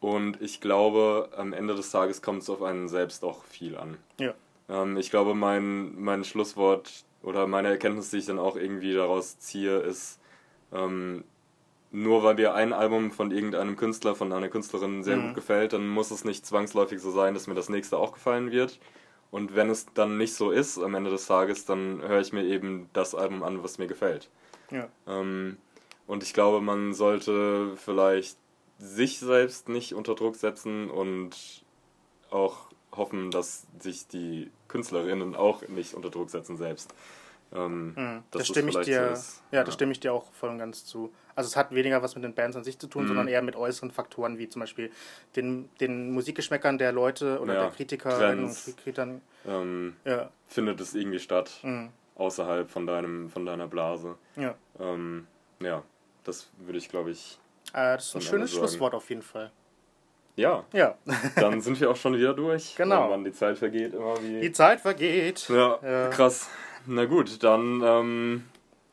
und 0.00 0.40
ich 0.40 0.60
glaube, 0.60 1.30
am 1.36 1.52
Ende 1.52 1.74
des 1.74 1.90
Tages 1.90 2.22
kommt 2.22 2.42
es 2.42 2.50
auf 2.50 2.62
einen 2.62 2.88
selbst 2.88 3.22
auch 3.24 3.44
viel 3.44 3.76
an. 3.76 3.98
Ja. 4.18 4.32
Ähm, 4.68 4.96
ich 4.96 5.10
glaube, 5.10 5.34
mein, 5.34 6.00
mein 6.00 6.24
Schlusswort 6.24 7.04
oder 7.22 7.46
meine 7.46 7.68
Erkenntnis, 7.68 8.10
die 8.10 8.18
ich 8.18 8.26
dann 8.26 8.38
auch 8.38 8.56
irgendwie 8.56 8.94
daraus 8.94 9.38
ziehe, 9.38 9.78
ist, 9.78 10.18
ähm, 10.72 11.24
nur 11.92 12.22
weil 12.22 12.36
dir 12.36 12.54
ein 12.54 12.72
Album 12.72 13.10
von 13.10 13.32
irgendeinem 13.32 13.76
Künstler, 13.76 14.14
von 14.14 14.32
einer 14.32 14.48
Künstlerin 14.48 15.02
sehr 15.02 15.16
Mhm. 15.16 15.26
gut 15.26 15.34
gefällt, 15.34 15.72
dann 15.72 15.88
muss 15.88 16.10
es 16.12 16.24
nicht 16.24 16.46
zwangsläufig 16.46 17.00
so 17.00 17.10
sein, 17.10 17.34
dass 17.34 17.46
mir 17.48 17.54
das 17.54 17.68
nächste 17.68 17.98
auch 17.98 18.12
gefallen 18.12 18.52
wird. 18.52 18.78
Und 19.32 19.54
wenn 19.54 19.70
es 19.70 19.86
dann 19.94 20.16
nicht 20.16 20.34
so 20.34 20.50
ist 20.50 20.78
am 20.78 20.94
Ende 20.94 21.10
des 21.10 21.26
Tages, 21.26 21.64
dann 21.64 22.00
höre 22.00 22.20
ich 22.20 22.32
mir 22.32 22.44
eben 22.44 22.88
das 22.92 23.14
Album 23.14 23.42
an, 23.42 23.62
was 23.62 23.78
mir 23.78 23.86
gefällt. 23.86 24.28
Ja. 24.70 24.88
Ähm, 25.06 25.56
und 26.06 26.22
ich 26.22 26.34
glaube, 26.34 26.60
man 26.60 26.92
sollte 26.94 27.76
vielleicht 27.76 28.36
sich 28.78 29.18
selbst 29.18 29.68
nicht 29.68 29.94
unter 29.94 30.14
Druck 30.14 30.36
setzen 30.36 30.90
und 30.90 31.64
auch 32.30 32.70
hoffen, 32.92 33.30
dass 33.30 33.66
sich 33.78 34.06
die 34.08 34.50
Künstlerinnen 34.68 35.34
auch 35.36 35.66
nicht 35.68 35.94
unter 35.94 36.10
Druck 36.10 36.30
setzen 36.30 36.56
selbst. 36.56 36.92
Ähm, 37.52 37.94
Mhm. 37.96 38.22
dass 38.30 38.42
Da 38.42 38.44
stimme 38.44 38.70
ich 38.70 38.78
dir, 38.86 39.06
so 39.08 39.12
ist. 39.12 39.42
ja, 39.50 39.64
da 39.64 39.72
stimme 39.72 39.90
ich 39.92 39.98
dir 40.00 40.12
auch 40.12 40.32
voll 40.32 40.50
und 40.50 40.58
ganz 40.58 40.84
zu. 40.84 41.12
Also 41.34 41.48
es 41.48 41.56
hat 41.56 41.74
weniger 41.74 42.00
was 42.02 42.14
mit 42.14 42.22
den 42.24 42.34
Bands 42.34 42.56
an 42.56 42.62
sich 42.64 42.78
zu 42.78 42.86
tun, 42.86 43.04
Mhm. 43.04 43.08
sondern 43.08 43.28
eher 43.28 43.42
mit 43.42 43.56
äußeren 43.56 43.90
Faktoren, 43.90 44.38
wie 44.38 44.48
zum 44.48 44.60
Beispiel 44.60 44.90
den, 45.36 45.68
den 45.80 46.12
Musikgeschmäckern 46.12 46.78
der 46.78 46.92
Leute 46.92 47.40
oder 47.40 47.54
Ja, 47.54 47.60
der 47.62 47.70
Kritikerinnen 47.70 48.44
Trends. 48.44 48.66
und 48.68 48.76
Kritikern. 48.76 49.20
Ähm, 49.46 49.96
Ja, 50.04 50.30
findet 50.46 50.80
es 50.80 50.94
irgendwie 50.94 51.18
statt, 51.18 51.58
mhm. 51.62 51.90
Außerhalb 52.20 52.70
von, 52.70 52.86
deinem, 52.86 53.30
von 53.30 53.44
deiner 53.46 53.66
Blase. 53.66 54.16
ja. 54.36 54.54
Ähm, 54.78 55.26
ja, 55.60 55.82
das 56.24 56.48
würde 56.58 56.78
ich, 56.78 56.88
glaube 56.88 57.10
ich. 57.10 57.38
Äh, 57.72 57.96
das 57.96 58.06
ist 58.08 58.14
ein 58.14 58.20
schönes. 58.22 58.52
Schlusswort 58.52 58.94
auf 58.94 59.08
jeden 59.10 59.22
Fall. 59.22 59.50
Ja, 60.36 60.64
Ja, 60.72 60.96
dann 61.36 61.60
sind 61.60 61.78
wir 61.80 61.90
auch 61.90 61.96
schon 61.96 62.14
wieder 62.16 62.32
durch. 62.32 62.74
Genau. 62.78 63.02
Wenn 63.04 63.10
man 63.10 63.24
die 63.24 63.32
Zeit 63.32 63.58
vergeht, 63.58 63.92
immer 63.92 64.14
wie. 64.22 64.40
die 64.40 64.52
Zeit 64.52 64.80
vergeht. 64.80 65.48
Ja, 65.50 65.78
Ja. 65.82 66.08
krass. 66.08 66.48
Na 66.86 67.04
gut, 67.04 67.42
dann. 67.42 67.82
Ähm, 67.84 68.44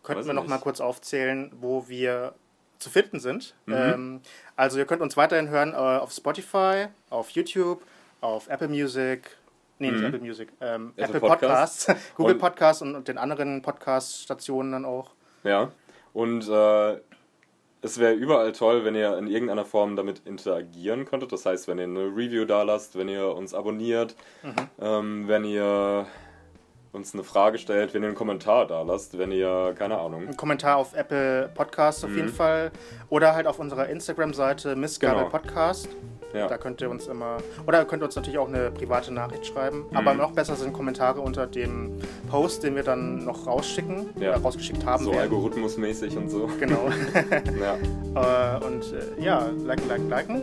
Könnten 0.03 0.25
wir 0.25 0.33
noch 0.33 0.47
mal 0.47 0.57
kurz 0.57 0.81
aufzählen, 0.81 1.51
wo 1.61 1.87
wir 1.87 2.33
zu 2.79 2.89
finden 2.89 3.19
sind. 3.19 3.55
Mhm. 3.65 3.73
Ähm, 3.75 4.21
also 4.57 4.77
ihr 4.77 4.85
könnt 4.85 5.01
uns 5.01 5.15
weiterhin 5.15 5.47
hören 5.49 5.73
äh, 5.73 5.75
auf 5.77 6.11
Spotify, 6.11 6.87
auf 7.09 7.29
YouTube, 7.29 7.81
auf 8.19 8.49
Apple 8.49 8.67
Music, 8.67 9.36
nee, 9.79 9.91
nicht 9.91 9.99
Mhm. 9.99 10.05
Apple 10.07 10.19
Music, 10.19 10.49
ähm, 10.61 10.93
Apple 10.95 11.17
Apple 11.17 11.19
Podcasts. 11.29 11.85
Podcasts, 11.85 12.13
Google 12.15 12.33
Und- 12.33 12.39
Podcasts 12.39 12.81
und, 12.81 12.95
und 12.95 13.07
den 13.07 13.17
anderen 13.17 13.61
Podcast-Stationen 13.61 14.71
dann 14.71 14.85
auch. 14.85 15.11
Ja, 15.43 15.71
und 16.13 16.47
äh, 16.49 16.97
es 17.81 17.99
wäre 17.99 18.13
überall 18.13 18.51
toll, 18.53 18.83
wenn 18.85 18.95
ihr 18.95 19.17
in 19.17 19.27
irgendeiner 19.27 19.63
Form 19.63 19.95
damit 19.95 20.23
interagieren 20.25 21.05
könntet. 21.05 21.31
Das 21.31 21.45
heißt, 21.45 21.67
wenn 21.67 21.77
ihr 21.77 21.83
eine 21.83 22.05
Review 22.07 22.45
da 22.45 22.63
lasst, 22.63 22.97
wenn 22.97 23.07
ihr 23.07 23.33
uns 23.35 23.53
abonniert, 23.53 24.15
ähm, 24.81 25.27
wenn 25.27 25.45
ihr 25.45 26.07
uns 26.91 27.13
eine 27.13 27.23
Frage 27.23 27.59
stellt, 27.59 27.93
wenn 27.93 28.01
ihr 28.01 28.07
einen 28.07 28.17
Kommentar 28.17 28.65
da 28.65 28.81
lasst, 28.81 29.17
wenn 29.19 29.31
ihr, 29.31 29.75
keine 29.77 29.99
Ahnung. 29.99 30.27
Ein 30.27 30.35
Kommentar 30.37 30.77
auf 30.77 30.95
Apple 30.95 31.49
Podcasts 31.53 32.03
auf 32.03 32.09
jeden 32.15 32.29
Fall 32.29 32.71
oder 33.09 33.35
halt 33.35 33.45
auf 33.45 33.59
unserer 33.59 33.87
Instagram-Seite 33.89 34.75
Missgabe 34.75 35.13
Mhm. 35.13 35.19
Genau. 35.19 35.29
Podcast. 35.29 35.89
Ja, 36.37 36.47
Da 36.47 36.57
könnt 36.57 36.81
ihr 36.81 36.89
uns 36.89 37.07
immer, 37.07 37.37
oder 37.67 37.79
ihr 37.79 37.85
könnt 37.85 38.03
uns 38.03 38.15
natürlich 38.15 38.37
auch 38.39 38.47
eine 38.47 38.71
private 38.71 39.13
Nachricht 39.13 39.45
schreiben. 39.47 39.85
Aber 39.93 40.13
Mhm. 40.13 40.19
noch 40.19 40.31
besser 40.31 40.55
sind 40.55 40.73
Kommentare 40.73 41.19
unter 41.21 41.47
dem 41.47 41.91
Post, 42.29 42.63
den 42.63 42.75
wir 42.75 42.83
dann 42.83 43.23
noch 43.25 43.45
rausschicken 43.47 44.07
Ja. 44.19 44.31
oder 44.31 44.41
rausgeschickt 44.41 44.85
haben 44.85 45.03
so 45.03 45.11
werden. 45.11 45.21
algorithmusmäßig 45.23 46.15
und 46.17 46.29
so. 46.29 46.49
Genau. 46.59 46.89
Ja, 47.59 47.75
äh, 48.61 48.65
und 48.65 48.83
äh, 48.93 49.21
ja, 49.23 49.47
liken, 49.65 49.87
liken, 49.87 50.09
liken. 50.09 50.41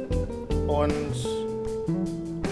Und 0.67 0.93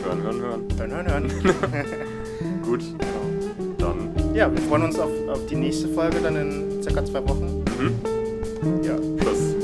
hören, 0.05 0.23
hören, 0.23 0.41
hören. 0.41 0.63
hören, 0.79 0.91
hören, 0.93 1.09
hören. 1.09 1.33
Gut, 2.63 2.81
genau. 2.99 3.65
dann. 3.79 4.35
Ja, 4.35 4.51
wir 4.51 4.61
freuen 4.63 4.85
uns 4.85 4.99
auf, 4.99 5.11
auf 5.29 5.47
die 5.47 5.57
nächste 5.57 5.89
Folge 5.89 6.19
dann 6.23 6.37
in 6.37 6.83
circa 6.83 7.05
zwei 7.05 7.23
Wochen. 7.29 7.65
Mhm. 7.79 8.85
Ja. 8.85 8.97
Tschüss. 9.19 9.55